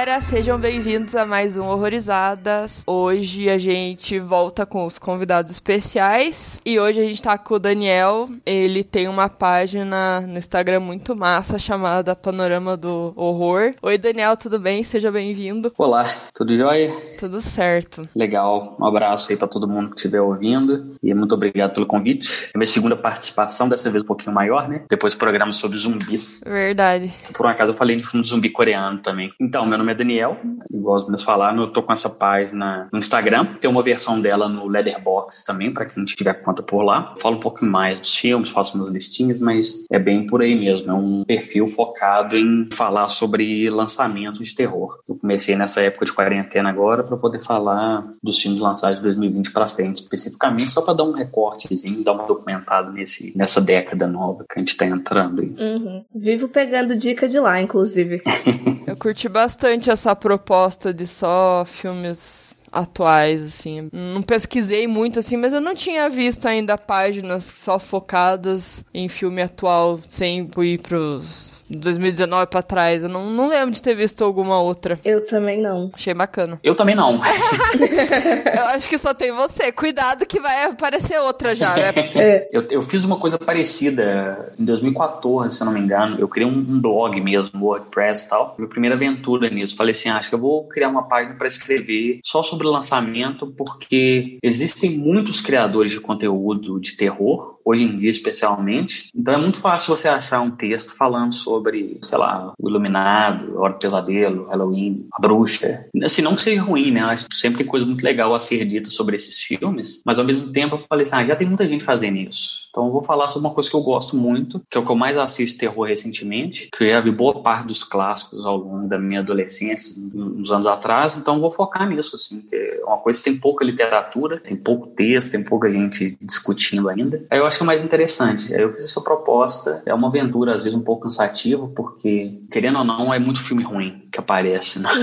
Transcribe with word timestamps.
galera, 0.00 0.22
sejam 0.22 0.58
bem-vindos 0.58 1.14
a 1.14 1.26
mais 1.26 1.58
um 1.58 1.66
Horrorizadas. 1.66 2.82
Hoje 2.86 3.50
a 3.50 3.58
gente 3.58 4.18
volta 4.18 4.64
com 4.64 4.86
os 4.86 4.98
convidados 4.98 5.52
especiais 5.52 6.58
e 6.64 6.80
hoje 6.80 7.02
a 7.02 7.04
gente 7.04 7.22
tá 7.22 7.36
com 7.36 7.56
o 7.56 7.58
Daniel. 7.58 8.26
Ele 8.46 8.82
tem 8.82 9.08
uma 9.08 9.28
página 9.28 10.22
no 10.22 10.38
Instagram 10.38 10.80
muito 10.80 11.14
massa 11.14 11.58
chamada 11.58 12.16
Panorama 12.16 12.78
do 12.78 13.12
Horror. 13.14 13.74
Oi, 13.82 13.98
Daniel, 13.98 14.38
tudo 14.38 14.58
bem? 14.58 14.82
Seja 14.82 15.12
bem-vindo. 15.12 15.70
Olá, 15.76 16.06
tudo 16.34 16.56
jóia? 16.56 16.90
Tudo 17.18 17.42
certo. 17.42 18.08
Legal, 18.16 18.78
um 18.80 18.86
abraço 18.86 19.30
aí 19.30 19.36
para 19.36 19.48
todo 19.48 19.68
mundo 19.68 19.90
que 19.90 19.96
estiver 19.96 20.22
ouvindo 20.22 20.94
e 21.02 21.12
muito 21.12 21.34
obrigado 21.34 21.74
pelo 21.74 21.84
convite. 21.84 22.48
É 22.54 22.58
minha 22.58 22.66
segunda 22.66 22.96
participação, 22.96 23.68
dessa 23.68 23.90
vez 23.90 24.02
um 24.02 24.06
pouquinho 24.06 24.34
maior, 24.34 24.66
né? 24.66 24.82
Depois 24.88 25.14
programa 25.14 25.52
sobre 25.52 25.76
zumbis. 25.76 26.42
Verdade. 26.46 27.12
Por 27.34 27.44
um 27.44 27.50
acaso 27.50 27.72
eu 27.72 27.76
falei 27.76 27.96
de 27.96 28.06
filme 28.06 28.22
de 28.22 28.30
zumbi 28.30 28.48
coreano 28.48 28.96
também. 29.00 29.30
Então, 29.38 29.66
meu 29.66 29.76
nome 29.76 29.89
é 29.90 29.94
Daniel, 29.94 30.36
igual 30.72 30.98
os 30.98 31.08
meus 31.08 31.22
falaram, 31.22 31.60
eu 31.60 31.72
tô 31.72 31.82
com 31.82 31.92
essa 31.92 32.08
página 32.08 32.88
no 32.92 32.98
Instagram, 32.98 33.54
tem 33.60 33.70
uma 33.70 33.82
versão 33.82 34.20
dela 34.20 34.48
no 34.48 34.66
Leatherbox 34.66 35.44
também, 35.44 35.72
para 35.72 35.86
quem 35.86 36.04
tiver 36.04 36.34
conta 36.34 36.62
por 36.62 36.82
lá. 36.82 37.14
Falo 37.20 37.36
um 37.36 37.40
pouquinho 37.40 37.70
mais 37.70 37.98
dos 37.98 38.14
filmes, 38.14 38.50
faço 38.50 38.76
umas 38.76 38.90
listinhas, 38.90 39.40
mas 39.40 39.84
é 39.90 39.98
bem 39.98 40.26
por 40.26 40.42
aí 40.42 40.58
mesmo, 40.58 40.90
é 40.90 40.94
um 40.94 41.24
perfil 41.24 41.66
focado 41.66 42.36
em 42.36 42.68
falar 42.72 43.08
sobre 43.08 43.68
lançamentos 43.70 44.46
de 44.46 44.54
terror. 44.54 44.98
Eu 45.08 45.16
comecei 45.16 45.56
nessa 45.56 45.80
época 45.80 46.04
de 46.04 46.12
quarentena 46.12 46.68
agora 46.68 47.02
para 47.02 47.16
poder 47.16 47.40
falar 47.40 48.06
dos 48.22 48.40
filmes 48.40 48.60
lançados 48.60 48.98
de 48.98 49.04
2020 49.04 49.52
para 49.52 49.66
frente, 49.68 49.96
especificamente 49.96 50.72
só 50.72 50.82
para 50.82 50.94
dar 50.94 51.04
um 51.04 51.12
recortezinho, 51.12 52.04
dar 52.04 52.12
uma 52.12 52.26
documentada 52.26 52.92
nesse, 52.92 53.36
nessa 53.36 53.60
década 53.60 54.06
nova 54.06 54.44
que 54.48 54.54
a 54.56 54.58
gente 54.58 54.76
tá 54.76 54.86
entrando 54.86 55.40
aí. 55.40 55.54
Uhum. 55.58 56.04
Vivo 56.14 56.48
pegando 56.48 56.96
dica 56.96 57.28
de 57.28 57.38
lá, 57.38 57.60
inclusive. 57.60 58.22
Eu 58.86 58.96
curti 58.96 59.28
bastante 59.28 59.79
essa 59.88 60.16
proposta 60.16 60.92
de 60.92 61.06
só 61.06 61.64
filmes 61.64 62.52
atuais, 62.72 63.42
assim. 63.42 63.88
Não 63.92 64.22
pesquisei 64.22 64.86
muito, 64.86 65.18
assim, 65.18 65.36
mas 65.36 65.52
eu 65.52 65.60
não 65.60 65.74
tinha 65.74 66.08
visto 66.08 66.46
ainda 66.46 66.76
páginas 66.76 67.44
só 67.44 67.78
focadas 67.78 68.84
em 68.92 69.08
filme 69.08 69.42
atual, 69.42 70.00
sem 70.08 70.50
ir 70.58 70.78
pros 70.78 71.59
2019 71.76 72.46
pra 72.46 72.62
trás. 72.62 73.02
Eu 73.02 73.08
não, 73.08 73.30
não 73.30 73.48
lembro 73.48 73.70
de 73.70 73.82
ter 73.82 73.94
visto 73.94 74.24
alguma 74.24 74.60
outra. 74.60 74.98
Eu 75.04 75.24
também 75.24 75.60
não. 75.60 75.90
Achei 75.94 76.14
bacana. 76.14 76.58
Eu 76.62 76.74
também 76.74 76.94
não. 76.94 77.20
eu 78.56 78.64
acho 78.66 78.88
que 78.88 78.98
só 78.98 79.14
tem 79.14 79.32
você. 79.32 79.72
Cuidado 79.72 80.26
que 80.26 80.40
vai 80.40 80.64
aparecer 80.64 81.18
outra 81.18 81.54
já, 81.54 81.74
né? 81.74 81.92
É. 82.14 82.40
Eu, 82.50 82.66
eu 82.70 82.82
fiz 82.82 83.04
uma 83.04 83.16
coisa 83.16 83.38
parecida 83.38 84.52
em 84.58 84.64
2014, 84.64 85.54
se 85.54 85.62
eu 85.62 85.66
não 85.66 85.72
me 85.72 85.80
engano. 85.80 86.18
Eu 86.18 86.26
criei 86.26 86.48
um, 86.48 86.56
um 86.56 86.80
blog 86.80 87.20
mesmo, 87.20 87.64
WordPress 87.64 88.26
e 88.26 88.28
tal. 88.28 88.54
Minha 88.58 88.68
primeira 88.68 88.96
aventura 88.96 89.48
nisso. 89.48 89.76
Falei 89.76 89.92
assim, 89.92 90.08
ah, 90.08 90.16
acho 90.16 90.28
que 90.28 90.34
eu 90.34 90.38
vou 90.38 90.66
criar 90.66 90.88
uma 90.88 91.04
página 91.04 91.34
para 91.36 91.46
escrever 91.46 92.20
só 92.24 92.42
sobre 92.42 92.66
lançamento, 92.66 93.46
porque 93.56 94.38
existem 94.42 94.98
muitos 94.98 95.40
criadores 95.40 95.92
de 95.92 96.00
conteúdo 96.00 96.80
de 96.80 96.96
terror 96.96 97.59
hoje 97.64 97.84
em 97.84 97.96
dia 97.96 98.10
especialmente. 98.10 99.10
Então 99.14 99.34
é 99.34 99.36
muito 99.36 99.58
fácil 99.58 99.94
você 99.94 100.08
achar 100.08 100.40
um 100.40 100.50
texto 100.50 100.96
falando 100.96 101.34
sobre, 101.34 101.98
sei 102.02 102.18
lá, 102.18 102.52
o 102.58 102.68
Iluminado, 102.68 103.56
a 103.56 103.60
Hora 103.60 103.72
do 103.74 103.78
Pesadelo, 103.78 104.46
Halloween, 104.46 105.06
a 105.12 105.20
Bruxa. 105.20 105.86
Assim, 106.02 106.22
não 106.22 106.34
que 106.34 106.42
seja 106.42 106.62
ruim, 106.62 106.90
né? 106.90 107.00
Acho 107.02 107.26
que 107.26 107.34
sempre 107.34 107.58
tem 107.58 107.66
coisa 107.66 107.86
muito 107.86 108.04
legal 108.04 108.34
a 108.34 108.38
ser 108.38 108.64
dita 108.64 108.90
sobre 108.90 109.16
esses 109.16 109.40
filmes, 109.40 110.02
mas 110.04 110.18
ao 110.18 110.24
mesmo 110.24 110.52
tempo 110.52 110.76
eu 110.76 110.84
falei 110.88 111.06
assim, 111.06 111.16
ah, 111.16 111.24
já 111.24 111.36
tem 111.36 111.46
muita 111.46 111.66
gente 111.66 111.84
fazendo 111.84 112.16
isso. 112.16 112.68
Então 112.70 112.86
eu 112.86 112.92
vou 112.92 113.02
falar 113.02 113.28
sobre 113.28 113.48
uma 113.48 113.54
coisa 113.54 113.68
que 113.68 113.76
eu 113.76 113.82
gosto 113.82 114.16
muito, 114.16 114.62
que 114.70 114.78
é 114.78 114.80
o 114.80 114.84
que 114.84 114.90
eu 114.90 114.96
mais 114.96 115.16
assisto 115.16 115.58
terror 115.58 115.88
recentemente, 115.88 116.68
que 116.76 116.84
eu 116.84 116.90
já 116.92 117.00
vi 117.00 117.10
boa 117.10 117.42
parte 117.42 117.66
dos 117.66 117.82
clássicos 117.82 118.44
ao 118.44 118.56
longo 118.56 118.88
da 118.88 118.98
minha 118.98 119.20
adolescência, 119.20 119.92
uns 120.14 120.50
anos 120.50 120.66
atrás, 120.66 121.16
então 121.16 121.34
eu 121.34 121.40
vou 121.40 121.50
focar 121.50 121.88
nisso, 121.88 122.16
assim, 122.16 122.42
que 122.42 122.54
é 122.54 122.80
uma 122.84 122.98
coisa 122.98 123.18
que 123.18 123.30
tem 123.30 123.38
pouca 123.38 123.64
literatura, 123.64 124.38
tem 124.40 124.56
pouco 124.56 124.86
texto, 124.88 125.32
tem 125.32 125.42
pouca 125.42 125.70
gente 125.70 126.16
discutindo 126.20 126.88
ainda. 126.88 127.24
Aí 127.30 127.38
eu 127.38 127.46
acho 127.50 127.58
que 127.58 127.64
é 127.64 127.66
mais 127.66 127.84
interessante. 127.84 128.54
Aí 128.54 128.62
eu 128.62 128.72
fiz 128.72 128.84
essa 128.84 129.00
proposta, 129.00 129.82
é 129.84 129.92
uma 129.92 130.08
aventura 130.08 130.56
às 130.56 130.64
vezes 130.64 130.78
um 130.78 130.82
pouco 130.82 131.02
cansativa, 131.02 131.68
porque, 131.68 132.40
querendo 132.50 132.78
ou 132.78 132.84
não, 132.84 133.12
é 133.12 133.18
muito 133.18 133.42
filme 133.42 133.62
ruim 133.62 134.08
que 134.10 134.18
aparece, 134.18 134.78
né? 134.80 134.88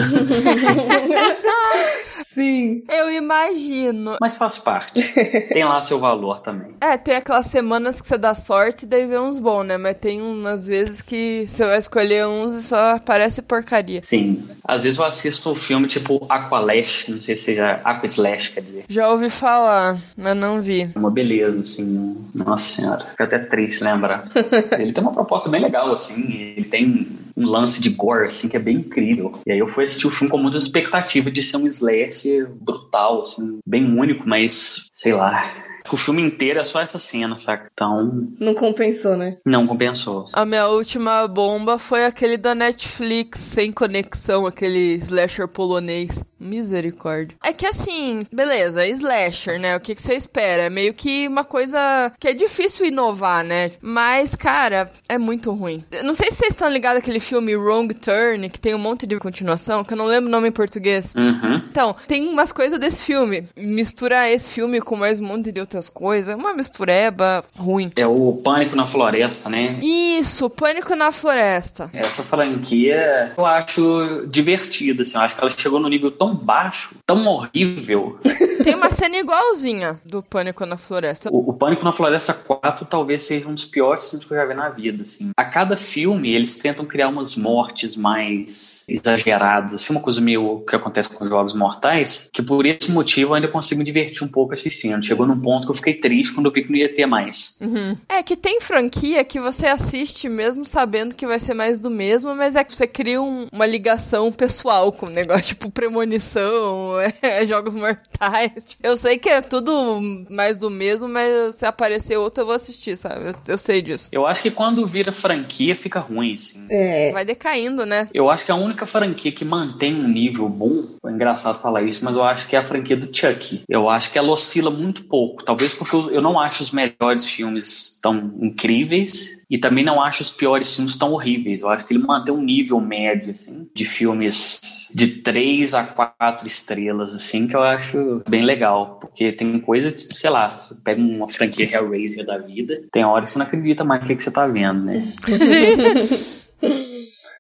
Sim. 2.38 2.84
Eu 2.88 3.10
imagino. 3.10 4.18
Mas 4.22 4.38
faz 4.38 4.60
parte. 4.60 5.02
Tem 5.50 5.66
lá 5.66 5.82
seu 5.82 5.98
valor 6.00 6.40
também. 6.42 6.76
É, 6.80 6.96
tem 6.96 7.16
aquelas 7.16 7.48
semanas 7.48 8.00
que 8.00 8.08
você 8.08 8.16
dá 8.16 8.36
sorte 8.36 8.84
e 8.84 8.88
daí 8.88 9.08
vê 9.08 9.18
uns 9.18 9.40
bons, 9.40 9.64
né? 9.64 9.76
Mas 9.78 9.98
tem 9.98 10.22
umas 10.22 10.68
vezes 10.68 11.02
que 11.02 11.48
você 11.48 11.66
vai 11.66 11.80
escolher 11.80 12.28
uns 12.28 12.54
e 12.54 12.62
só 12.62 12.96
aparece 12.96 13.42
porcaria. 13.42 14.04
Sim. 14.04 14.48
Às 14.64 14.84
vezes 14.84 15.00
eu 15.00 15.06
assisto 15.06 15.50
um 15.50 15.56
filme 15.56 15.88
tipo 15.88 16.28
Aqualash, 16.30 17.10
não 17.10 17.20
sei 17.20 17.36
se 17.36 17.46
seja 17.46 17.82
Aquaslash, 17.84 18.50
quer 18.50 18.62
dizer. 18.62 18.84
Já 18.88 19.10
ouvi 19.10 19.32
falar, 19.32 20.00
mas 20.16 20.38
não 20.38 20.62
vi. 20.62 20.92
Uma 20.96 21.10
beleza, 21.10 21.62
assim. 21.62 22.18
Nossa 22.38 22.76
senhora. 22.76 23.06
Fica 23.06 23.24
até 23.24 23.40
triste 23.40 23.84
lembrar. 23.84 24.30
ele 24.78 24.94
tem 24.94 25.04
uma 25.04 25.12
proposta 25.12 25.50
bem 25.50 25.62
legal, 25.62 25.92
assim. 25.92 26.54
Ele 26.56 26.66
tem 26.66 27.08
um 27.36 27.46
lance 27.46 27.82
de 27.82 27.90
gore, 27.90 28.28
assim, 28.28 28.48
que 28.48 28.56
é 28.56 28.60
bem 28.60 28.78
incrível. 28.78 29.40
E 29.46 29.52
aí 29.52 29.60
eu 29.60 29.68
fui 29.68 29.84
assistir 29.84 30.08
o 30.08 30.12
filme 30.12 30.30
com 30.30 30.38
muita 30.38 30.58
expectativa 30.58 31.32
de 31.32 31.42
ser 31.42 31.58
um 31.58 31.66
slash 31.66 32.46
brutal, 32.62 33.22
assim, 33.22 33.60
bem 33.66 33.86
único, 33.86 34.28
mas 34.28 34.88
sei 34.94 35.14
lá. 35.14 35.67
O 35.92 35.98
filme 35.98 36.22
inteiro 36.22 36.60
é 36.60 36.64
só 36.64 36.82
essa 36.82 37.00
cena, 37.00 37.38
saca? 37.38 37.70
Então. 37.74 38.22
Não 38.40 38.54
compensou, 38.54 39.16
né? 39.16 39.38
Não 39.46 39.66
compensou. 39.68 40.26
A 40.34 40.46
minha 40.46 40.68
última 40.68 41.28
bomba 41.28 41.78
foi 41.78 42.06
aquele 42.06 42.38
da 42.38 42.54
Netflix, 42.54 43.40
sem 43.40 43.72
conexão, 43.72 44.46
aquele 44.46 44.96
slasher 44.96 45.48
polonês. 45.48 46.24
Misericórdia. 46.40 47.36
É 47.44 47.52
que 47.52 47.66
assim, 47.66 48.22
beleza, 48.32 48.88
slasher, 48.88 49.60
né? 49.60 49.76
O 49.76 49.80
que, 49.80 49.96
que 49.96 50.02
você 50.02 50.14
espera? 50.14 50.64
É 50.64 50.70
meio 50.70 50.94
que 50.94 51.28
uma 51.28 51.44
coisa 51.44 52.12
que 52.20 52.28
é 52.28 52.34
difícil 52.34 52.86
inovar, 52.86 53.44
né? 53.44 53.72
Mas, 53.82 54.36
cara, 54.36 54.92
é 55.10 55.18
muito 55.18 55.52
ruim. 55.52 55.84
Não 56.04 56.14
sei 56.14 56.30
se 56.30 56.38
vocês 56.38 56.52
estão 56.52 56.70
ligados 56.70 57.02
àquele 57.02 57.20
filme 57.20 57.56
Wrong 57.56 57.92
Turn, 57.96 58.50
que 58.50 58.60
tem 58.60 58.76
um 58.76 58.80
monte 58.80 59.08
de 59.08 59.18
continuação, 59.18 59.84
que 59.84 59.94
eu 59.94 59.98
não 59.98 60.06
lembro 60.06 60.28
o 60.28 60.32
nome 60.32 60.50
em 60.50 60.52
português. 60.52 61.12
Uhum. 61.16 61.56
Então, 61.56 61.96
tem 62.08 62.28
umas 62.28 62.52
coisas 62.52 62.80
desse 62.80 63.04
filme. 63.04 63.48
Misturar 63.56 64.30
esse 64.30 64.50
filme 64.50 64.80
com 64.80 64.96
mais 64.96 65.20
um 65.20 65.26
monte 65.26 65.52
de 65.52 65.60
outras 65.60 65.77
coisas. 65.90 66.34
É 66.34 66.36
uma 66.36 66.54
mistureba 66.54 67.44
ruim. 67.56 67.92
É 67.96 68.08
o 68.08 68.34
Pânico 68.34 68.76
na 68.76 68.88
Floresta, 68.88 69.50
né? 69.50 69.80
Isso, 69.82 70.50
Pânico 70.50 70.96
na 70.96 71.12
Floresta. 71.12 71.90
Essa 71.94 72.24
franquia 72.24 73.34
eu 73.38 73.46
acho 73.46 74.26
divertida, 74.28 75.04
assim. 75.04 75.18
Eu 75.18 75.22
acho 75.22 75.36
que 75.36 75.42
ela 75.42 75.52
chegou 75.56 75.80
no 75.80 75.90
nível 75.90 76.12
tão 76.12 76.36
baixo, 76.36 76.96
tão 77.06 77.26
horrível. 77.28 78.18
Tem 78.64 78.76
uma 78.76 78.90
cena 78.90 79.18
igualzinha 79.18 80.00
do 80.06 80.22
Pânico 80.24 80.66
na 80.66 80.78
Floresta. 80.78 81.30
O, 81.32 81.50
o, 81.50 81.54
Pânico 81.54 81.84
na 81.84 81.94
Floresta 81.94 82.34
4 82.34 82.86
talvez 82.86 83.24
seja 83.24 83.48
um 83.48 83.54
dos 83.54 83.66
piores 83.66 84.10
filmes 84.10 84.28
que 84.28 84.34
eu 84.34 84.38
já 84.38 84.46
vi 84.46 84.54
na 84.54 84.70
vida, 84.70 85.04
assim. 85.04 85.32
A 85.38 85.46
cada 85.46 85.78
filme, 85.78 86.34
eles 86.34 86.58
tentam 86.58 86.86
criar 86.86 87.08
umas 87.08 87.36
mortes 87.36 87.96
mais 87.96 88.84
exageradas, 88.90 89.74
assim, 89.74 89.94
uma 89.94 90.02
coisa 90.02 90.20
meio 90.20 90.64
que 90.68 90.76
acontece 90.76 91.10
com 91.10 91.24
os 91.24 91.30
Jogos 91.30 91.54
Mortais, 91.54 92.30
que 92.34 92.42
por 92.42 92.66
esse 92.66 92.92
motivo 92.92 93.32
eu 93.32 93.36
ainda 93.36 93.48
consigo 93.48 93.80
me 93.80 93.86
divertir 93.86 94.24
um 94.24 94.28
pouco 94.28 94.54
assistindo. 94.54 95.04
Chegou 95.06 95.26
num 95.26 95.40
ponto 95.40 95.67
que 95.68 95.72
eu 95.72 95.76
fiquei 95.76 95.94
triste 95.96 96.34
quando 96.34 96.48
eu 96.48 96.52
vi 96.52 96.64
que 96.64 96.72
não 96.72 96.78
ia 96.78 96.94
ter 96.94 97.06
mais. 97.06 97.60
Uhum. 97.62 97.96
É 98.10 98.24
que 98.24 98.36
tem 98.36 98.60
franquia 98.62 99.24
que 99.24 99.40
você 99.40 99.68
assiste 99.68 100.28
mesmo 100.28 100.66
sabendo 100.66 101.16
que 101.16 101.28
vai 101.28 101.40
ser 101.40 101.54
mais 101.54 101.80
do 101.80 101.90
mesmo, 101.90 102.34
mas 102.36 102.56
é 102.56 102.64
que 102.64 102.76
você 102.76 102.88
cria 102.88 103.22
um, 103.22 103.48
uma 103.52 103.66
ligação 103.66 104.32
pessoal 104.32 104.92
com 104.92 105.06
o 105.06 105.10
negócio, 105.10 105.48
tipo 105.58 105.72
premonição, 105.72 107.00
é, 107.22 107.46
jogos 107.46 107.76
mortais. 107.76 108.52
Eu 108.82 108.98
sei 108.98 109.18
que 109.18 109.30
é 109.30 109.42
tudo 109.42 110.00
mais 110.30 110.58
do 110.58 110.70
mesmo, 110.70 111.08
mas 111.08 111.56
se 111.56 111.66
aparecer 111.66 112.18
outro 112.18 112.42
eu 112.42 112.46
vou 112.46 112.56
assistir, 112.56 112.98
sabe? 112.98 113.30
Eu, 113.30 113.36
eu 113.48 113.58
sei 113.58 113.82
disso. 113.82 114.10
Eu 114.12 114.26
acho 114.26 114.42
que 114.42 114.52
quando 114.52 114.86
vira 114.88 115.12
franquia 115.12 115.76
fica 115.76 116.00
ruim, 116.00 116.34
assim. 116.34 116.66
É. 116.70 117.12
Vai 117.12 117.26
decaindo, 117.26 117.86
né? 117.86 118.10
Eu 118.14 118.30
acho 118.30 118.46
que 118.46 118.52
a 118.52 118.56
única 118.56 118.86
franquia 118.86 119.32
que 119.32 119.44
mantém 119.44 119.96
um 119.96 120.08
nível 120.08 120.48
bom, 120.48 120.96
é 121.06 121.12
engraçado 121.12 121.60
falar 121.60 121.84
isso, 121.84 122.04
mas 122.06 122.16
eu 122.16 122.24
acho 122.24 122.48
que 122.48 122.56
é 122.56 122.60
a 122.60 122.66
franquia 122.66 122.96
do 122.96 123.10
Chuck. 123.14 123.64
Eu 123.68 123.90
acho 123.90 124.12
que 124.12 124.18
ela 124.18 124.32
oscila 124.32 124.70
muito 124.70 125.04
pouco. 125.06 125.44
Talvez 125.44 125.57
porque 125.74 125.96
eu 125.96 126.22
não 126.22 126.40
acho 126.40 126.64
os 126.64 126.72
melhores 126.72 127.26
filmes 127.26 128.00
tão 128.02 128.34
incríveis 128.42 129.46
e 129.50 129.58
também 129.58 129.84
não 129.84 130.02
acho 130.02 130.22
os 130.22 130.32
piores 130.32 130.76
filmes 130.76 130.98
tão 130.98 131.12
horríveis. 131.14 131.62
Eu 131.62 131.70
acho 131.70 131.86
que 131.86 131.94
ele 131.94 132.04
mantém 132.04 132.34
um 132.34 132.42
nível 132.42 132.80
médio, 132.80 133.32
assim, 133.32 133.70
de 133.74 133.86
filmes 133.86 134.90
de 134.94 135.22
3 135.22 135.74
a 135.74 135.84
4 135.84 136.46
estrelas, 136.48 137.14
assim, 137.14 137.48
que 137.48 137.56
eu 137.56 137.64
acho 137.64 138.22
bem 138.28 138.44
legal. 138.44 138.98
Porque 139.00 139.32
tem 139.32 139.60
coisa, 139.60 139.96
sei 140.16 140.30
lá, 140.30 140.48
você 140.48 140.76
pega 140.84 141.02
uma 141.02 141.30
franquia 141.30 141.68
Hellraiser 141.72 142.26
da 142.26 142.38
vida, 142.38 142.80
tem 142.92 143.04
hora 143.04 143.26
que 143.26 143.32
você 143.32 143.40
não 143.40 143.46
acredita 143.46 143.84
mais 143.84 144.02
no 144.02 144.08
que, 144.08 144.16
que 144.16 144.24
você 144.24 144.32
tá 144.32 144.48
vendo, 144.48 144.86
né? 144.86 145.14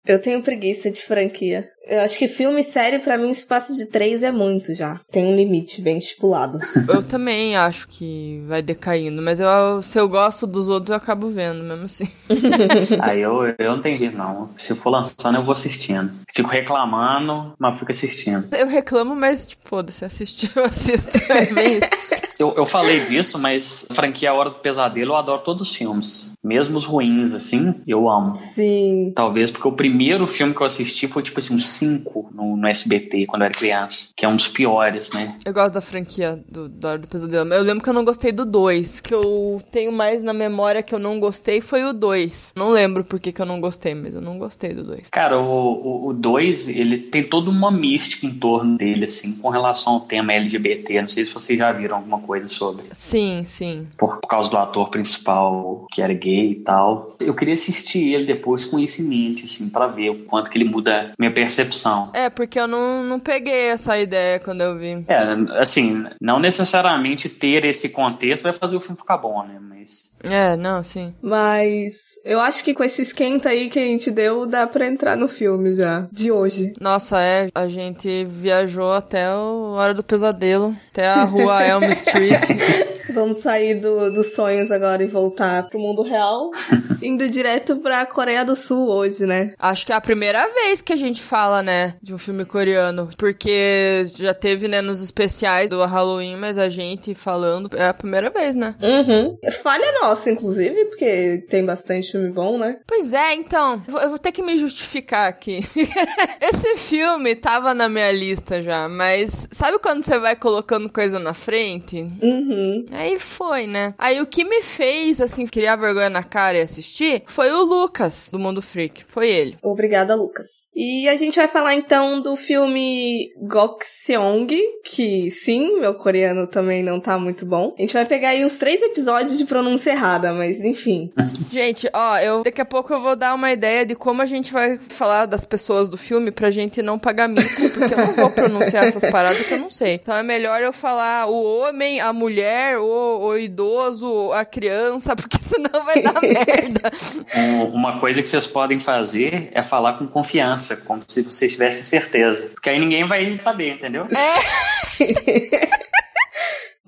Eu 0.08 0.22
tenho 0.22 0.42
preguiça 0.42 0.90
de 0.90 1.02
franquia. 1.02 1.70
Eu 1.90 2.02
acho 2.02 2.18
que 2.18 2.28
filme 2.28 2.62
e 2.62 2.64
série, 2.64 3.00
pra 3.00 3.18
mim, 3.18 3.30
espaço 3.30 3.76
de 3.76 3.86
três 3.86 4.24
é 4.24 4.32
muito 4.32 4.76
já. 4.76 5.00
Tem 5.12 5.26
um 5.26 5.36
limite 5.36 5.82
bem 5.82 5.98
estipulado. 5.98 6.60
Eu 6.88 7.04
também 7.04 7.56
acho 7.56 7.88
que 7.88 8.44
vai 8.48 8.62
decaindo, 8.62 9.22
mas 9.22 9.40
eu, 9.40 9.82
se 9.82 10.00
eu 10.00 10.08
gosto 10.08 10.48
dos 10.48 10.70
outros, 10.70 10.90
eu 10.90 10.96
acabo 10.96 11.30
vendo, 11.30 11.64
mesmo 11.64 11.86
assim. 11.86 12.08
Aí 13.02 13.22
eu, 13.22 13.44
eu 13.58 13.72
não 13.72 13.82
tenho 13.82 13.98
jeito, 13.98 14.18
não. 14.18 14.50
Se 14.58 14.74
for 14.74 14.90
lançando, 14.90 15.36
eu 15.36 15.44
vou 15.44 15.52
assistindo. 15.52 16.12
Fico 16.34 16.50
reclamando, 16.50 17.54
mas 17.60 17.80
fico 17.80 17.92
assistindo. 17.92 18.48
Eu 18.56 18.68
reclamo, 18.68 19.16
mas, 19.16 19.50
tipo, 19.50 19.68
foda-se, 19.68 20.06
assistir, 20.06 20.52
eu 20.56 20.64
assisto. 20.64 21.12
É 21.32 21.46
bem 21.54 21.74
isso. 21.74 22.28
Eu, 22.40 22.54
eu 22.56 22.66
falei 22.66 23.04
disso, 23.06 23.40
mas 23.40 23.88
a 23.90 23.96
franquia 23.96 24.34
Hora 24.34 24.52
do 24.52 24.58
Pesadelo 24.58 25.14
eu 25.14 25.16
adoro 25.16 25.42
todos 25.44 25.70
os 25.70 25.76
filmes. 25.76 26.34
Mesmo 26.44 26.78
os 26.78 26.86
ruins, 26.86 27.34
assim, 27.34 27.74
eu 27.88 28.08
amo. 28.08 28.36
Sim. 28.36 29.12
Talvez 29.16 29.50
porque 29.50 29.68
o 29.68 29.72
primeiro 29.72 30.28
filme 30.28 30.54
que 30.54 30.62
eu 30.62 30.68
assisti 30.68 31.08
foi, 31.08 31.24
tipo 31.24 31.40
assim, 31.40 31.56
uns 31.56 31.68
5 31.78 32.30
no, 32.34 32.58
no 32.58 32.68
SBT, 32.68 33.26
quando 33.26 33.42
eu 33.42 33.48
era 33.48 33.54
criança. 33.54 34.10
Que 34.16 34.26
é 34.26 34.30
um 34.30 34.36
dos 34.36 34.48
piores, 34.48 35.12
né? 35.12 35.38
Eu 35.46 35.54
gosto 35.54 35.74
da 35.74 35.82
franquia 35.82 36.44
do, 36.50 36.70
da 36.70 36.90
Hora 36.90 37.00
do 37.00 37.08
Pesadelo. 37.08 37.54
Eu 37.54 37.64
lembro 37.64 37.84
que 37.84 37.90
eu 37.90 37.94
não 37.94 38.06
gostei 38.06 38.32
do 38.32 38.46
2. 38.46 39.02
Que 39.02 39.14
eu 39.14 39.62
tenho 39.72 39.92
mais 39.92 40.24
na 40.24 40.34
memória 40.34 40.84
que 40.84 40.94
eu 40.94 41.00
não 41.00 41.20
gostei 41.20 41.62
foi 41.62 41.84
o 41.84 41.94
2. 41.94 42.54
Não 42.56 42.70
lembro 42.70 43.04
por 43.04 43.20
que, 43.20 43.32
que 43.32 43.42
eu 43.42 43.46
não 43.46 43.60
gostei, 43.60 43.94
mas 43.94 44.14
eu 44.14 44.22
não 44.22 44.38
gostei 44.38 44.74
do 44.74 44.84
2. 44.84 45.10
Cara, 45.12 45.40
o 45.40 46.14
2, 46.14 46.70
ele 46.70 46.98
tem 46.98 47.24
toda 47.24 47.50
uma 47.50 47.72
mística 47.72 48.26
em 48.26 48.34
torno 48.34 48.78
dele, 48.78 49.06
assim, 49.06 49.34
com 49.38 49.50
relação 49.50 49.94
ao 49.94 50.00
tema 50.02 50.34
LGBT. 50.34 51.02
Não 51.02 51.10
sei 51.10 51.26
se 51.26 51.34
vocês 51.34 51.58
já 51.58 51.72
viram 51.72 51.98
alguma 51.98 52.20
coisa 52.20 52.48
sobre. 52.48 52.86
Sim, 52.94 53.44
sim. 53.46 53.88
Por, 53.98 54.20
por 54.20 54.28
causa 54.28 54.50
do 54.50 54.58
ator 54.58 54.90
principal, 54.90 55.86
que 55.92 56.02
era 56.02 56.14
gay 56.14 56.52
e 56.52 56.56
tal. 56.56 57.16
Eu 57.20 57.34
queria 57.34 57.54
assistir 57.54 58.14
ele 58.14 58.26
depois 58.26 58.66
com 58.66 58.80
isso 58.80 59.02
em 59.02 59.06
mente, 59.06 59.46
assim, 59.46 59.70
pra 59.70 59.88
ver 59.88 60.10
o 60.10 60.26
quanto 60.26 60.50
que 60.50 60.58
ele 60.58 60.70
muda 60.70 61.14
minha 61.18 61.32
percepção. 61.32 61.67
É, 62.14 62.30
porque 62.30 62.60
eu 62.60 62.68
não, 62.68 63.04
não 63.04 63.20
peguei 63.20 63.70
essa 63.70 63.98
ideia 63.98 64.40
quando 64.40 64.62
eu 64.62 64.78
vi. 64.78 65.06
É, 65.08 65.60
assim, 65.60 66.06
não 66.22 66.40
necessariamente 66.40 67.30
ter 67.30 67.66
esse 67.66 67.90
contexto 67.90 68.44
vai 68.44 68.54
fazer 68.54 68.76
o 68.76 68.82
filme 68.82 68.98
ficar 68.98 69.18
bom, 69.18 69.44
né? 69.44 69.58
Mas. 69.60 70.16
É, 70.24 70.58
não, 70.58 70.84
sim. 70.84 71.14
Mas 71.22 72.20
eu 72.26 72.40
acho 72.40 72.64
que 72.64 72.74
com 72.74 72.84
esse 72.84 73.02
esquenta 73.02 73.50
aí 73.50 73.70
que 73.70 73.80
a 73.80 73.84
gente 73.84 74.12
deu, 74.12 74.46
dá 74.46 74.66
pra 74.66 74.88
entrar 74.88 75.16
no 75.16 75.28
filme 75.28 75.76
já, 75.76 76.08
de 76.12 76.32
hoje. 76.32 76.74
Nossa, 76.80 77.20
é, 77.20 77.50
a 77.54 77.68
gente 77.68 78.26
viajou 78.26 78.92
até 78.92 79.34
o 79.34 79.74
Hora 79.74 79.94
do 79.94 80.04
Pesadelo, 80.04 80.76
até 80.92 81.08
a 81.08 81.24
rua 81.24 81.64
Elm 81.64 81.84
Street. 81.92 82.44
Vamos 83.14 83.38
sair 83.38 83.80
do, 83.80 84.12
dos 84.12 84.34
sonhos 84.34 84.72
agora 84.72 85.04
e 85.04 85.08
voltar 85.08 85.70
pro 85.70 85.80
mundo 85.80 86.02
real, 86.02 86.52
indo 87.02 87.28
direto 87.30 87.78
pra 87.78 88.06
Coreia 88.06 88.44
do 88.44 88.56
Sul 88.56 88.90
hoje, 88.90 89.26
né? 89.26 89.54
Acho 89.60 89.86
que 89.86 89.92
é 89.92 89.96
a 89.96 90.02
primeira 90.02 90.48
vez 90.48 90.82
que 90.82 90.94
a 90.94 90.98
gente 90.98 91.22
fala, 91.22 91.62
né, 91.62 91.96
de 92.02 92.14
um 92.14 92.18
filme 92.18 92.46
coreano, 92.46 93.10
porque 93.18 94.06
já 94.16 94.34
teve, 94.34 94.68
né, 94.68 94.82
nos 94.82 95.02
especiais 95.02 95.70
do 95.70 95.84
Halloween, 95.84 96.36
mas 96.38 96.58
a 96.58 96.70
gente 96.70 97.14
falando 97.16 97.70
é 97.76 97.88
a 97.88 97.94
primeira 97.94 98.30
vez, 98.30 98.56
né? 98.56 98.76
Uhum. 98.82 99.38
Falha 99.52 100.00
nossa, 100.02 100.30
inclusive, 100.30 100.86
porque 100.86 101.46
tem 101.50 101.66
bastante 101.66 102.12
filme 102.12 102.30
bom, 102.30 102.58
né? 102.58 102.78
Pois 102.86 103.14
é, 103.14 103.34
então, 103.34 103.82
eu 103.88 104.10
vou 104.10 104.20
ter 104.20 104.32
que 104.32 104.44
me 104.44 104.58
justificar 104.58 105.28
aqui. 105.28 105.60
Esse 106.42 106.78
filme 106.78 107.36
tava 107.36 107.74
na 107.74 107.90
minha 107.90 108.12
lista 108.12 108.62
já, 108.62 108.88
mas 108.88 109.48
sabe 109.52 109.80
quando 109.80 110.04
você 110.04 110.20
vai 110.20 110.36
colocando 110.36 110.90
coisa 110.90 111.20
na 111.20 111.34
frente? 111.34 111.98
Uhum. 112.22 112.86
Aí 112.98 113.20
foi, 113.20 113.68
né? 113.68 113.94
Aí 113.98 114.20
o 114.20 114.26
que 114.26 114.44
me 114.44 114.64
fez, 114.64 115.22
assim, 115.22 115.46
criar 115.46 115.76
vergonha 115.76 116.10
na 116.10 116.24
cara 116.24 116.58
e 116.58 116.62
assistir 116.62 117.24
foi 117.28 117.52
o 117.52 117.64
Lucas, 117.64 118.28
do 118.32 118.40
Mundo 118.40 118.62
Freak. 118.62 119.04
Foi 119.08 119.30
ele. 119.30 119.58
Obrigada, 119.62 120.16
Lucas. 120.16 120.70
E 120.76 121.08
a 121.08 121.16
gente 121.16 121.36
vai 121.36 121.48
falar 121.48 121.76
então 121.76 122.20
do 122.22 122.36
filme 122.36 123.30
Gokseong, 123.40 124.48
que 124.84 125.30
sim, 125.30 125.80
meu 125.80 125.94
coreano 125.94 126.48
também 126.48 126.82
não 126.82 127.00
tá 127.00 127.20
muito 127.20 127.46
bom. 127.46 127.76
A 127.78 127.82
gente 127.82 127.94
vai 127.94 128.06
pegar 128.06 128.30
aí 128.30 128.44
uns 128.44 128.58
três 128.58 128.82
episódios 128.82 129.38
de 129.38 129.46
pronúncia 129.46 129.92
errada, 129.92 130.34
mas 130.34 130.62
enfim. 130.62 131.12
Gente, 131.52 131.88
ó, 131.94 132.18
eu 132.18 132.42
daqui 132.42 132.62
a 132.62 132.66
pouco 132.66 132.94
eu 132.94 133.02
vou 133.02 133.16
dar 133.16 133.36
uma 133.36 133.52
ideia 133.52 133.86
de 133.86 133.96
como 133.96 134.22
a 134.22 134.26
gente 134.26 134.52
vai 134.52 134.78
falar 134.90 135.26
das 135.26 135.46
pessoas 135.46 135.88
do 135.88 135.98
filme 135.98 136.32
pra 136.32 136.50
gente 136.50 136.82
não 136.82 136.98
pagar 136.98 137.28
mico, 137.28 137.70
porque 137.74 137.94
eu 137.94 137.98
não 137.98 138.14
vou 138.14 138.30
pronunciar 138.32 138.86
essas 138.86 139.10
paradas 139.10 139.46
que 139.46 139.54
eu 139.54 139.60
não 139.60 139.70
sei. 139.70 139.96
Então 139.96 140.16
é 140.16 140.24
melhor 140.24 140.62
eu 140.62 140.74
falar 140.74 141.28
o 141.28 141.44
homem, 141.44 142.00
a 142.00 142.12
mulher, 142.12 142.78
o, 142.80 142.87
o 142.88 143.38
idoso, 143.38 144.32
a 144.34 144.44
criança, 144.46 145.16
porque 145.18 145.38
senão 145.40 145.84
vai 145.86 146.02
dar 146.02 146.22
merda. 146.22 146.92
Um- 147.36 147.66
uma 147.66 148.00
coisa 148.00 148.22
que 148.22 148.30
vocês 148.30 148.48
podem 148.48 148.80
fazer 148.80 149.50
é 149.52 149.62
falar 149.64 149.94
com 149.98 150.08
confiança, 150.08 150.78
como 150.78 151.02
se 151.08 151.22
vocês 151.22 151.52
tivessem 151.54 151.84
certeza. 151.84 152.50
Porque 152.54 152.70
aí 152.70 152.80
ninguém 152.80 153.08
vai 153.08 153.38
saber, 153.40 153.74
entendeu? 153.76 154.08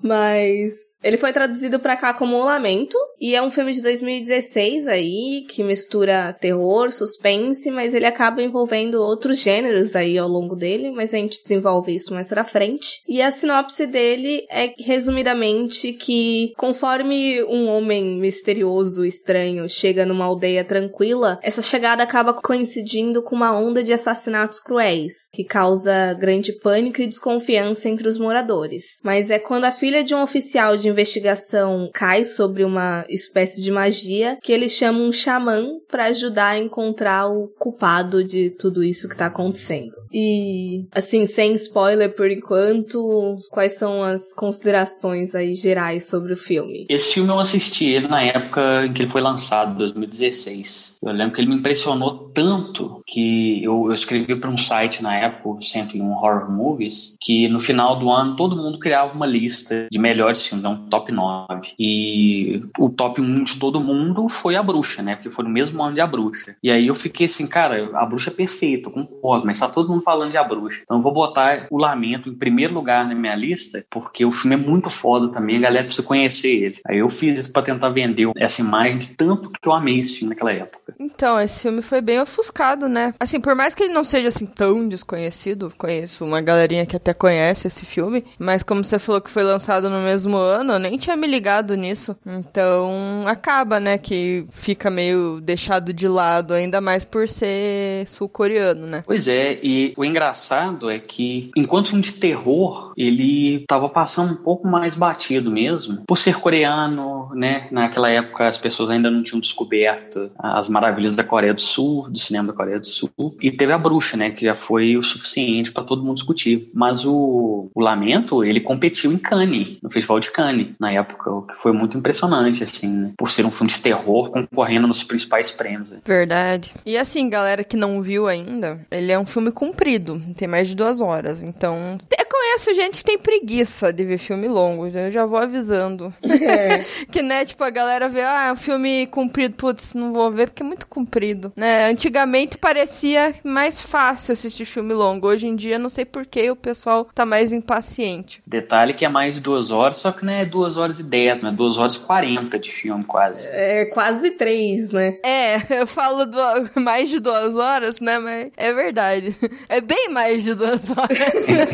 Mas 0.02 0.96
ele 1.02 1.16
foi 1.16 1.32
traduzido 1.32 1.78
pra 1.78 1.96
cá 1.96 2.14
como 2.14 2.36
O 2.36 2.44
Lamento 2.44 2.96
e 3.20 3.34
é 3.34 3.42
um 3.42 3.50
filme 3.50 3.72
de 3.72 3.82
2016 3.82 4.88
aí 4.88 5.44
que 5.48 5.62
mistura 5.62 6.32
terror, 6.32 6.90
suspense, 6.90 7.70
mas 7.70 7.94
ele 7.94 8.06
acaba 8.06 8.42
envolvendo 8.42 8.94
outros 8.94 9.38
gêneros 9.38 9.94
aí 9.94 10.16
ao 10.16 10.28
longo 10.28 10.56
dele, 10.56 10.90
mas 10.90 11.12
a 11.12 11.18
gente 11.18 11.42
desenvolve 11.42 11.94
isso 11.94 12.14
mais 12.14 12.28
pra 12.28 12.44
frente. 12.44 13.02
E 13.06 13.20
a 13.20 13.30
sinopse 13.30 13.86
dele 13.86 14.46
é 14.50 14.72
resumidamente 14.78 15.92
que 15.92 16.52
conforme 16.56 17.42
um 17.44 17.66
homem 17.66 18.18
misterioso, 18.18 19.04
estranho, 19.04 19.68
chega 19.68 20.06
numa 20.06 20.24
aldeia 20.24 20.64
tranquila, 20.64 21.38
essa 21.42 21.62
chegada 21.62 22.02
acaba 22.02 22.34
coincidindo 22.34 23.22
com 23.22 23.36
uma 23.36 23.56
onda 23.56 23.82
de 23.82 23.92
assassinatos 23.92 24.60
cruéis, 24.60 25.28
que 25.32 25.44
causa 25.44 26.14
grande 26.14 26.52
pânico 26.52 27.02
e 27.02 27.06
desconfiança 27.06 27.88
entre 27.88 28.08
os 28.08 28.18
moradores. 28.18 28.98
Mas 29.02 29.30
é 29.30 29.38
quando 29.38 29.64
a 29.64 29.72
filha 29.72 29.89
de 30.02 30.14
um 30.14 30.22
oficial 30.22 30.76
de 30.76 30.88
investigação 30.88 31.90
cai 31.92 32.24
sobre 32.24 32.64
uma 32.64 33.04
espécie 33.08 33.62
de 33.62 33.70
magia 33.70 34.38
que 34.42 34.52
ele 34.52 34.68
chama 34.68 35.00
um 35.00 35.12
xamã 35.12 35.64
para 35.90 36.06
ajudar 36.06 36.50
a 36.50 36.58
encontrar 36.58 37.28
o 37.28 37.48
culpado 37.58 38.24
de 38.24 38.50
tudo 38.50 38.82
isso 38.84 39.08
que 39.08 39.16
tá 39.16 39.26
acontecendo. 39.26 39.92
E, 40.12 40.86
assim, 40.92 41.24
sem 41.26 41.52
spoiler 41.54 42.14
por 42.14 42.30
enquanto, 42.30 43.38
quais 43.50 43.78
são 43.78 44.02
as 44.02 44.32
considerações 44.34 45.34
aí 45.34 45.54
gerais 45.54 46.08
sobre 46.08 46.32
o 46.32 46.36
filme? 46.36 46.86
Esse 46.88 47.14
filme 47.14 47.30
eu 47.30 47.38
assisti 47.38 47.86
ele 47.86 48.08
na 48.08 48.22
época 48.22 48.86
em 48.86 48.92
que 48.92 49.02
ele 49.02 49.10
foi 49.10 49.20
lançado, 49.20 49.78
2016. 49.78 50.98
Eu 51.02 51.12
lembro 51.12 51.34
que 51.34 51.40
ele 51.40 51.48
me 51.48 51.56
impressionou 51.56 52.30
tanto 52.34 53.00
que 53.06 53.62
eu, 53.62 53.86
eu 53.86 53.92
escrevi 53.92 54.34
para 54.36 54.50
um 54.50 54.58
site 54.58 55.02
na 55.02 55.16
época, 55.16 55.48
o 55.48 55.62
101 55.62 56.10
Horror 56.10 56.50
Movies, 56.50 57.16
que 57.20 57.48
no 57.48 57.60
final 57.60 57.98
do 57.98 58.10
ano 58.10 58.36
todo 58.36 58.56
mundo 58.56 58.78
criava 58.78 59.14
uma 59.14 59.26
lista 59.26 59.79
de 59.90 59.98
melhores 59.98 60.46
filmes, 60.46 60.64
é 60.64 60.68
um 60.68 60.88
top 60.88 61.12
9. 61.12 61.72
E 61.78 62.62
o 62.78 62.90
top 62.90 63.20
1 63.20 63.44
de 63.44 63.58
todo 63.58 63.80
mundo 63.80 64.28
foi 64.28 64.56
A 64.56 64.62
Bruxa, 64.62 65.02
né? 65.02 65.16
Porque 65.16 65.30
foi 65.30 65.44
no 65.44 65.50
mesmo 65.50 65.82
ano 65.82 65.94
de 65.94 66.00
A 66.00 66.06
Bruxa. 66.06 66.56
E 66.62 66.70
aí 66.70 66.86
eu 66.86 66.94
fiquei 66.94 67.26
assim, 67.26 67.46
cara, 67.46 67.90
A 67.94 68.06
Bruxa 68.06 68.30
é 68.30 68.32
perfeita, 68.32 68.88
eu 68.88 68.92
concordo, 68.92 69.46
mas 69.46 69.58
tá 69.58 69.68
todo 69.68 69.88
mundo 69.88 70.02
falando 70.02 70.30
de 70.30 70.36
A 70.36 70.44
Bruxa. 70.44 70.80
Então 70.82 70.98
eu 70.98 71.02
vou 71.02 71.12
botar 71.12 71.66
O 71.70 71.78
Lamento 71.78 72.28
em 72.28 72.34
primeiro 72.34 72.74
lugar 72.74 73.06
na 73.06 73.14
minha 73.14 73.34
lista, 73.34 73.84
porque 73.90 74.24
o 74.24 74.32
filme 74.32 74.56
é 74.56 74.58
muito 74.58 74.90
foda 74.90 75.28
também, 75.28 75.56
a 75.56 75.60
galera 75.60 75.84
precisa 75.84 76.06
conhecer 76.06 76.50
ele. 76.50 76.80
Aí 76.86 76.98
eu 76.98 77.08
fiz 77.08 77.38
isso 77.38 77.52
pra 77.52 77.62
tentar 77.62 77.90
vender 77.90 78.30
essa 78.36 78.60
imagem 78.60 79.00
tanto 79.16 79.50
que 79.50 79.68
eu 79.68 79.72
amei 79.72 80.00
esse 80.00 80.18
filme 80.18 80.34
naquela 80.34 80.52
época. 80.52 80.94
Então, 80.98 81.40
esse 81.40 81.62
filme 81.62 81.82
foi 81.82 82.00
bem 82.00 82.20
ofuscado, 82.20 82.88
né? 82.88 83.14
Assim, 83.18 83.40
por 83.40 83.54
mais 83.54 83.74
que 83.74 83.84
ele 83.84 83.94
não 83.94 84.04
seja 84.04 84.28
assim 84.28 84.46
tão 84.46 84.88
desconhecido, 84.88 85.72
conheço 85.76 86.24
uma 86.24 86.40
galerinha 86.40 86.86
que 86.86 86.96
até 86.96 87.14
conhece 87.14 87.68
esse 87.68 87.86
filme, 87.86 88.24
mas 88.38 88.62
como 88.62 88.84
você 88.84 88.98
falou 88.98 89.20
que 89.20 89.30
foi 89.30 89.42
lançado 89.42 89.69
no 89.78 90.00
mesmo 90.00 90.36
ano, 90.36 90.72
eu 90.72 90.78
nem 90.78 90.96
tinha 90.96 91.16
me 91.16 91.26
ligado 91.26 91.76
nisso. 91.76 92.16
Então, 92.26 93.22
acaba, 93.26 93.78
né, 93.78 93.98
que 93.98 94.46
fica 94.52 94.90
meio 94.90 95.40
deixado 95.40 95.92
de 95.92 96.08
lado, 96.08 96.54
ainda 96.54 96.80
mais 96.80 97.04
por 97.04 97.28
ser 97.28 98.06
sul-coreano, 98.08 98.86
né? 98.86 99.04
Pois 99.06 99.28
é, 99.28 99.58
e 99.62 99.92
o 99.96 100.04
engraçado 100.04 100.90
é 100.90 100.98
que, 100.98 101.50
enquanto 101.56 101.88
filme 101.88 102.02
de 102.02 102.12
terror, 102.12 102.92
ele 102.96 103.64
tava 103.68 103.88
passando 103.88 104.32
um 104.32 104.36
pouco 104.36 104.66
mais 104.66 104.94
batido 104.94 105.50
mesmo, 105.50 106.04
por 106.06 106.18
ser 106.18 106.36
coreano, 106.36 107.30
né? 107.34 107.68
Naquela 107.70 108.10
época 108.10 108.46
as 108.46 108.58
pessoas 108.58 108.90
ainda 108.90 109.10
não 109.10 109.22
tinham 109.22 109.40
descoberto 109.40 110.30
as 110.38 110.68
maravilhas 110.68 111.14
da 111.14 111.24
Coreia 111.24 111.54
do 111.54 111.60
Sul, 111.60 112.08
do 112.08 112.18
cinema 112.18 112.48
da 112.48 112.54
Coreia 112.54 112.78
do 112.78 112.86
Sul. 112.86 113.10
E 113.40 113.50
teve 113.50 113.72
a 113.72 113.78
bruxa, 113.78 114.16
né? 114.16 114.30
Que 114.30 114.46
já 114.46 114.54
foi 114.54 114.96
o 114.96 115.02
suficiente 115.02 115.72
para 115.72 115.84
todo 115.84 116.02
mundo 116.02 116.16
discutir. 116.16 116.70
Mas 116.74 117.04
o, 117.04 117.70
o 117.74 117.80
Lamento, 117.80 118.44
ele 118.44 118.60
competiu 118.60 119.12
em 119.12 119.18
Cannes, 119.18 119.59
no 119.82 119.90
Festival 119.90 120.20
de 120.20 120.30
Cannes, 120.30 120.68
na 120.78 120.92
época, 120.92 121.30
o 121.30 121.42
que 121.42 121.54
foi 121.54 121.72
muito 121.72 121.96
impressionante, 121.96 122.64
assim, 122.64 122.88
né? 122.88 123.12
Por 123.16 123.30
ser 123.30 123.44
um 123.46 123.50
filme 123.50 123.70
de 123.70 123.80
terror 123.80 124.30
concorrendo 124.30 124.86
nos 124.86 125.02
principais 125.02 125.50
prêmios. 125.50 125.90
né? 125.90 125.98
Verdade. 126.04 126.74
E 126.84 126.96
assim, 126.96 127.28
galera 127.28 127.64
que 127.64 127.76
não 127.76 128.02
viu 128.02 128.26
ainda, 128.26 128.80
ele 128.90 129.12
é 129.12 129.18
um 129.18 129.26
filme 129.26 129.50
comprido, 129.50 130.20
tem 130.36 130.48
mais 130.48 130.68
de 130.68 130.74
duas 130.74 131.00
horas. 131.00 131.42
Então, 131.42 131.98
é 132.16 132.24
como 132.24 132.40
conheço 132.40 132.74
gente 132.74 132.98
que 132.98 133.04
tem 133.04 133.18
preguiça 133.18 133.92
de 133.92 134.04
ver 134.04 134.18
filme 134.18 134.48
longo, 134.48 134.86
eu 134.86 135.10
já 135.10 135.26
vou 135.26 135.38
avisando. 135.38 136.12
É. 136.22 136.78
que, 137.10 137.22
né, 137.22 137.44
tipo, 137.44 137.62
a 137.62 137.70
galera 137.70 138.08
vê, 138.08 138.22
ah, 138.22 138.50
um 138.52 138.56
filme 138.56 139.06
comprido, 139.06 139.54
putz, 139.56 139.94
não 139.94 140.12
vou 140.12 140.30
ver 140.30 140.48
porque 140.48 140.62
é 140.62 140.66
muito 140.66 140.86
comprido, 140.86 141.52
né? 141.54 141.88
Antigamente 141.88 142.58
parecia 142.58 143.34
mais 143.44 143.80
fácil 143.80 144.32
assistir 144.32 144.64
filme 144.64 144.94
longo, 144.94 145.28
hoje 145.28 145.46
em 145.46 145.54
dia 145.54 145.78
não 145.78 145.88
sei 145.88 146.04
por 146.04 146.26
que 146.26 146.50
o 146.50 146.56
pessoal 146.56 147.08
tá 147.14 147.26
mais 147.26 147.52
impaciente. 147.52 148.42
Detalhe 148.46 148.94
que 148.94 149.04
é 149.04 149.08
mais 149.08 149.34
de 149.34 149.40
duas 149.50 149.72
horas, 149.72 149.96
só 149.96 150.12
que 150.12 150.24
não 150.24 150.32
é 150.32 150.44
duas 150.44 150.76
horas 150.76 151.00
e 151.00 151.02
dez, 151.02 151.42
né? 151.42 151.50
Duas 151.50 151.76
horas 151.76 151.96
e 151.96 152.00
quarenta 152.00 152.58
de 152.58 152.70
filme, 152.70 153.02
quase. 153.04 153.46
É, 153.48 153.86
quase 153.86 154.30
três, 154.32 154.92
né? 154.92 155.18
É, 155.24 155.56
eu 155.82 155.86
falo 155.86 156.24
do, 156.24 156.80
mais 156.80 157.08
de 157.10 157.18
duas 157.18 157.56
horas, 157.56 158.00
né? 158.00 158.18
Mas 158.18 158.52
é 158.56 158.72
verdade. 158.72 159.36
É 159.68 159.80
bem 159.80 160.08
mais 160.10 160.44
de 160.44 160.54
duas 160.54 160.80
horas. 160.90 161.18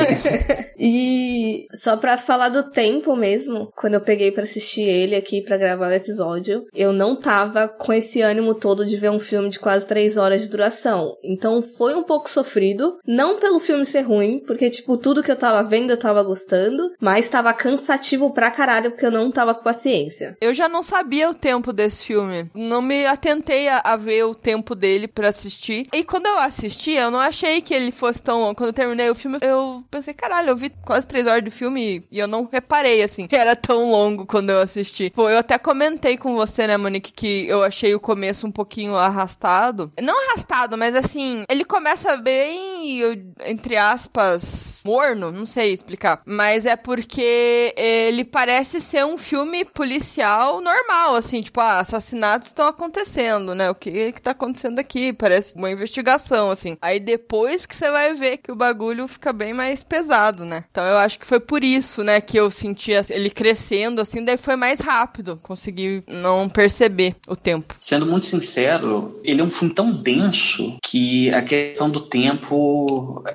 e 0.79 1.67
só 1.75 1.97
pra 1.97 2.17
falar 2.17 2.49
do 2.49 2.71
tempo 2.71 3.15
mesmo, 3.15 3.71
quando 3.77 3.95
eu 3.95 4.01
peguei 4.01 4.31
para 4.31 4.45
assistir 4.45 4.83
ele 4.83 5.15
aqui 5.15 5.43
para 5.43 5.59
gravar 5.59 5.89
o 5.89 5.95
episódio, 5.95 6.65
eu 6.75 6.93
não 6.93 7.15
tava 7.15 7.69
com 7.69 7.93
esse 7.93 8.23
ânimo 8.23 8.55
todo 8.55 8.87
de 8.87 8.97
ver 8.97 9.11
um 9.11 9.21
filme 9.21 9.51
de 9.51 9.61
quase 9.61 9.87
três 9.87 10.17
horas 10.17 10.43
de 10.43 10.49
duração. 10.49 11.15
Então 11.23 11.61
foi 11.61 11.95
um 11.95 12.05
pouco 12.05 12.31
sofrido. 12.31 12.99
Não 13.07 13.39
pelo 13.39 13.61
filme 13.61 13.85
ser 13.85 14.03
ruim, 14.03 14.41
porque, 14.47 14.71
tipo, 14.71 14.97
tudo 14.97 15.23
que 15.23 15.31
eu 15.31 15.37
tava 15.37 15.63
vendo 15.63 15.91
eu 15.91 15.97
tava 15.99 16.23
gostando, 16.23 16.91
mas 17.01 17.29
tava 17.29 17.51
cansativo 17.67 18.31
pra 18.31 18.49
caralho 18.49 18.93
porque 18.93 19.05
eu 19.05 19.11
não 19.11 19.29
tava 19.33 19.53
com 19.53 19.65
paciência. 19.65 20.37
Eu 20.41 20.55
já 20.55 20.69
não 20.69 20.85
sabia 20.85 21.29
o 21.29 21.35
tempo 21.35 21.73
desse 21.73 22.05
filme. 22.05 22.49
Não 22.55 22.81
me 22.81 23.05
atentei 23.05 23.67
a, 23.69 23.81
a 23.85 23.97
ver 23.97 24.25
o 24.25 24.37
tempo 24.37 24.77
dele 24.77 25.09
para 25.09 25.29
assistir. 25.29 25.89
E 25.93 26.05
quando 26.05 26.27
eu 26.27 26.39
assisti, 26.39 26.93
eu 26.93 27.11
não 27.11 27.19
achei 27.19 27.61
que 27.61 27.75
ele 27.75 27.91
fosse 27.91 28.23
tão 28.23 28.41
longo. 28.41 28.55
Quando 28.55 28.69
eu 28.69 28.73
terminei 28.73 29.11
o 29.11 29.17
filme, 29.17 29.39
eu 29.41 29.83
pensei, 29.91 30.15
caralho, 30.15 30.51
eu 30.51 30.57
vi 30.57 30.71
quase 30.85 31.09
três 31.09 31.27
horas 31.27 31.43
de 31.43 31.51
filme 31.51 32.07
e 32.09 32.19
eu 32.19 32.29
não 32.29 32.49
reparei, 32.51 33.03
assim, 33.03 33.27
que 33.27 33.35
era 33.35 33.57
tão 33.57 33.91
longo 33.91 34.27
quando 34.27 34.51
eu 34.51 34.61
assisti. 34.61 35.11
Pô, 35.11 35.29
eu 35.29 35.39
até 35.39 35.59
comentei 35.59 36.17
com 36.17 36.37
você, 36.37 36.69
né, 36.69 36.77
Monique, 36.77 37.13
que 37.13 37.49
eu 37.49 37.65
achei 37.65 37.97
o 37.97 38.01
começo 38.01 38.47
um 38.47 38.53
pouquinho 38.53 38.95
arrastado. 38.95 39.93
Não 40.01 40.29
arrastado, 40.29 40.79
mas 40.79 40.95
assim, 40.95 41.43
ele 41.51 41.65
começa 41.65 42.17
bem, 42.17 43.01
entre 43.45 43.77
aspas, 43.77 44.81
morno, 44.85 45.33
não 45.33 45.45
sei 45.45 45.73
explicar. 45.73 46.23
Mas 46.25 46.65
é 46.65 46.77
porque 46.77 47.56
ele 47.77 48.25
parece 48.25 48.81
ser 48.81 49.05
um 49.05 49.17
filme 49.17 49.65
policial 49.65 50.61
normal, 50.61 51.15
assim, 51.15 51.41
tipo, 51.41 51.61
ah, 51.61 51.81
assassinatos 51.81 52.49
estão 52.49 52.67
acontecendo, 52.67 53.55
né? 53.55 53.71
O 53.71 53.75
que 53.75 54.13
que 54.13 54.23
tá 54.23 54.33
acontecendo 54.33 54.79
aqui? 54.79 55.13
Parece 55.13 55.55
uma 55.57 55.71
investigação, 55.71 56.51
assim. 56.51 56.77
Aí 56.81 57.01
depois 57.01 57.67
que 57.67 57.75
você 57.75 57.91
vai 57.91 58.15
ver 58.15 58.39
que 58.39 58.53
o 58.53 58.57
bagulho 58.57 59.09
fica 59.09 59.33
bem 59.33 59.53
mais 59.53 59.83
pesado, 59.83 60.45
né? 60.45 60.65
Então 60.71 60.85
eu 60.85 60.99
acho 60.99 61.19
que 61.19 61.27
foi 61.27 61.41
por 61.41 61.63
isso, 61.65 62.03
né, 62.03 62.21
que 62.21 62.37
eu 62.37 62.51
sentia 62.51 63.01
ele 63.11 63.31
crescendo, 63.31 64.01
assim, 64.01 64.25
daí 64.25 64.37
foi 64.37 64.57
mais 64.57 64.81
rápido. 64.81 65.39
Consegui 65.43 66.03
não 66.07 66.49
perceber 66.49 67.17
o 67.29 67.37
tempo. 67.37 67.75
Sendo 67.79 68.07
muito 68.07 68.27
sincero, 68.27 69.21
ele 69.25 69.41
é 69.41 69.45
um 69.45 69.51
filme 69.51 69.75
tão 69.75 69.93
denso 69.93 70.77
que 70.83 71.31
a 71.33 71.43
questão 71.43 71.91
do 71.91 72.01
tempo, 72.01 72.87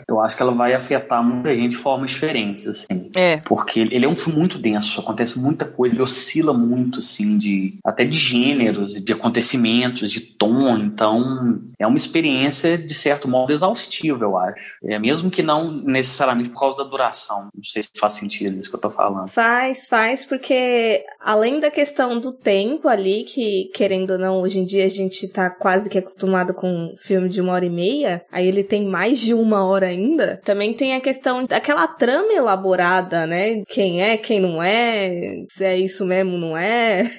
eu 0.08 0.20
acho 0.20 0.36
que 0.36 0.42
ela 0.42 0.54
vai 0.54 0.74
afetar 0.74 1.24
muita 1.24 1.56
gente 1.56 1.72
de 1.72 1.78
formas 1.78 2.12
diferentes, 2.12 2.68
assim. 2.68 3.12
É. 3.16 3.38
Porque 3.38 3.80
ele 3.80 4.06
é 4.06 4.08
um 4.08 4.11
filme 4.16 4.38
muito 4.38 4.58
denso, 4.58 5.00
acontece 5.00 5.40
muita 5.40 5.66
coisa, 5.66 5.96
ele 5.96 6.02
oscila 6.02 6.54
muito, 6.54 7.00
assim, 7.00 7.38
de 7.38 7.76
até 7.84 8.04
de 8.06 8.18
gêneros, 8.18 8.94
de 8.94 9.14
acontecimentos, 9.14 10.12
de 10.12 10.22
tom. 10.22 10.78
Então, 10.78 11.62
é 11.80 11.86
uma 11.86 11.98
experiência, 11.98 12.78
de 12.78 12.94
certo 12.94 13.28
modo, 13.28 13.52
exaustiva, 13.52 14.24
eu 14.24 14.38
acho. 14.38 14.60
É, 14.84 15.00
mesmo 15.00 15.30
que 15.30 15.44
não 15.44 15.72
necessariamente 15.72 16.50
por 16.50 16.60
causa 16.60 16.78
da 16.78 16.84
duração. 16.84 17.50
Não 17.54 17.64
sei 17.64 17.84
se 17.84 17.90
faz 17.98 18.14
sentido 18.14 18.60
isso 18.60 18.70
que 18.70 18.76
eu 18.76 18.82
tô 18.82 18.90
falando. 18.90 19.30
Faz, 19.30 19.88
faz, 19.88 20.26
porque 20.26 21.04
além 21.20 21.60
da 21.60 21.70
questão 21.70 22.20
do 22.20 22.32
tempo 22.32 22.88
ali, 22.88 23.24
que 23.24 23.70
querendo 23.74 24.12
ou 24.12 24.20
não, 24.20 24.42
hoje 24.42 24.60
em 24.60 24.66
dia 24.66 24.86
a 24.86 24.90
gente 24.90 25.28
tá 25.28 25.50
quase 25.50 25.90
que 25.90 25.98
acostumado 25.98 26.54
com 26.54 26.94
filme 26.98 27.30
de 27.30 27.42
uma 27.42 27.54
hora 27.54 27.66
e 27.66 27.70
meia, 27.70 28.24
aí 28.32 28.48
ele 28.48 28.64
tem 28.64 28.86
mais 28.86 29.20
de 29.20 29.34
uma 29.34 29.66
hora 29.66 29.88
ainda. 29.88 30.40
Também 30.44 30.74
tem 30.74 30.96
a 30.96 31.02
questão 31.02 31.44
daquela 31.44 31.88
trama 31.88 32.34
elaborada, 32.34 33.26
né? 33.28 33.62
Quem 33.68 33.91
é, 34.00 34.16
quem 34.16 34.40
não 34.40 34.62
é, 34.62 35.44
se 35.50 35.66
é 35.66 35.76
isso 35.76 36.06
mesmo, 36.06 36.38
não 36.38 36.56
é. 36.56 37.10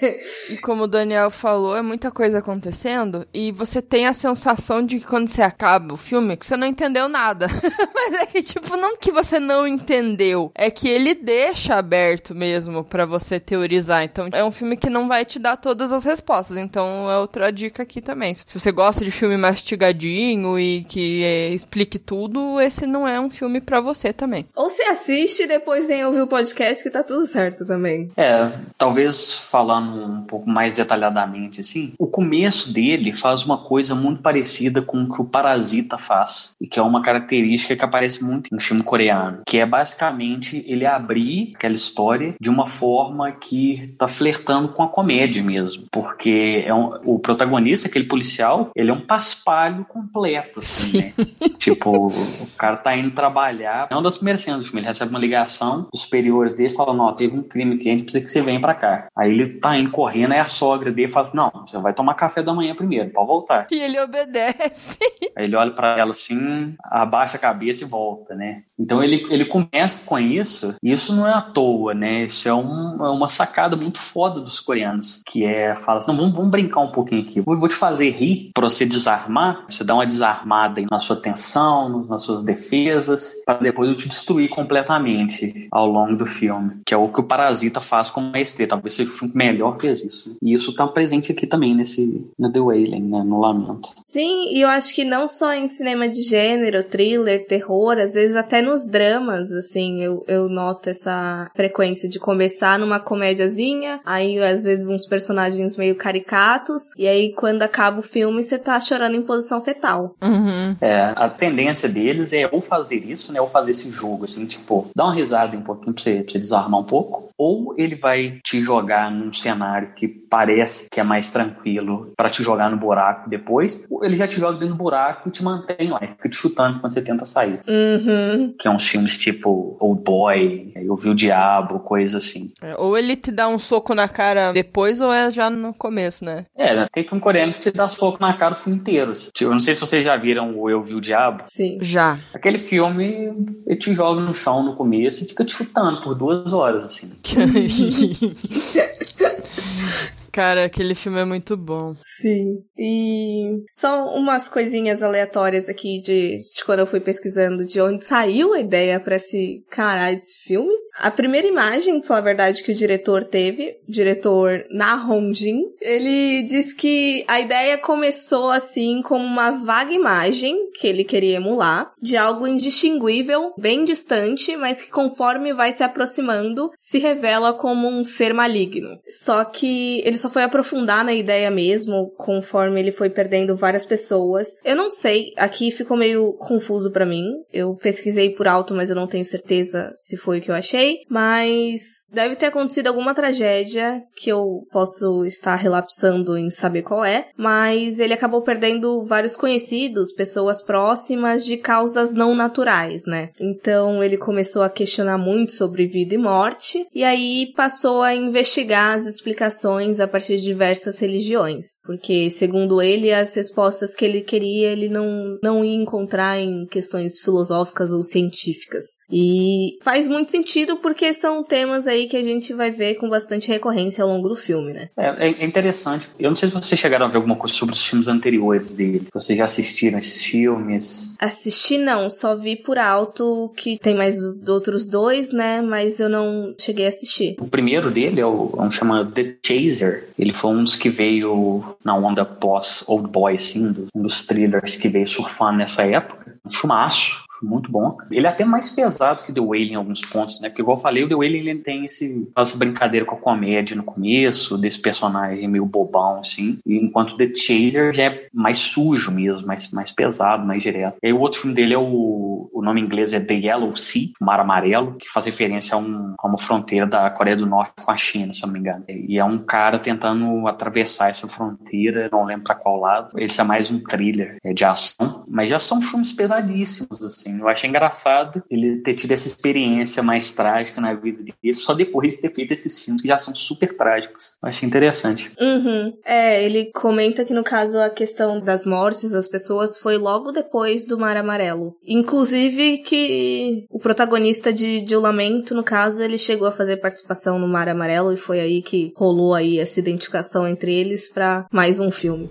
e 0.49 0.57
como 0.59 0.85
o 0.85 0.89
Daniel 0.89 1.31
falou, 1.31 1.77
é 1.77 1.83
muita 1.83 2.11
coisa 2.11 2.39
acontecendo 2.39 3.27
e 3.35 3.51
você 3.51 3.83
tem 3.83 4.07
a 4.07 4.13
sensação 4.13 4.85
de 4.85 5.01
que 5.01 5.07
quando 5.07 5.29
você 5.29 5.43
acaba 5.43 5.95
o 5.95 5.97
filme, 5.97 6.39
você 6.41 6.57
não 6.57 6.67
entendeu 6.67 7.09
nada. 7.09 7.47
Mas 7.95 8.15
é 8.15 8.27
que, 8.27 8.43
tipo, 8.43 8.77
não 8.77 8.97
que 8.97 9.11
você 9.11 9.41
não 9.41 9.67
entendeu, 9.67 10.51
é 10.55 10.71
que 10.71 10.89
ele 10.89 11.15
deixa 11.15 11.75
aberto 11.75 12.35
mesmo 12.35 12.85
para 12.85 13.05
você 13.05 13.41
teorizar. 13.41 14.05
Então, 14.05 14.29
é 14.33 14.45
um 14.45 14.51
filme 14.51 14.77
que 14.77 14.89
não 14.89 15.09
vai 15.09 15.25
te 15.25 15.39
dar 15.39 15.57
todas 15.57 15.93
as 15.93 16.05
respostas. 16.05 16.57
Então, 16.57 17.11
é 17.11 17.19
outra 17.19 17.53
dica 17.53 17.83
aqui 17.83 18.01
também. 18.01 18.35
Se 18.35 18.45
você 18.53 18.71
gosta 18.71 19.05
de 19.05 19.11
filme 19.11 19.37
mastigadinho 19.37 20.59
e 20.59 20.85
que 20.85 21.25
é, 21.25 21.49
explique 21.49 21.99
tudo, 21.99 22.61
esse 22.61 22.87
não 22.87 23.07
é 23.07 23.21
um 23.21 23.31
filme 23.31 23.61
para 23.61 23.81
você 23.81 24.13
também. 24.13 24.47
Ou 24.55 24.69
você 24.69 24.83
assiste 24.83 25.45
e 25.45 25.49
depois 25.49 25.89
vem 25.89 26.05
ouvir 26.05 26.23
o 26.23 26.27
podcast 26.27 26.62
que 26.83 26.91
tá 26.91 27.03
tudo 27.03 27.27
certo 27.27 27.67
também. 27.67 28.09
É, 28.17 28.53
talvez 28.77 29.33
falando 29.33 30.05
um 30.05 30.23
pouco 30.23 30.49
mais 30.49 30.75
detalhadamente 30.75 31.61
assim, 31.61 31.93
o 31.99 32.07
começo 32.07 32.73
dele 32.73 33.15
faz 33.15 33.45
uma 33.45 33.59
coisa 33.59 33.95
muito 33.95 34.23
parecida 34.23 34.83
com 34.83 35.03
o 35.03 35.13
que 35.13 35.21
o 35.21 35.25
Parasita 35.25 35.99
faz, 35.99 36.53
e 36.61 36.67
que 36.67 36.79
é 36.79 36.83
uma 36.83 37.03
característica 37.03 37.77
que 37.77 37.85
aparece 37.85 38.23
muito 38.23 38.55
em 38.55 38.61
filme 38.61 38.83
coreano, 38.83 39.41
que 39.47 39.59
é 39.59 39.67
basicamente 39.67 40.65
ele 40.67 40.87
abrir 40.87 41.53
aquela 41.55 41.75
história 41.75 42.35
de 42.41 42.51
uma 42.51 42.67
forma 42.67 43.31
que 43.33 43.95
tá 43.99 44.07
flertando 44.07 44.69
com 44.69 44.83
a 44.83 44.89
comédia 44.89 45.43
mesmo, 45.43 45.85
porque 45.91 46.65
é 46.67 46.75
um, 46.75 46.99
o 47.05 47.19
protagonista, 47.19 47.89
aquele 47.89 48.05
policial, 48.05 48.71
ele 48.75 48.91
é 48.91 48.95
um 48.95 49.01
paspalho 49.01 49.85
completo, 49.85 50.61
assim, 50.61 50.99
né? 50.99 51.13
tipo, 51.59 52.09
o 52.09 52.47
cara 52.57 52.77
tá 52.77 52.97
indo 52.97 53.11
trabalhar, 53.11 53.89
é 53.91 53.95
uma 53.95 54.03
das 54.03 54.17
primeiras 54.17 54.43
cenas 54.43 54.61
do 54.61 54.67
filme, 54.67 54.81
ele 54.81 54.89
recebe 54.89 55.11
uma 55.11 55.19
ligação 55.19 55.87
dos 55.93 56.03
superiores 56.03 56.52
dele 56.55 56.71
falando, 56.71 57.03
ó, 57.03 57.13
teve 57.13 57.37
um 57.37 57.43
crime 57.43 57.77
aqui, 57.77 57.89
a 57.89 57.93
gente 57.93 58.05
precisa 58.05 58.25
que 58.25 58.31
você 58.31 58.41
venha 58.41 58.61
pra 58.61 58.75
cá. 58.75 59.09
Aí 59.17 59.31
ele 59.31 59.59
tá 59.59 59.77
indo 59.77 59.91
correndo, 59.91 60.33
aí 60.33 60.39
a 60.39 60.47
sogra 60.47 60.91
dele 60.91 61.11
fala 61.11 61.27
assim, 61.27 61.37
não, 61.37 61.51
você 61.67 61.79
vai 61.79 61.95
tomar 61.95 62.15
café 62.15 62.43
da 62.43 62.55
manhã 62.55 62.75
primeiro, 62.75 63.11
pode 63.11 63.27
voltar. 63.27 63.67
E 63.71 63.81
ele 63.81 64.01
obedece. 64.01 64.97
Aí 65.37 65.45
ele 65.45 65.57
olha 65.57 65.71
para 65.73 65.99
ela 65.99 66.11
assim, 66.11 66.75
abaixa 66.85 67.37
a 67.37 67.41
cabeça 67.41 67.85
e 67.85 67.89
volta, 67.89 68.35
né? 68.35 68.63
Então 68.83 69.03
ele, 69.03 69.25
ele 69.31 69.45
começa 69.45 70.05
com 70.05 70.19
isso, 70.19 70.75
e 70.83 70.91
isso 70.91 71.15
não 71.15 71.27
é 71.27 71.33
à 71.33 71.41
toa, 71.41 71.95
né? 71.95 72.25
Isso 72.25 72.49
é, 72.49 72.55
um, 72.55 73.05
é 73.05 73.11
uma 73.11 73.29
sacada 73.29 73.77
muito 73.77 73.99
foda 73.99 74.41
dos 74.41 74.59
coreanos, 74.59 75.23
que 75.27 75.45
é, 75.45 75.77
fala 75.77 75.99
assim, 75.99 76.11
não, 76.11 76.17
vamos, 76.17 76.35
vamos 76.35 76.51
brincar 76.51 76.81
um 76.81 76.91
pouquinho 76.91 77.23
aqui. 77.23 77.41
Vou 77.41 77.69
te 77.69 77.75
fazer 77.75 78.11
rir 78.11 78.51
pra 78.55 78.69
você 78.69 78.85
desarmar, 78.85 79.65
você 79.71 79.85
dá 79.85 79.95
uma 79.95 80.07
desarmada 80.07 80.83
na 80.91 80.99
sua 80.99 81.17
tensão, 81.17 82.05
nas 82.09 82.23
suas 82.23 82.43
defesas, 82.43 83.35
para 83.47 83.59
depois 83.59 83.89
eu 83.89 83.97
te 83.97 84.09
destruir 84.09 84.49
completamente 84.49 85.69
ao 85.71 85.87
longo 85.87 86.17
do 86.17 86.27
filme, 86.27 86.81
que 86.87 86.95
é 86.95 86.97
o 86.97 87.09
que 87.09 87.21
o 87.21 87.25
Parasita 87.25 87.81
faz 87.81 88.11
com 88.11 88.21
maestria. 88.21 88.67
Talvez 88.67 88.95
seja 88.95 89.11
o 89.11 89.13
filme 89.13 89.35
melhor 89.35 89.77
fez 89.83 90.05
isso. 90.05 90.37
E 90.43 90.53
isso 90.53 90.75
tá 90.75 90.87
presente 90.87 91.33
aqui 91.33 91.47
também 91.47 91.75
nesse 91.75 92.25
no 92.39 92.51
The 92.51 92.61
Wailing, 92.61 93.03
né? 93.03 93.23
No 93.23 93.41
Lamento. 93.41 93.91
Sim, 94.03 94.49
e 94.53 94.61
eu 94.61 94.69
acho 94.69 94.95
que 94.95 95.05
não 95.05 95.27
só 95.27 95.53
em 95.53 95.69
cinema 95.69 96.09
de 96.09 96.23
gênero, 96.23 96.85
thriller, 96.85 97.47
terror, 97.47 97.99
às 97.99 98.15
vezes 98.15 98.37
até 98.37 98.63
nos 98.73 98.87
dramas, 98.87 99.53
assim, 99.53 100.03
eu, 100.03 100.25
eu 100.27 100.49
noto 100.49 100.89
essa 100.89 101.51
frequência 101.55 102.09
de 102.09 102.19
começar 102.19 102.79
numa 102.79 102.99
comédiazinha, 102.99 104.01
aí 104.05 104.43
às 104.43 104.65
vezes 104.65 104.89
uns 104.89 105.07
personagens 105.07 105.77
meio 105.77 105.95
caricatos, 105.95 106.91
e 106.97 107.07
aí 107.07 107.33
quando 107.35 107.63
acaba 107.63 108.01
o 108.01 108.03
filme 108.03 108.43
você 108.43 108.59
tá 108.59 108.81
chorando 108.81 109.15
em 109.15 109.23
posição 109.23 109.63
fetal. 109.63 110.15
Uhum. 110.23 110.75
É, 110.81 111.13
a 111.15 111.29
tendência 111.29 111.89
deles 111.89 112.33
é 112.33 112.49
ou 112.51 112.63
fazer 112.63 113.05
isso, 113.05 113.31
né? 113.33 113.41
Ou 113.41 113.49
fazer 113.49 113.73
esse 113.73 113.91
jogo, 113.91 114.25
assim, 114.25 114.47
tipo, 114.47 114.89
dá 114.97 115.05
uma 115.05 115.15
risada 115.15 115.57
um 115.57 115.63
pouquinho 115.63 115.93
pra 115.93 116.03
você, 116.03 116.23
pra 116.23 116.33
você 116.33 116.39
desarmar 116.39 116.81
um 116.81 116.85
pouco, 116.85 117.29
ou 117.37 117.75
ele 117.77 117.97
vai 117.97 118.41
te 118.45 118.61
jogar 118.61 119.11
num 119.11 119.33
cenário 119.33 119.93
que 119.95 120.09
parece 120.09 120.89
que 120.91 121.01
é 121.01 121.03
mais 121.03 121.31
tranquilo 121.31 122.13
para 122.17 122.31
te 122.31 122.43
jogar 122.43 122.71
no 122.71 122.77
buraco 122.77 123.29
depois, 123.29 123.87
ou 123.91 124.05
ele 124.05 124.17
já 124.17 124.27
te 124.27 124.41
joga 124.41 124.59
dentro 124.59 124.75
do 124.75 124.83
buraco 124.83 125.29
e 125.29 125.33
te 125.33 125.45
mantém 125.45 125.89
lá, 125.89 125.99
fica 125.99 126.29
te 126.29 126.37
chutando 126.37 126.81
quando 126.81 126.93
você 126.93 127.03
tenta 127.03 127.25
sair. 127.25 127.61
Uhum. 127.69 128.55
Que 128.59 128.69
é 128.69 128.71
uns 128.71 128.89
filmes 128.89 129.19
tipo 129.19 129.77
Old 129.81 130.03
Boy, 130.03 130.73
Eu 130.75 130.97
Vi 130.97 131.09
o 131.11 131.15
Diabo, 131.15 131.81
coisa 131.81 132.19
assim. 132.19 132.53
É, 132.63 132.75
ou 132.77 132.97
ele 132.97 133.17
te 133.17 133.31
dá 133.31 133.49
um 133.49 133.59
soco 133.59 133.95
na 133.95 134.09
cara 134.09 134.53
depois, 134.53 135.01
ou 135.01 135.13
é 135.13 135.31
já 135.31 135.51
no 135.51 135.75
começo, 135.75 136.25
né? 136.25 136.47
É, 136.57 136.75
né? 136.75 136.89
tem 136.93 137.05
filme 137.05 137.21
coreano 137.21 137.53
que 137.55 137.61
te 137.61 137.71
dá 137.71 137.89
soco 137.89 138.19
na 138.21 138.33
cara 138.35 138.55
o 138.55 138.57
filme 138.57 138.79
inteiro. 138.79 139.13
Tipo, 139.13 139.45
eu 139.45 139.51
não 139.51 139.61
sei 139.61 139.75
se 139.75 139.81
vocês 139.81 140.05
já 140.05 140.17
viram 140.17 140.59
o 140.59 140.71
Eu 140.71 140.83
Vi 140.83 140.95
o 140.95 141.01
Diabo. 141.01 141.43
Sim. 141.45 141.79
Já. 141.81 142.19
Aquele 142.33 142.59
filme, 142.59 143.33
ele 143.67 143.79
te 143.79 143.93
joga 143.95 144.21
no 144.21 144.33
chão 144.33 144.63
no 144.63 144.77
começo 144.77 145.25
e 145.25 145.29
fica 145.29 145.45
te 145.45 145.53
chutando 145.53 146.01
por 146.01 146.15
duas 146.15 146.53
horas, 146.53 146.85
assim. 146.85 147.13
Cara, 150.33 150.65
aquele 150.65 150.95
filme 150.95 151.21
é 151.21 151.27
muito 151.27 151.59
bom. 151.59 151.95
Sim. 152.03 152.65
E 152.77 153.63
só 153.71 154.15
umas 154.15 154.49
coisinhas 154.49 155.03
aleatórias 155.03 155.69
aqui 155.69 156.01
de, 156.01 156.39
de 156.39 156.65
quando 156.65 156.79
eu 156.79 156.87
fui 156.87 157.01
pesquisando 157.01 157.67
de 157.67 157.79
onde 157.83 158.03
saiu 158.03 158.55
a 158.55 158.61
ideia 158.61 158.99
para 158.99 159.17
esse 159.17 159.63
caralho 159.71 160.17
desse 160.17 160.43
filme. 160.43 160.73
A 160.99 161.11
primeira 161.11 161.47
imagem, 161.47 161.99
pra 161.99 162.09
falar 162.09 162.21
a 162.21 162.25
verdade, 162.25 162.63
que 162.63 162.71
o 162.71 162.75
diretor 162.75 163.25
teve, 163.25 163.79
o 163.89 163.91
diretor 163.91 164.67
Na 164.71 164.95
Hongjin, 165.09 165.63
ele 165.81 166.43
diz 166.43 166.73
que 166.73 167.25
a 167.27 167.41
ideia 167.41 167.79
começou 167.79 168.51
assim 168.51 169.01
como 169.03 169.25
uma 169.25 169.51
vaga 169.51 169.93
imagem 169.93 170.71
que 170.75 170.87
ele 170.87 171.05
queria 171.05 171.37
emular 171.37 171.93
de 172.01 172.17
algo 172.17 172.47
indistinguível, 172.47 173.53
bem 173.59 173.85
distante, 173.85 174.57
mas 174.57 174.83
que 174.83 174.91
conforme 174.91 175.55
vai 175.55 175.73
se 175.73 175.83
aproximando, 175.83 176.71
se 176.77 176.99
revela 176.99 177.55
como 177.55 177.89
um 177.89 178.05
ser 178.05 178.35
maligno. 178.35 178.99
Só 179.09 179.45
que 179.45 180.03
ele 180.05 180.19
só 180.19 180.29
foi 180.29 180.43
aprofundar 180.43 181.05
na 181.05 181.15
ideia 181.15 181.51
mesmo, 181.51 182.13
conforme 182.19 182.81
ele 182.81 182.93
foi 182.93 183.09
perdendo 183.09 183.57
várias 183.57 183.87
pessoas. 183.87 184.59
Eu 184.63 184.77
não 184.77 184.91
sei, 184.91 185.33
aqui 185.39 185.71
ficou 185.71 185.97
meio 185.97 186.35
confuso 186.35 186.91
para 186.91 187.07
mim. 187.07 187.25
Eu 187.53 187.75
pesquisei 187.77 188.31
por 188.31 188.47
alto, 188.47 188.75
mas 188.75 188.91
eu 188.91 188.97
não 188.97 189.07
tenho 189.07 189.25
certeza 189.25 189.91
se 189.97 190.17
foi 190.17 190.39
o 190.39 190.43
que 190.43 190.51
eu 190.51 190.55
achei 190.55 190.82
sei, 190.83 190.99
mas 191.09 192.05
deve 192.13 192.37
ter 192.37 192.47
acontecido 192.47 192.89
alguma 192.89 193.15
tragédia 193.15 194.03
que 194.17 194.31
eu 194.31 194.67
posso 194.73 195.25
estar 195.25 195.55
relapsando 195.57 196.37
em 196.37 196.51
saber 196.51 196.83
qual 196.83 197.05
é, 197.05 197.29
mas 197.37 197.99
ele 197.99 198.13
acabou 198.13 198.43
perdendo 198.43 199.05
vários 199.05 199.37
conhecidos, 199.37 200.13
pessoas 200.13 200.63
próximas 200.63 201.45
de 201.45 201.57
causas 201.57 202.13
não 202.13 202.35
naturais, 202.35 203.03
né? 203.07 203.31
Então 203.41 204.03
ele 204.03 204.17
começou 204.17 204.63
a 204.63 204.71
questionar 204.71 205.19
muito 205.19 205.53
sobre 205.53 205.87
vida 205.87 206.15
e 206.15 206.19
morte 206.19 206.87
e 206.95 207.05
aí 207.05 207.53
passou 207.55 208.03
a 208.03 208.15
investigar 208.15 208.95
as 208.95 209.07
explicações 209.07 210.01
a 210.01 210.09
partir 210.09 210.37
de 210.37 210.43
diversas 210.43 210.99
religiões, 210.99 211.81
porque 211.85 212.31
segundo 212.31 212.83
ele 212.83 213.13
as 213.13 213.35
respostas 213.35 213.95
que 213.95 214.05
ele 214.05 214.21
queria 214.21 214.71
ele 214.73 214.89
não 214.89 215.39
não 215.43 215.65
ia 215.65 215.77
encontrar 215.77 216.39
em 216.39 216.67
questões 216.67 217.19
filosóficas 217.19 217.93
ou 217.93 218.03
científicas. 218.03 218.85
E 219.11 219.79
faz 219.83 220.09
muito 220.09 220.31
sentido 220.31 220.72
sentido 220.73 220.77
porque 220.77 221.13
são 221.13 221.43
temas 221.43 221.87
aí 221.87 222.07
que 222.07 222.17
a 222.17 222.23
gente 222.23 222.53
vai 222.53 222.71
ver 222.71 222.95
com 222.95 223.09
bastante 223.09 223.49
recorrência 223.49 224.03
ao 224.03 224.09
longo 224.09 224.29
do 224.29 224.37
filme, 224.37 224.73
né? 224.73 224.89
É, 224.97 225.29
é 225.29 225.45
interessante. 225.45 226.09
Eu 226.19 226.31
não 226.31 226.37
sei 226.37 226.49
se 226.49 226.55
vocês 226.55 226.81
chegaram 226.81 227.07
a 227.07 227.09
ver 227.09 227.17
alguma 227.17 227.37
coisa 227.37 227.55
sobre 227.55 227.75
os 227.75 227.85
filmes 227.85 228.09
anteriores 228.09 228.75
dele. 228.75 229.07
Vocês 229.13 229.39
já 229.39 229.45
assistiram 229.45 229.99
esses 229.99 230.25
filmes? 230.25 231.15
Assisti 231.19 231.79
não, 231.79 232.09
só 232.09 232.35
vi 232.35 232.57
por 232.57 232.79
alto 232.79 233.53
que 233.57 233.79
tem 233.79 233.95
mais 233.95 234.17
outros 234.49 234.89
dois, 234.89 235.33
né? 235.33 235.61
Mas 235.61 236.01
eu 236.01 236.09
não 236.09 236.55
cheguei 236.61 236.87
a 236.87 236.89
assistir. 236.89 237.37
O 237.41 237.49
primeiro 237.49 237.91
dele 237.91 238.21
é, 238.21 238.27
o, 238.27 238.53
é 238.59 238.63
um 238.63 238.73
chamado 238.73 239.11
The 239.13 239.37
Chaser. 239.45 240.09
Ele 240.19 240.33
foi 240.33 240.51
um 240.51 240.65
dos 240.65 240.77
que 240.77 240.89
veio 240.89 241.77
na 241.85 241.97
onda 241.97 242.25
pós 242.25 242.85
Old 242.87 243.09
Boy, 243.09 243.35
assim, 243.35 243.75
um 243.95 244.03
dos 244.03 244.23
thrillers 244.23 244.77
que 244.77 244.89
veio 244.89 245.07
surfando 245.07 245.59
nessa 245.59 245.83
época. 245.83 246.37
Um 246.45 246.51
filmaço 246.51 247.23
muito 247.43 247.71
bom. 247.71 247.97
Ele 248.11 248.27
é 248.27 248.31
até 248.31 248.45
mais 248.45 248.71
pesado 248.71 249.23
que 249.23 249.33
The 249.33 249.41
Wailing 249.41 249.73
em 249.73 249.77
alguns 249.77 250.01
pontos, 250.01 250.41
né? 250.41 250.49
Porque, 250.49 250.63
igual 250.63 250.77
eu 250.77 250.83
falei, 250.83 251.05
o 251.05 251.09
The 251.09 251.15
Wailing 251.15 251.49
ele 251.49 251.59
tem 251.59 251.85
esse, 251.85 252.31
essa 252.37 252.57
brincadeira 252.57 253.05
com 253.05 253.15
a 253.15 253.19
comédia 253.19 253.77
no 253.77 253.83
começo, 253.83 254.57
desse 254.57 254.81
personagem 254.81 255.49
meio 255.49 255.67
bobão, 255.67 256.21
assim. 256.21 256.59
Enquanto 256.67 257.17
The 257.17 257.33
Chaser 257.35 257.95
já 257.95 258.05
é 258.05 258.27
mais 258.33 258.59
sujo 258.59 259.11
mesmo, 259.11 259.47
mais, 259.47 259.71
mais 259.71 259.91
pesado, 259.91 260.47
mais 260.47 260.63
direto. 260.63 260.97
E 261.03 261.09
aí 261.09 261.13
o 261.13 261.21
outro 261.21 261.41
filme 261.41 261.55
dele 261.55 261.75
é 261.75 261.79
o, 261.79 262.49
o 262.53 262.63
nome 262.63 262.81
em 262.81 262.85
inglês 262.85 263.13
é 263.13 263.21
The 263.21 263.35
Yellow 263.35 263.77
Sea, 263.77 264.09
Mar 264.21 264.41
Amarelo, 264.41 264.97
que 264.97 265.11
faz 265.11 265.27
referência 265.27 265.75
a, 265.75 265.79
um, 265.79 266.15
a 266.19 266.27
uma 266.27 266.39
fronteira 266.39 266.87
da 266.87 267.11
Coreia 267.11 267.37
do 267.37 267.47
Norte 267.47 267.73
com 267.83 267.91
a 267.91 267.97
China, 267.97 268.33
se 268.33 268.43
eu 268.43 268.47
não 268.47 268.55
me 268.55 268.61
engano. 268.61 268.85
E 268.89 269.19
é 269.19 269.25
um 269.25 269.39
cara 269.39 269.79
tentando 269.79 270.47
atravessar 270.47 271.11
essa 271.11 271.27
fronteira, 271.27 272.09
não 272.13 272.25
lembro 272.25 272.45
pra 272.45 272.55
qual 272.55 272.79
lado. 272.79 273.11
Esse 273.17 273.41
é 273.41 273.45
mais 273.45 273.71
um 273.71 273.81
thriller 273.81 274.37
é 274.45 274.53
de 274.53 274.65
ação, 274.65 275.25
mas 275.29 275.49
já 275.49 275.59
são 275.59 275.81
filmes 275.81 276.13
pesadíssimos, 276.13 277.03
assim 277.05 277.32
assim. 277.33 277.41
Eu 277.41 277.49
achei 277.49 277.69
engraçado 277.69 278.43
ele 278.51 278.79
ter 278.79 278.95
tido 278.95 279.13
essa 279.13 279.27
experiência 279.27 280.03
mais 280.03 280.33
trágica 280.33 280.81
na 280.81 280.95
vida 280.95 281.23
dele, 281.23 281.55
só 281.55 281.75
depois 281.75 282.15
de 282.15 282.21
ter 282.21 282.35
feito 282.35 282.53
esses 282.53 282.81
filmes 282.81 283.03
que 283.03 283.09
já 283.09 283.19
são 283.19 283.35
super 283.35 283.77
trágicos. 283.77 284.37
Eu 284.43 284.49
achei 284.49 284.69
interessante. 284.69 285.33
Uhum. 285.41 285.95
É, 286.05 286.45
ele 286.45 286.67
comenta 286.73 287.25
que 287.25 287.33
no 287.33 287.45
caso 287.45 287.79
a 287.79 287.91
questão 287.91 288.41
das 288.41 288.67
mortes 288.67 289.13
das 289.13 289.29
pessoas 289.29 289.77
foi 289.79 289.97
logo 289.97 290.33
depois 290.33 290.87
do 290.87 290.99
Mar 290.99 291.17
Amarelo. 291.17 291.77
Inclusive 291.87 292.79
que 292.79 293.67
o 293.71 293.79
protagonista 293.79 294.53
de, 294.53 294.83
de 294.83 294.97
O 294.97 295.01
Lamento, 295.01 295.55
no 295.55 295.65
caso, 295.65 296.03
ele 296.03 296.19
chegou 296.19 296.49
a 296.49 296.53
fazer 296.53 296.79
participação 296.79 297.39
no 297.39 297.49
Mar 297.49 297.69
Amarelo 297.69 298.13
e 298.13 298.17
foi 298.17 298.41
aí 298.41 298.63
que 298.63 298.93
rolou 298.97 299.35
aí 299.35 299.59
essa 299.59 299.81
identificação 299.81 300.47
entre 300.47 300.75
eles 300.75 301.09
para 301.09 301.47
mais 301.51 301.81
um 301.81 301.91
filme. 301.91 302.31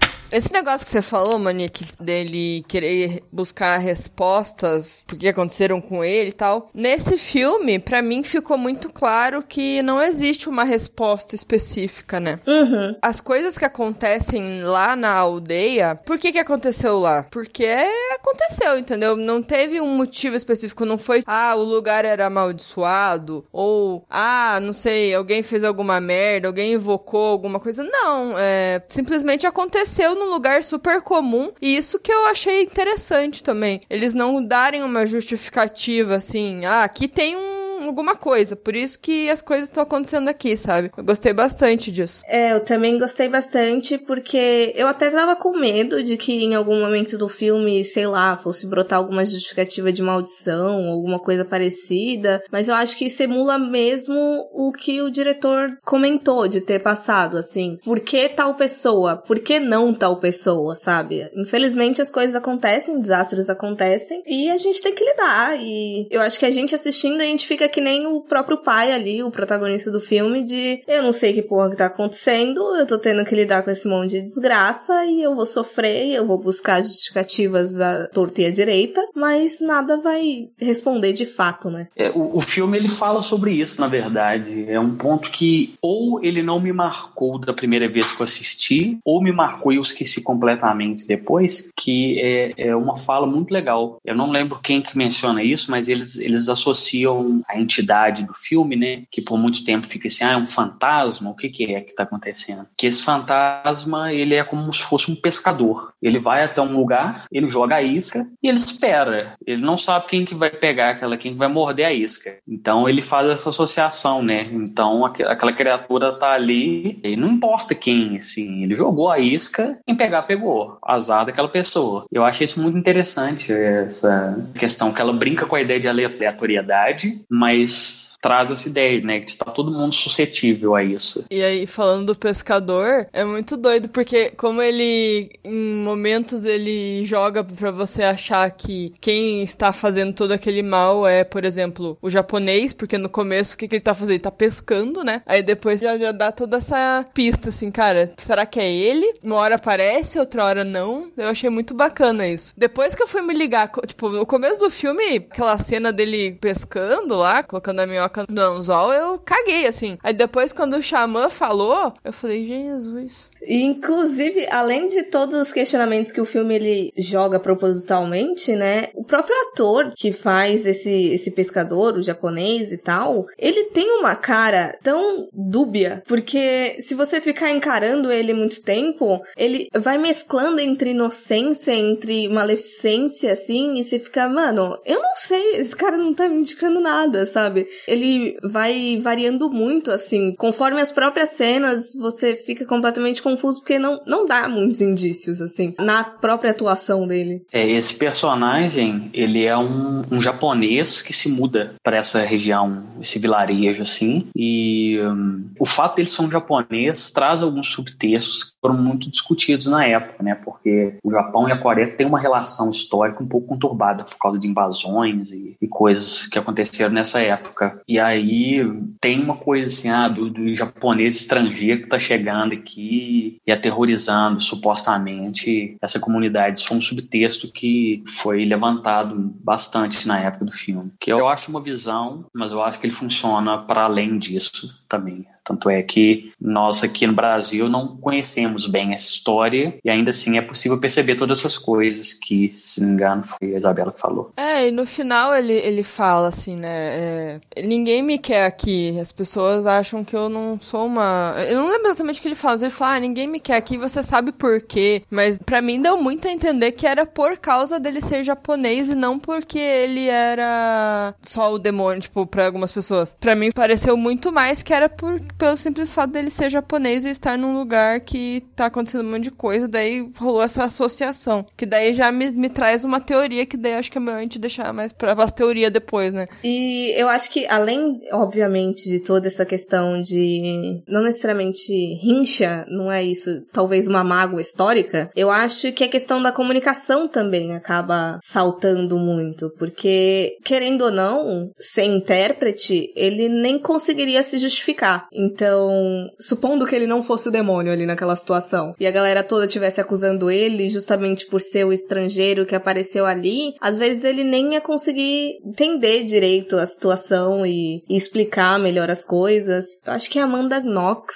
Esse 0.31 0.51
negócio 0.53 0.85
que 0.85 0.91
você 0.93 1.01
falou, 1.01 1.37
Monique, 1.37 1.85
dele 1.99 2.63
querer 2.67 3.21
buscar 3.31 3.77
respostas 3.77 5.03
porque 5.05 5.27
aconteceram 5.27 5.81
com 5.81 6.03
ele 6.03 6.29
e 6.29 6.33
tal. 6.33 6.69
Nesse 6.73 7.17
filme, 7.17 7.79
para 7.79 8.01
mim 8.01 8.23
ficou 8.23 8.57
muito 8.57 8.89
claro 8.89 9.43
que 9.43 9.81
não 9.81 10.01
existe 10.01 10.47
uma 10.47 10.63
resposta 10.63 11.35
específica, 11.35 12.19
né? 12.19 12.39
Uhum. 12.47 12.95
As 13.01 13.19
coisas 13.19 13.57
que 13.57 13.65
acontecem 13.65 14.63
lá 14.63 14.95
na 14.95 15.13
aldeia, 15.13 15.95
por 16.05 16.17
que 16.17 16.31
que 16.31 16.39
aconteceu 16.39 16.97
lá? 16.97 17.23
Porque 17.29 17.67
aconteceu, 18.13 18.77
entendeu? 18.77 19.17
Não 19.17 19.43
teve 19.43 19.81
um 19.81 19.97
motivo 19.97 20.35
específico, 20.35 20.85
não 20.85 20.97
foi, 20.97 21.23
ah, 21.25 21.55
o 21.55 21.63
lugar 21.63 22.05
era 22.05 22.27
amaldiçoado, 22.27 23.45
ou, 23.51 24.05
ah, 24.09 24.59
não 24.61 24.71
sei, 24.71 25.13
alguém 25.13 25.43
fez 25.43 25.63
alguma 25.63 25.99
merda, 25.99 26.47
alguém 26.47 26.73
invocou 26.73 27.27
alguma 27.27 27.59
coisa. 27.59 27.83
Não, 27.83 28.37
é, 28.37 28.81
simplesmente 28.87 29.45
aconteceu 29.45 30.15
num 30.21 30.31
lugar 30.31 30.63
super 30.63 31.01
comum. 31.01 31.51
E 31.61 31.75
isso 31.75 31.99
que 31.99 32.11
eu 32.11 32.25
achei 32.27 32.61
interessante 32.61 33.43
também. 33.43 33.81
Eles 33.89 34.13
não 34.13 34.43
darem 34.43 34.83
uma 34.83 35.05
justificativa 35.05 36.15
assim, 36.15 36.65
ah, 36.65 36.83
aqui 36.83 37.07
tem 37.07 37.35
um 37.35 37.50
alguma 37.87 38.15
coisa. 38.15 38.55
Por 38.55 38.75
isso 38.75 38.99
que 38.99 39.29
as 39.29 39.41
coisas 39.41 39.69
estão 39.69 39.83
acontecendo 39.83 40.27
aqui, 40.27 40.57
sabe? 40.57 40.91
Eu 40.95 41.03
gostei 41.03 41.33
bastante 41.33 41.91
disso. 41.91 42.21
É, 42.25 42.53
eu 42.53 42.59
também 42.59 42.97
gostei 42.97 43.29
bastante 43.29 43.97
porque 43.97 44.73
eu 44.75 44.87
até 44.87 45.09
tava 45.09 45.35
com 45.35 45.57
medo 45.57 46.03
de 46.03 46.17
que 46.17 46.33
em 46.33 46.55
algum 46.55 46.79
momento 46.79 47.17
do 47.17 47.29
filme, 47.29 47.83
sei 47.83 48.07
lá, 48.07 48.37
fosse 48.37 48.67
brotar 48.67 48.99
alguma 48.99 49.25
justificativa 49.25 49.91
de 49.91 50.01
maldição, 50.01 50.87
alguma 50.87 51.19
coisa 51.19 51.45
parecida. 51.45 52.41
Mas 52.51 52.67
eu 52.67 52.75
acho 52.75 52.97
que 52.97 53.09
simula 53.09 53.57
mesmo 53.57 54.49
o 54.53 54.71
que 54.71 55.01
o 55.01 55.09
diretor 55.09 55.77
comentou 55.83 56.47
de 56.47 56.61
ter 56.61 56.79
passado, 56.79 57.37
assim. 57.37 57.77
Por 57.83 57.99
que 57.99 58.29
tal 58.29 58.55
pessoa? 58.55 59.17
Por 59.17 59.39
que 59.39 59.59
não 59.59 59.93
tal 59.93 60.19
pessoa, 60.19 60.75
sabe? 60.75 61.29
Infelizmente 61.35 62.01
as 62.01 62.11
coisas 62.11 62.35
acontecem, 62.35 62.99
desastres 62.99 63.49
acontecem 63.49 64.23
e 64.25 64.49
a 64.49 64.57
gente 64.57 64.81
tem 64.81 64.93
que 64.93 65.03
lidar. 65.03 65.57
E 65.57 66.07
eu 66.09 66.21
acho 66.21 66.39
que 66.39 66.45
a 66.45 66.51
gente 66.51 66.75
assistindo, 66.75 67.21
a 67.21 67.25
gente 67.25 67.47
fica 67.47 67.65
que 67.71 67.81
nem 67.81 68.05
o 68.05 68.21
próprio 68.21 68.57
pai 68.57 68.91
ali, 68.91 69.23
o 69.23 69.31
protagonista 69.31 69.89
do 69.89 69.99
filme, 69.99 70.43
de 70.43 70.83
eu 70.87 71.01
não 71.01 71.11
sei 71.11 71.33
que 71.33 71.41
porra 71.41 71.69
que 71.69 71.77
tá 71.77 71.87
acontecendo, 71.87 72.75
eu 72.75 72.85
tô 72.85 72.97
tendo 72.97 73.23
que 73.25 73.35
lidar 73.35 73.63
com 73.63 73.71
esse 73.71 73.87
monte 73.87 74.11
de 74.11 74.21
desgraça 74.21 75.05
e 75.05 75.21
eu 75.21 75.35
vou 75.35 75.45
sofrer, 75.45 76.09
eu 76.13 76.25
vou 76.25 76.37
buscar 76.37 76.83
justificativas 76.83 77.79
à 77.79 78.07
torta 78.07 78.41
e 78.41 78.45
à 78.45 78.51
direita, 78.51 79.01
mas 79.15 79.59
nada 79.61 79.97
vai 79.97 80.49
responder 80.57 81.13
de 81.13 81.25
fato, 81.25 81.69
né? 81.69 81.87
É, 81.95 82.09
o, 82.09 82.37
o 82.37 82.41
filme 82.41 82.77
ele 82.77 82.89
fala 82.89 83.21
sobre 83.21 83.51
isso, 83.51 83.79
na 83.79 83.87
verdade. 83.87 84.65
É 84.67 84.79
um 84.79 84.95
ponto 84.95 85.29
que 85.31 85.73
ou 85.81 86.23
ele 86.23 86.41
não 86.41 86.59
me 86.59 86.73
marcou 86.73 87.39
da 87.39 87.53
primeira 87.53 87.87
vez 87.87 88.11
que 88.11 88.21
eu 88.21 88.25
assisti, 88.25 88.97
ou 89.05 89.21
me 89.21 89.31
marcou 89.31 89.71
e 89.71 89.77
eu 89.77 89.81
esqueci 89.81 90.21
completamente 90.21 91.07
depois, 91.07 91.69
que 91.75 92.19
é, 92.19 92.53
é 92.57 92.75
uma 92.75 92.95
fala 92.95 93.25
muito 93.25 93.51
legal. 93.51 93.97
Eu 94.03 94.15
não 94.15 94.29
lembro 94.31 94.59
quem 94.61 94.81
que 94.81 94.97
menciona 94.97 95.43
isso, 95.43 95.69
mas 95.71 95.87
eles, 95.87 96.17
eles 96.17 96.49
associam 96.49 97.41
a 97.47 97.59
entidade 97.61 98.25
do 98.25 98.33
filme, 98.33 98.75
né? 98.75 99.03
Que 99.11 99.21
por 99.21 99.37
muito 99.37 99.63
tempo 99.63 99.87
fica 99.87 100.07
assim, 100.07 100.23
ah, 100.23 100.31
é 100.31 100.37
um 100.37 100.47
fantasma, 100.47 101.29
o 101.29 101.35
que, 101.35 101.49
que 101.49 101.73
é 101.75 101.81
que 101.81 101.91
está 101.91 102.03
acontecendo? 102.03 102.67
Que 102.77 102.87
esse 102.87 103.03
fantasma, 103.03 104.11
ele 104.13 104.35
é 104.35 104.43
como 104.43 104.71
se 104.73 104.81
fosse 104.81 105.11
um 105.11 105.15
pescador. 105.15 105.93
Ele 106.01 106.19
vai 106.19 106.43
até 106.43 106.61
um 106.61 106.75
lugar, 106.75 107.25
ele 107.31 107.47
joga 107.47 107.75
a 107.75 107.81
isca 107.81 108.27
e 108.41 108.47
ele 108.47 108.57
espera. 108.57 109.33
Ele 109.45 109.61
não 109.61 109.77
sabe 109.77 110.07
quem 110.07 110.25
que 110.25 110.35
vai 110.35 110.49
pegar 110.49 110.91
aquela, 110.91 111.17
quem 111.17 111.33
que 111.33 111.39
vai 111.39 111.47
morder 111.47 111.85
a 111.85 111.93
isca. 111.93 112.37
Então 112.47 112.87
ele 112.87 113.01
faz 113.01 113.29
essa 113.29 113.49
associação, 113.49 114.23
né? 114.23 114.49
Então 114.51 115.05
aquela 115.05 115.53
criatura 115.53 116.13
tá 116.13 116.33
ali, 116.33 116.99
e 117.03 117.15
não 117.15 117.29
importa 117.29 117.75
quem, 117.75 118.17
assim, 118.17 118.63
ele 118.63 118.75
jogou 118.75 119.09
a 119.09 119.19
isca, 119.19 119.79
quem 119.85 119.95
pegar 119.95 120.23
pegou. 120.23 120.77
Azar 120.83 121.25
daquela 121.25 121.49
pessoa. 121.49 122.05
Eu 122.11 122.23
achei 122.23 122.45
isso 122.45 122.59
muito 122.59 122.77
interessante, 122.77 123.51
essa 123.51 124.49
questão 124.57 124.91
que 124.91 125.01
ela 125.01 125.13
brinca 125.13 125.45
com 125.45 125.55
a 125.55 125.61
ideia 125.61 125.79
de 125.79 125.87
aleatoriedade, 125.87 127.21
mas 127.29 127.50
mas 127.51 128.10
traz 128.21 128.51
essa 128.51 128.69
ideia, 128.69 129.01
né? 129.01 129.19
Que 129.19 129.29
está 129.29 129.45
todo 129.45 129.71
mundo 129.71 129.93
suscetível 129.93 130.75
a 130.75 130.83
isso. 130.83 131.25
E 131.29 131.41
aí, 131.41 131.65
falando 131.65 132.07
do 132.07 132.15
pescador, 132.15 133.07
é 133.11 133.25
muito 133.25 133.57
doido, 133.57 133.89
porque 133.89 134.29
como 134.31 134.61
ele, 134.61 135.31
em 135.43 135.75
momentos, 135.83 136.45
ele 136.45 137.03
joga 137.03 137.43
para 137.43 137.71
você 137.71 138.03
achar 138.03 138.49
que 138.51 138.93
quem 139.01 139.41
está 139.41 139.71
fazendo 139.71 140.13
todo 140.13 140.31
aquele 140.31 140.61
mal 140.61 141.07
é, 141.07 141.23
por 141.23 141.43
exemplo, 141.43 141.97
o 142.01 142.09
japonês, 142.09 142.73
porque 142.73 142.97
no 142.97 143.09
começo 143.09 143.55
o 143.55 143.57
que, 143.57 143.67
que 143.67 143.75
ele 143.75 143.81
tá 143.81 143.93
fazendo? 143.93 144.11
Ele 144.11 144.19
tá 144.19 144.31
pescando, 144.31 145.03
né? 145.03 145.23
Aí 145.25 145.41
depois 145.41 145.79
já, 145.79 145.97
já 145.97 146.11
dá 146.11 146.31
toda 146.31 146.57
essa 146.57 147.05
pista, 147.13 147.49
assim, 147.49 147.71
cara, 147.71 148.13
será 148.17 148.45
que 148.45 148.59
é 148.59 148.71
ele? 148.71 149.15
Uma 149.23 149.37
hora 149.37 149.55
aparece, 149.55 150.19
outra 150.19 150.45
hora 150.45 150.63
não. 150.63 151.09
Eu 151.17 151.29
achei 151.29 151.49
muito 151.49 151.73
bacana 151.73 152.27
isso. 152.27 152.53
Depois 152.55 152.93
que 152.93 153.01
eu 153.01 153.07
fui 153.07 153.21
me 153.21 153.33
ligar, 153.33 153.71
tipo, 153.87 154.09
no 154.09 154.25
começo 154.25 154.59
do 154.59 154.69
filme, 154.69 155.17
aquela 155.17 155.57
cena 155.57 155.91
dele 155.91 156.37
pescando 156.39 157.15
lá, 157.15 157.41
colocando 157.41 157.79
a 157.79 157.87
minhoca 157.87 158.10
no 158.29 158.41
anzol, 158.41 158.93
eu 158.93 159.19
caguei, 159.19 159.67
assim. 159.67 159.97
Aí 160.03 160.13
depois, 160.13 160.53
quando 160.53 160.75
o 160.75 160.81
Xamã 160.81 161.29
falou, 161.29 161.93
eu 162.03 162.13
falei, 162.13 162.47
Jesus. 162.47 163.29
Inclusive, 163.47 164.47
além 164.49 164.87
de 164.87 165.03
todos 165.03 165.39
os 165.39 165.53
questionamentos 165.53 166.11
que 166.11 166.21
o 166.21 166.25
filme 166.25 166.55
ele 166.55 166.93
joga 166.97 167.39
propositalmente, 167.39 168.55
né? 168.55 168.89
O 168.93 169.03
próprio 169.03 169.35
ator 169.47 169.93
que 169.95 170.11
faz 170.11 170.65
esse, 170.65 171.09
esse 171.09 171.31
pescador, 171.31 171.95
o 171.95 172.03
japonês 172.03 172.71
e 172.71 172.77
tal, 172.77 173.25
ele 173.37 173.65
tem 173.65 173.91
uma 173.99 174.15
cara 174.15 174.77
tão 174.83 175.27
dúbia, 175.33 176.03
porque 176.07 176.75
se 176.79 176.93
você 176.93 177.19
ficar 177.19 177.51
encarando 177.51 178.11
ele 178.11 178.33
muito 178.33 178.63
tempo, 178.63 179.21
ele 179.35 179.67
vai 179.75 179.97
mesclando 179.97 180.59
entre 180.59 180.91
inocência, 180.91 181.73
entre 181.73 182.27
maleficência, 182.27 183.33
assim, 183.33 183.79
e 183.79 183.83
você 183.83 183.99
fica, 183.99 184.27
mano, 184.29 184.77
eu 184.85 185.01
não 185.01 185.15
sei, 185.15 185.55
esse 185.55 185.75
cara 185.75 185.97
não 185.97 186.13
tá 186.13 186.27
me 186.27 186.37
indicando 186.37 186.79
nada, 186.79 187.25
sabe? 187.25 187.67
Ele 187.87 188.00
vai 188.43 188.97
variando 189.01 189.49
muito, 189.49 189.91
assim, 189.91 190.33
conforme 190.35 190.81
as 190.81 190.91
próprias 190.91 191.31
cenas, 191.31 191.93
você 191.99 192.35
fica 192.35 192.65
completamente 192.65 193.21
confuso 193.21 193.59
porque 193.59 193.79
não, 193.79 194.01
não 194.05 194.25
dá 194.25 194.47
muitos 194.47 194.81
indícios, 194.81 195.41
assim, 195.41 195.73
na 195.79 196.03
própria 196.03 196.51
atuação 196.51 197.07
dele. 197.07 197.45
É, 197.51 197.69
esse 197.69 197.93
personagem, 197.95 199.09
ele 199.13 199.45
é 199.45 199.57
um, 199.57 200.03
um 200.11 200.21
japonês 200.21 201.01
que 201.01 201.13
se 201.13 201.29
muda 201.29 201.73
para 201.83 201.97
essa 201.97 202.21
região, 202.21 202.83
esse 203.01 203.19
vilarejo, 203.19 203.81
assim, 203.81 204.27
e 204.35 204.99
um, 205.01 205.45
o 205.59 205.65
fato 205.65 205.95
dele 205.95 206.07
ser 206.07 206.21
um 206.21 206.31
japonês 206.31 207.11
traz 207.11 207.41
alguns 207.41 207.67
subtextos 207.67 208.43
que 208.43 208.51
foram 208.61 208.77
muito 208.77 209.09
discutidos 209.09 209.67
na 209.67 209.85
época, 209.85 210.23
né, 210.23 210.35
porque 210.35 210.95
o 211.03 211.11
Japão 211.11 211.47
e 211.47 211.51
a 211.51 211.57
Coreia 211.57 211.89
têm 211.89 212.07
uma 212.07 212.19
relação 212.19 212.69
histórica 212.69 213.23
um 213.23 213.27
pouco 213.27 213.47
conturbada 213.47 214.03
por 214.03 214.17
causa 214.17 214.39
de 214.39 214.47
invasões 214.47 215.31
e, 215.31 215.55
e 215.61 215.67
coisas 215.67 216.25
que 216.25 216.37
aconteceram 216.37 216.93
nessa 216.93 217.21
época. 217.21 217.81
E 217.91 217.99
aí 217.99 218.61
tem 219.01 219.21
uma 219.21 219.35
coisa 219.35 219.65
assim, 219.65 219.89
ah, 219.89 220.07
do, 220.07 220.29
do 220.29 220.55
japonês 220.55 221.17
estrangeiro 221.17 221.81
que 221.81 221.89
tá 221.89 221.99
chegando 221.99 222.53
aqui 222.53 223.37
e 223.45 223.51
aterrorizando 223.51 224.39
supostamente 224.39 225.75
essa 225.81 225.99
comunidade. 225.99 226.57
Isso 226.57 226.67
foi 226.69 226.77
um 226.77 226.81
subtexto 226.81 227.51
que 227.51 228.01
foi 228.15 228.45
levantado 228.45 229.13
bastante 229.43 230.07
na 230.07 230.21
época 230.21 230.45
do 230.45 230.53
filme. 230.53 230.93
Que 231.01 231.11
eu 231.11 231.27
acho 231.27 231.51
uma 231.51 231.61
visão, 231.61 232.25
mas 232.33 232.53
eu 232.53 232.63
acho 232.63 232.79
que 232.79 232.87
ele 232.87 232.93
funciona 232.93 233.57
para 233.57 233.83
além 233.83 234.17
disso 234.17 234.73
também. 234.87 235.25
Tanto 235.43 235.69
é 235.69 235.81
que 235.81 236.31
nós 236.39 236.83
aqui 236.83 237.07
no 237.07 237.13
Brasil 237.13 237.67
não 237.67 237.97
conhecemos 237.97 238.67
bem 238.67 238.93
essa 238.93 239.09
história 239.09 239.77
e 239.83 239.89
ainda 239.89 240.11
assim 240.11 240.37
é 240.37 240.41
possível 240.41 240.79
perceber 240.79 241.15
todas 241.15 241.39
essas 241.39 241.57
coisas 241.57 242.13
que, 242.13 242.55
se 242.61 242.79
não 242.79 242.89
me 242.89 242.93
engano, 242.93 243.23
foi 243.23 243.53
a 243.53 243.57
Isabela 243.57 243.91
que 243.91 243.99
falou. 243.99 244.31
É, 244.37 244.67
e 244.67 244.71
no 244.71 244.85
final 244.85 245.35
ele, 245.35 245.53
ele 245.53 245.83
fala 245.83 246.27
assim, 246.27 246.55
né? 246.55 247.39
É, 247.55 247.61
ninguém 247.63 248.01
me 248.03 248.17
quer 248.17 248.45
aqui. 248.45 248.97
As 248.99 249.11
pessoas 249.11 249.65
acham 249.65 250.03
que 250.03 250.15
eu 250.15 250.29
não 250.29 250.59
sou 250.59 250.85
uma. 250.85 251.35
Eu 251.49 251.57
não 251.57 251.69
lembro 251.69 251.87
exatamente 251.87 252.19
o 252.19 252.21
que 252.21 252.27
ele 252.27 252.35
fala, 252.35 252.55
mas 252.55 252.63
ele 252.63 252.71
fala, 252.71 252.95
ah, 252.95 252.99
ninguém 252.99 253.27
me 253.27 253.39
quer 253.39 253.55
aqui, 253.55 253.77
você 253.77 254.03
sabe 254.03 254.31
por 254.31 254.61
quê. 254.61 255.03
Mas 255.09 255.37
para 255.37 255.61
mim 255.61 255.81
deu 255.81 255.97
muito 255.97 256.27
a 256.27 256.31
entender 256.31 256.73
que 256.73 256.85
era 256.85 257.05
por 257.05 257.37
causa 257.37 257.79
dele 257.79 258.01
ser 258.01 258.23
japonês 258.23 258.89
e 258.89 258.95
não 258.95 259.17
porque 259.17 259.59
ele 259.59 260.07
era 260.07 261.15
só 261.21 261.53
o 261.53 261.59
demônio, 261.59 262.01
tipo, 262.01 262.25
pra 262.27 262.45
algumas 262.45 262.71
pessoas. 262.71 263.15
Para 263.19 263.35
mim 263.35 263.51
pareceu 263.51 263.97
muito 263.97 264.31
mais 264.31 264.61
que 264.61 264.73
era 264.73 264.89
por 264.89 265.19
pelo 265.41 265.57
simples 265.57 265.91
fato 265.91 266.11
dele 266.11 266.29
ser 266.29 266.51
japonês 266.51 267.03
e 267.03 267.09
estar 267.09 267.35
num 267.35 267.57
lugar 267.57 268.01
que 268.01 268.43
tá 268.55 268.67
acontecendo 268.67 269.07
um 269.07 269.11
monte 269.11 269.23
de 269.23 269.31
coisa, 269.31 269.67
daí 269.67 270.07
rolou 270.15 270.43
essa 270.43 270.65
associação. 270.65 271.43
Que 271.57 271.65
daí 271.65 271.95
já 271.95 272.11
me, 272.11 272.29
me 272.29 272.47
traz 272.47 272.85
uma 272.85 273.01
teoria 273.01 273.43
que 273.43 273.57
daí 273.57 273.73
acho 273.73 273.91
que 273.91 273.97
é 273.97 274.01
melhor 274.01 274.19
a 274.19 274.21
gente 274.21 274.37
deixar 274.37 274.71
mais 274.71 274.93
pra 274.93 275.13
as 275.13 275.31
teoria 275.31 275.71
depois, 275.71 276.13
né? 276.13 276.27
E 276.43 276.93
eu 276.95 277.09
acho 277.09 277.31
que, 277.31 277.47
além, 277.47 278.01
obviamente, 278.11 278.87
de 278.87 278.99
toda 278.99 279.25
essa 279.25 279.43
questão 279.43 279.99
de 279.99 280.83
não 280.87 281.01
necessariamente 281.01 281.73
rincha, 281.95 282.63
não 282.69 282.91
é 282.91 283.01
isso, 283.01 283.41
talvez 283.51 283.87
uma 283.87 284.03
mágoa 284.03 284.41
histórica, 284.41 285.09
eu 285.15 285.31
acho 285.31 285.71
que 285.71 285.83
a 285.83 285.89
questão 285.89 286.21
da 286.21 286.31
comunicação 286.31 287.07
também 287.07 287.55
acaba 287.55 288.19
saltando 288.23 288.95
muito, 288.99 289.51
porque, 289.57 290.37
querendo 290.45 290.83
ou 290.83 290.91
não, 290.91 291.49
ser 291.57 291.85
intérprete, 291.85 292.93
ele 292.95 293.27
nem 293.27 293.57
conseguiria 293.57 294.21
se 294.21 294.37
justificar. 294.37 295.07
Então, 295.31 296.09
supondo 296.19 296.65
que 296.65 296.75
ele 296.75 296.87
não 296.87 297.01
fosse 297.01 297.29
o 297.29 297.31
demônio 297.31 297.71
ali 297.71 297.85
naquela 297.85 298.15
situação, 298.15 298.73
e 298.79 298.85
a 298.85 298.91
galera 298.91 299.23
toda 299.23 299.47
tivesse 299.47 299.79
acusando 299.79 300.29
ele 300.29 300.69
justamente 300.69 301.25
por 301.27 301.39
ser 301.39 301.65
o 301.65 301.73
estrangeiro 301.73 302.45
que 302.45 302.55
apareceu 302.55 303.05
ali, 303.05 303.53
às 303.61 303.77
vezes 303.77 304.03
ele 304.03 304.23
nem 304.23 304.53
ia 304.53 304.61
conseguir 304.61 305.37
entender 305.45 306.03
direito 306.03 306.57
a 306.57 306.65
situação 306.65 307.45
e, 307.45 307.83
e 307.89 307.95
explicar 307.95 308.59
melhor 308.59 308.89
as 308.89 309.03
coisas. 309.03 309.65
Eu 309.85 309.93
acho 309.93 310.09
que 310.09 310.19
a 310.19 310.25
Amanda 310.25 310.59
Knox, 310.59 311.13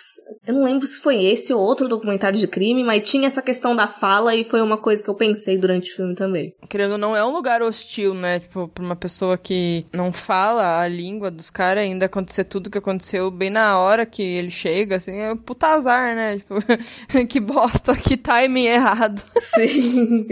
eu 0.48 0.54
não 0.54 0.64
lembro 0.64 0.88
se 0.88 1.00
foi 1.00 1.24
esse 1.26 1.54
ou 1.54 1.62
outro 1.62 1.88
documentário 1.88 2.40
de 2.40 2.48
crime, 2.48 2.84
mas 2.84 3.10
tinha 3.10 3.28
essa 3.28 3.42
questão 3.42 3.76
da 3.76 3.88
fala 3.88 4.36
e 4.36 4.44
foi 4.44 4.62
uma 4.62 4.78
coisa 4.78 5.04
que 5.04 5.10
eu 5.10 5.16
pensei 5.16 5.58
durante 5.58 5.92
o 5.92 5.96
filme 5.96 6.16
também. 6.16 6.54
Querendo 6.70 6.98
não, 6.98 7.16
é 7.16 7.26
um 7.26 7.34
lugar 7.34 7.62
hostil, 7.62 8.14
né? 8.14 8.40
Tipo, 8.40 8.68
pra 8.68 8.84
uma 8.84 8.96
pessoa 8.96 9.38
que 9.38 9.86
não 9.92 10.14
fala 10.14 10.82
a 10.82 10.88
língua 10.88 11.30
dos 11.30 11.50
caras, 11.50 11.84
ainda 11.84 12.06
acontecer 12.06 12.46
tudo 12.46 12.70
que 12.70 12.78
aconteceu 12.78 13.30
bem 13.32 13.50
na 13.50 13.80
hora 13.80 14.05
que 14.06 14.22
ele 14.22 14.52
chega, 14.52 14.98
assim, 14.98 15.18
é 15.18 15.36
puta 15.36 15.68
azar, 15.68 16.16
né? 16.16 16.38
Tipo, 16.38 16.56
que 17.28 17.40
bosta, 17.40 17.96
que 17.96 18.18
timing 18.18 18.66
errado. 18.66 19.22
Sim. 19.40 20.28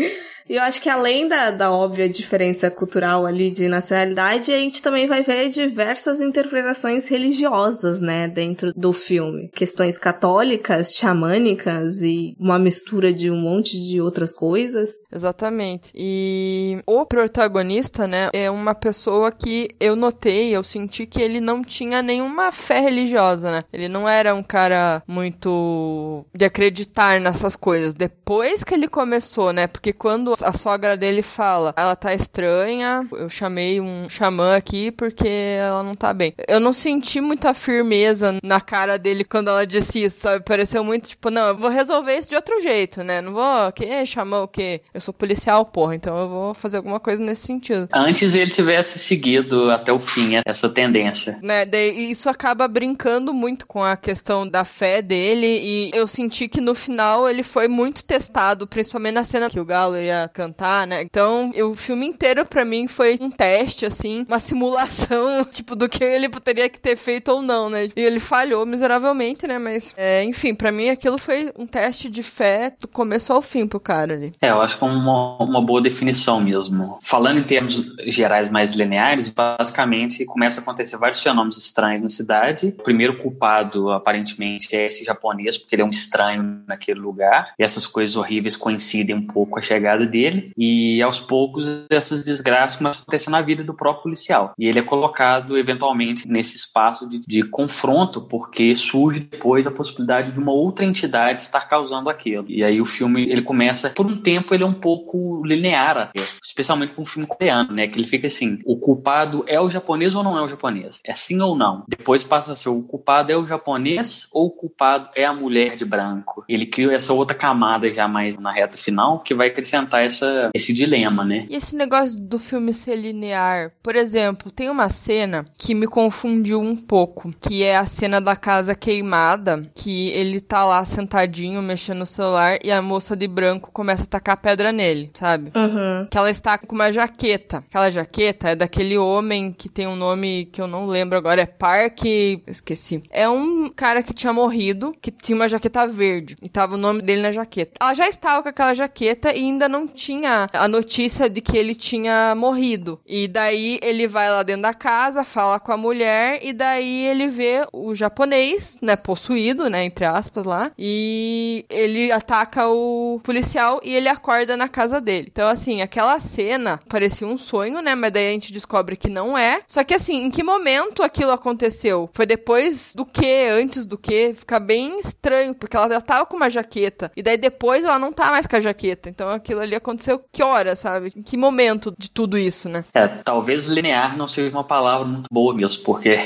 E 0.49 0.55
eu 0.55 0.61
acho 0.61 0.81
que 0.81 0.89
além 0.89 1.27
da, 1.27 1.51
da 1.51 1.71
óbvia 1.71 2.09
diferença 2.09 2.69
cultural 2.69 3.25
ali 3.25 3.51
de 3.51 3.67
nacionalidade, 3.67 4.51
a 4.51 4.59
gente 4.59 4.81
também 4.81 5.07
vai 5.07 5.23
ver 5.23 5.49
diversas 5.49 6.19
interpretações 6.19 7.07
religiosas, 7.07 8.01
né, 8.01 8.27
dentro 8.27 8.73
do 8.73 8.93
filme. 8.93 9.49
Questões 9.53 9.97
católicas, 9.97 10.93
xamânicas 10.93 12.01
e 12.01 12.35
uma 12.39 12.59
mistura 12.59 13.13
de 13.13 13.29
um 13.31 13.39
monte 13.39 13.77
de 13.77 14.01
outras 14.01 14.35
coisas. 14.35 14.91
Exatamente. 15.11 15.91
E 15.95 16.81
o 16.85 17.05
protagonista, 17.05 18.07
né, 18.07 18.29
é 18.33 18.49
uma 18.49 18.75
pessoa 18.75 19.31
que 19.31 19.69
eu 19.79 19.95
notei, 19.95 20.55
eu 20.55 20.63
senti 20.63 21.05
que 21.05 21.21
ele 21.21 21.39
não 21.39 21.61
tinha 21.61 22.01
nenhuma 22.01 22.51
fé 22.51 22.79
religiosa, 22.79 23.51
né? 23.51 23.63
Ele 23.71 23.87
não 23.87 24.07
era 24.07 24.33
um 24.35 24.43
cara 24.43 25.01
muito 25.07 26.25
de 26.33 26.45
acreditar 26.45 27.19
nessas 27.19 27.55
coisas. 27.55 27.93
Depois 27.93 28.63
que 28.63 28.73
ele 28.73 28.87
começou, 28.87 29.53
né, 29.53 29.67
porque 29.67 29.93
quando 29.93 30.32
a 30.41 30.51
sogra 30.51 30.97
dele 30.97 31.21
fala, 31.21 31.73
ela 31.77 31.95
tá 31.95 32.13
estranha, 32.13 33.07
eu 33.11 33.29
chamei 33.29 33.79
um 33.79 34.07
xamã 34.09 34.55
aqui 34.55 34.91
porque 34.91 35.27
ela 35.27 35.83
não 35.83 35.95
tá 35.95 36.13
bem. 36.13 36.33
Eu 36.47 36.59
não 36.59 36.73
senti 36.73 37.21
muita 37.21 37.53
firmeza 37.53 38.37
na 38.43 38.61
cara 38.61 38.97
dele 38.97 39.23
quando 39.23 39.49
ela 39.49 39.65
disse 39.65 40.03
isso, 40.03 40.21
sabe? 40.21 40.43
Pareceu 40.43 40.83
muito 40.83 41.09
tipo, 41.09 41.29
não, 41.29 41.49
eu 41.49 41.57
vou 41.57 41.69
resolver 41.69 42.17
isso 42.17 42.29
de 42.29 42.35
outro 42.35 42.61
jeito, 42.61 43.03
né? 43.03 43.21
Não 43.21 43.33
vou, 43.33 43.71
que 43.71 44.05
xamã 44.05 44.41
o 44.41 44.47
quê? 44.47 44.81
Eu 44.93 45.01
sou 45.01 45.13
policial, 45.13 45.65
porra, 45.65 45.95
então 45.95 46.17
eu 46.17 46.29
vou 46.29 46.53
fazer 46.53 46.77
alguma 46.77 46.99
coisa 46.99 47.21
nesse 47.21 47.45
sentido. 47.45 47.87
Antes 47.93 48.35
ele 48.35 48.51
tivesse 48.51 48.99
seguido 48.99 49.71
até 49.71 49.91
o 49.91 49.99
fim 49.99 50.33
essa 50.45 50.69
tendência. 50.69 51.39
Né, 51.41 51.65
daí 51.65 52.11
isso 52.11 52.29
acaba 52.29 52.67
brincando 52.67 53.33
muito 53.33 53.67
com 53.67 53.83
a 53.83 53.97
questão 53.97 54.47
da 54.47 54.63
fé 54.63 55.01
dele 55.01 55.47
e 55.47 55.91
eu 55.93 56.07
senti 56.07 56.47
que 56.47 56.61
no 56.61 56.73
final 56.73 57.27
ele 57.29 57.43
foi 57.43 57.67
muito 57.67 58.03
testado, 58.03 58.67
principalmente 58.67 59.15
na 59.15 59.23
cena 59.23 59.49
que 59.49 59.59
o 59.59 59.65
Galo 59.65 59.95
cantar, 60.27 60.87
né? 60.87 61.01
Então, 61.01 61.51
o 61.51 61.75
filme 61.75 62.07
inteiro 62.07 62.45
para 62.45 62.65
mim 62.65 62.87
foi 62.87 63.17
um 63.19 63.29
teste, 63.29 63.85
assim, 63.85 64.25
uma 64.27 64.39
simulação, 64.39 65.43
tipo, 65.49 65.75
do 65.75 65.87
que 65.89 66.03
ele 66.03 66.29
poderia 66.29 66.69
ter 66.69 66.95
feito 66.95 67.29
ou 67.29 67.41
não, 67.41 67.69
né? 67.69 67.89
E 67.95 68.01
ele 68.01 68.19
falhou 68.19 68.65
miseravelmente, 68.65 69.47
né? 69.47 69.57
Mas, 69.57 69.93
é, 69.97 70.23
enfim, 70.23 70.53
para 70.53 70.71
mim 70.71 70.89
aquilo 70.89 71.17
foi 71.17 71.51
um 71.57 71.65
teste 71.65 72.09
de 72.09 72.23
fé 72.23 72.73
do 72.79 72.87
começo 72.87 73.31
ao 73.31 73.41
fim 73.41 73.67
pro 73.67 73.79
cara 73.79 74.13
ali. 74.13 74.33
É, 74.41 74.49
eu 74.49 74.61
acho 74.61 74.77
que 74.77 74.83
é 74.83 74.87
uma, 74.87 75.37
uma 75.37 75.61
boa 75.61 75.81
definição 75.81 76.39
mesmo. 76.39 76.97
Falando 77.01 77.39
em 77.39 77.43
termos 77.43 77.83
gerais 78.05 78.49
mais 78.49 78.73
lineares, 78.73 79.29
basicamente 79.29 80.25
começa 80.25 80.59
a 80.59 80.63
acontecer 80.63 80.97
vários 80.97 81.21
fenômenos 81.21 81.57
estranhos 81.57 82.01
na 82.01 82.09
cidade. 82.09 82.73
O 82.79 82.83
primeiro 82.83 83.17
culpado, 83.19 83.91
aparentemente, 83.91 84.75
é 84.75 84.87
esse 84.87 85.03
japonês, 85.03 85.57
porque 85.57 85.75
ele 85.75 85.81
é 85.81 85.85
um 85.85 85.89
estranho 85.89 86.63
naquele 86.67 86.99
lugar. 86.99 87.53
E 87.57 87.63
essas 87.63 87.85
coisas 87.85 88.15
horríveis 88.15 88.57
coincidem 88.57 89.15
um 89.15 89.25
pouco 89.25 89.53
com 89.53 89.59
a 89.59 89.61
chegada 89.61 90.05
dele 90.13 90.53
e 90.55 91.01
aos 91.01 91.19
poucos 91.19 91.65
essas 91.89 92.23
desgraças 92.23 92.77
começam 92.77 93.01
a 93.01 93.03
acontecer 93.03 93.29
na 93.31 93.41
vida 93.41 93.63
do 93.63 93.73
próprio 93.73 94.03
policial. 94.03 94.53
E 94.57 94.67
ele 94.67 94.79
é 94.79 94.83
colocado 94.83 95.57
eventualmente 95.57 96.27
nesse 96.27 96.55
espaço 96.55 97.09
de, 97.09 97.21
de 97.27 97.43
confronto 97.43 98.21
porque 98.21 98.75
surge 98.75 99.21
depois 99.21 99.65
a 99.65 99.71
possibilidade 99.71 100.31
de 100.31 100.39
uma 100.39 100.51
outra 100.51 100.85
entidade 100.85 101.41
estar 101.41 101.67
causando 101.67 102.09
aquilo. 102.09 102.45
E 102.47 102.63
aí 102.63 102.79
o 102.79 102.85
filme 102.85 103.23
ele 103.23 103.41
começa 103.41 103.89
por 103.89 104.05
um 104.05 104.15
tempo 104.15 104.53
ele 104.53 104.63
é 104.63 104.67
um 104.67 104.73
pouco 104.73 105.43
linear 105.45 106.11
especialmente 106.43 106.93
com 106.93 107.01
um 107.01 107.05
filme 107.05 107.27
coreano, 107.27 107.73
né, 107.73 107.87
que 107.87 107.97
ele 107.97 108.07
fica 108.07 108.27
assim, 108.27 108.59
o 108.65 108.77
culpado 108.77 109.43
é 109.47 109.59
o 109.59 109.69
japonês 109.69 110.15
ou 110.15 110.23
não 110.23 110.37
é 110.37 110.41
o 110.41 110.47
japonês? 110.47 110.99
É 111.03 111.13
sim 111.13 111.39
ou 111.41 111.55
não? 111.55 111.83
Depois 111.87 112.23
passa 112.23 112.51
a 112.51 112.55
ser 112.55 112.69
o 112.69 112.81
culpado 112.83 113.31
é 113.31 113.37
o 113.37 113.45
japonês 113.45 114.27
ou 114.31 114.47
o 114.47 114.51
culpado 114.51 115.09
é 115.15 115.25
a 115.25 115.33
mulher 115.33 115.75
de 115.75 115.85
branco? 115.85 116.43
Ele 116.47 116.65
cria 116.65 116.93
essa 116.93 117.13
outra 117.13 117.35
camada 117.35 117.91
já 117.93 118.07
mais 118.07 118.37
na 118.37 118.51
reta 118.51 118.77
final 118.77 119.19
que 119.19 119.33
vai 119.33 119.47
acrescentar 119.47 120.02
essa, 120.05 120.49
esse 120.53 120.73
dilema, 120.73 121.23
né? 121.23 121.45
E 121.49 121.55
esse 121.55 121.75
negócio 121.75 122.19
do 122.19 122.37
filme 122.39 122.73
ser 122.73 122.95
linear, 122.95 123.71
por 123.81 123.95
exemplo, 123.95 124.51
tem 124.51 124.69
uma 124.69 124.89
cena 124.89 125.45
que 125.57 125.73
me 125.73 125.87
confundiu 125.87 126.59
um 126.59 126.75
pouco, 126.75 127.33
que 127.41 127.63
é 127.63 127.77
a 127.77 127.85
cena 127.85 128.19
da 128.19 128.35
casa 128.35 128.75
queimada, 128.75 129.69
que 129.75 130.09
ele 130.09 130.39
tá 130.39 130.65
lá 130.65 130.83
sentadinho 130.85 131.61
mexendo 131.61 131.99
no 131.99 132.05
celular 132.05 132.59
e 132.63 132.71
a 132.71 132.81
moça 132.81 133.15
de 133.15 133.27
branco 133.27 133.71
começa 133.71 134.03
a 134.03 134.07
tacar 134.07 134.37
pedra 134.37 134.71
nele, 134.71 135.11
sabe? 135.13 135.51
Uhum. 135.55 136.07
Que 136.09 136.17
ela 136.17 136.29
está 136.29 136.57
com 136.57 136.75
uma 136.75 136.91
jaqueta. 136.91 137.57
Aquela 137.69 137.89
jaqueta 137.89 138.49
é 138.49 138.55
daquele 138.55 138.97
homem 138.97 139.51
que 139.51 139.69
tem 139.69 139.87
um 139.87 139.95
nome 139.95 140.45
que 140.45 140.61
eu 140.61 140.67
não 140.67 140.85
lembro 140.85 141.17
agora, 141.17 141.41
é 141.41 141.45
Park. 141.45 142.05
Esqueci. 142.47 143.03
É 143.09 143.27
um 143.29 143.69
cara 143.69 144.03
que 144.03 144.13
tinha 144.13 144.33
morrido, 144.33 144.93
que 145.01 145.11
tinha 145.11 145.35
uma 145.35 145.49
jaqueta 145.49 145.87
verde. 145.87 146.35
E 146.41 146.49
tava 146.49 146.75
o 146.75 146.77
nome 146.77 147.01
dele 147.01 147.21
na 147.21 147.31
jaqueta. 147.31 147.73
Ela 147.79 147.93
já 147.93 148.07
estava 148.07 148.43
com 148.43 148.49
aquela 148.49 148.73
jaqueta 148.73 149.33
e 149.33 149.39
ainda 149.39 149.69
não 149.69 149.87
tinha 149.93 150.49
a 150.51 150.67
notícia 150.67 151.29
de 151.29 151.39
que 151.39 151.57
ele 151.57 151.75
tinha 151.75 152.33
morrido. 152.35 152.99
E 153.05 153.27
daí 153.27 153.79
ele 153.81 154.07
vai 154.07 154.29
lá 154.29 154.43
dentro 154.43 154.63
da 154.63 154.73
casa, 154.73 155.23
fala 155.23 155.59
com 155.59 155.71
a 155.71 155.77
mulher, 155.77 156.39
e 156.41 156.51
daí 156.51 157.05
ele 157.05 157.27
vê 157.27 157.65
o 157.71 157.95
japonês, 157.95 158.77
né, 158.81 158.95
possuído, 158.95 159.69
né, 159.69 159.83
entre 159.85 160.05
aspas 160.05 160.43
lá, 160.43 160.71
e 160.77 161.65
ele 161.69 162.11
ataca 162.11 162.67
o 162.67 163.21
policial 163.23 163.79
e 163.83 163.93
ele 163.93 164.09
acorda 164.09 164.57
na 164.57 164.67
casa 164.67 164.99
dele. 164.99 165.29
Então, 165.31 165.47
assim, 165.47 165.81
aquela 165.81 166.19
cena 166.19 166.79
parecia 166.89 167.27
um 167.27 167.37
sonho, 167.37 167.81
né, 167.81 167.95
mas 167.95 168.11
daí 168.11 168.29
a 168.29 168.31
gente 168.31 168.51
descobre 168.51 168.97
que 168.97 169.09
não 169.09 169.37
é. 169.37 169.61
Só 169.67 169.83
que, 169.83 169.93
assim, 169.93 170.25
em 170.25 170.31
que 170.31 170.43
momento 170.43 171.03
aquilo 171.03 171.31
aconteceu? 171.31 172.09
Foi 172.13 172.25
depois 172.25 172.93
do 172.95 173.05
que? 173.05 173.47
Antes 173.51 173.85
do 173.85 173.97
que? 173.97 174.33
Fica 174.33 174.59
bem 174.59 174.99
estranho, 174.99 175.53
porque 175.53 175.77
ela 175.77 175.89
já 175.89 176.01
tava 176.01 176.25
com 176.25 176.35
uma 176.35 176.49
jaqueta, 176.49 177.11
e 177.15 177.21
daí 177.21 177.37
depois 177.37 177.83
ela 177.83 177.99
não 177.99 178.11
tá 178.11 178.31
mais 178.31 178.47
com 178.47 178.55
a 178.55 178.59
jaqueta. 178.59 179.09
Então 179.09 179.29
aquilo 179.29 179.61
ali 179.61 179.75
aconteceu 179.83 180.23
que 180.31 180.41
hora, 180.41 180.75
sabe? 180.75 181.13
Em 181.15 181.21
que 181.21 181.37
momento 181.37 181.93
de 181.97 182.09
tudo 182.09 182.37
isso, 182.37 182.69
né? 182.69 182.85
É, 182.93 183.07
talvez 183.07 183.65
linear 183.65 184.17
não 184.17 184.27
seja 184.27 184.55
uma 184.55 184.63
palavra 184.63 185.05
muito 185.05 185.27
boa 185.31 185.53
mesmo, 185.53 185.83
porque 185.83 186.17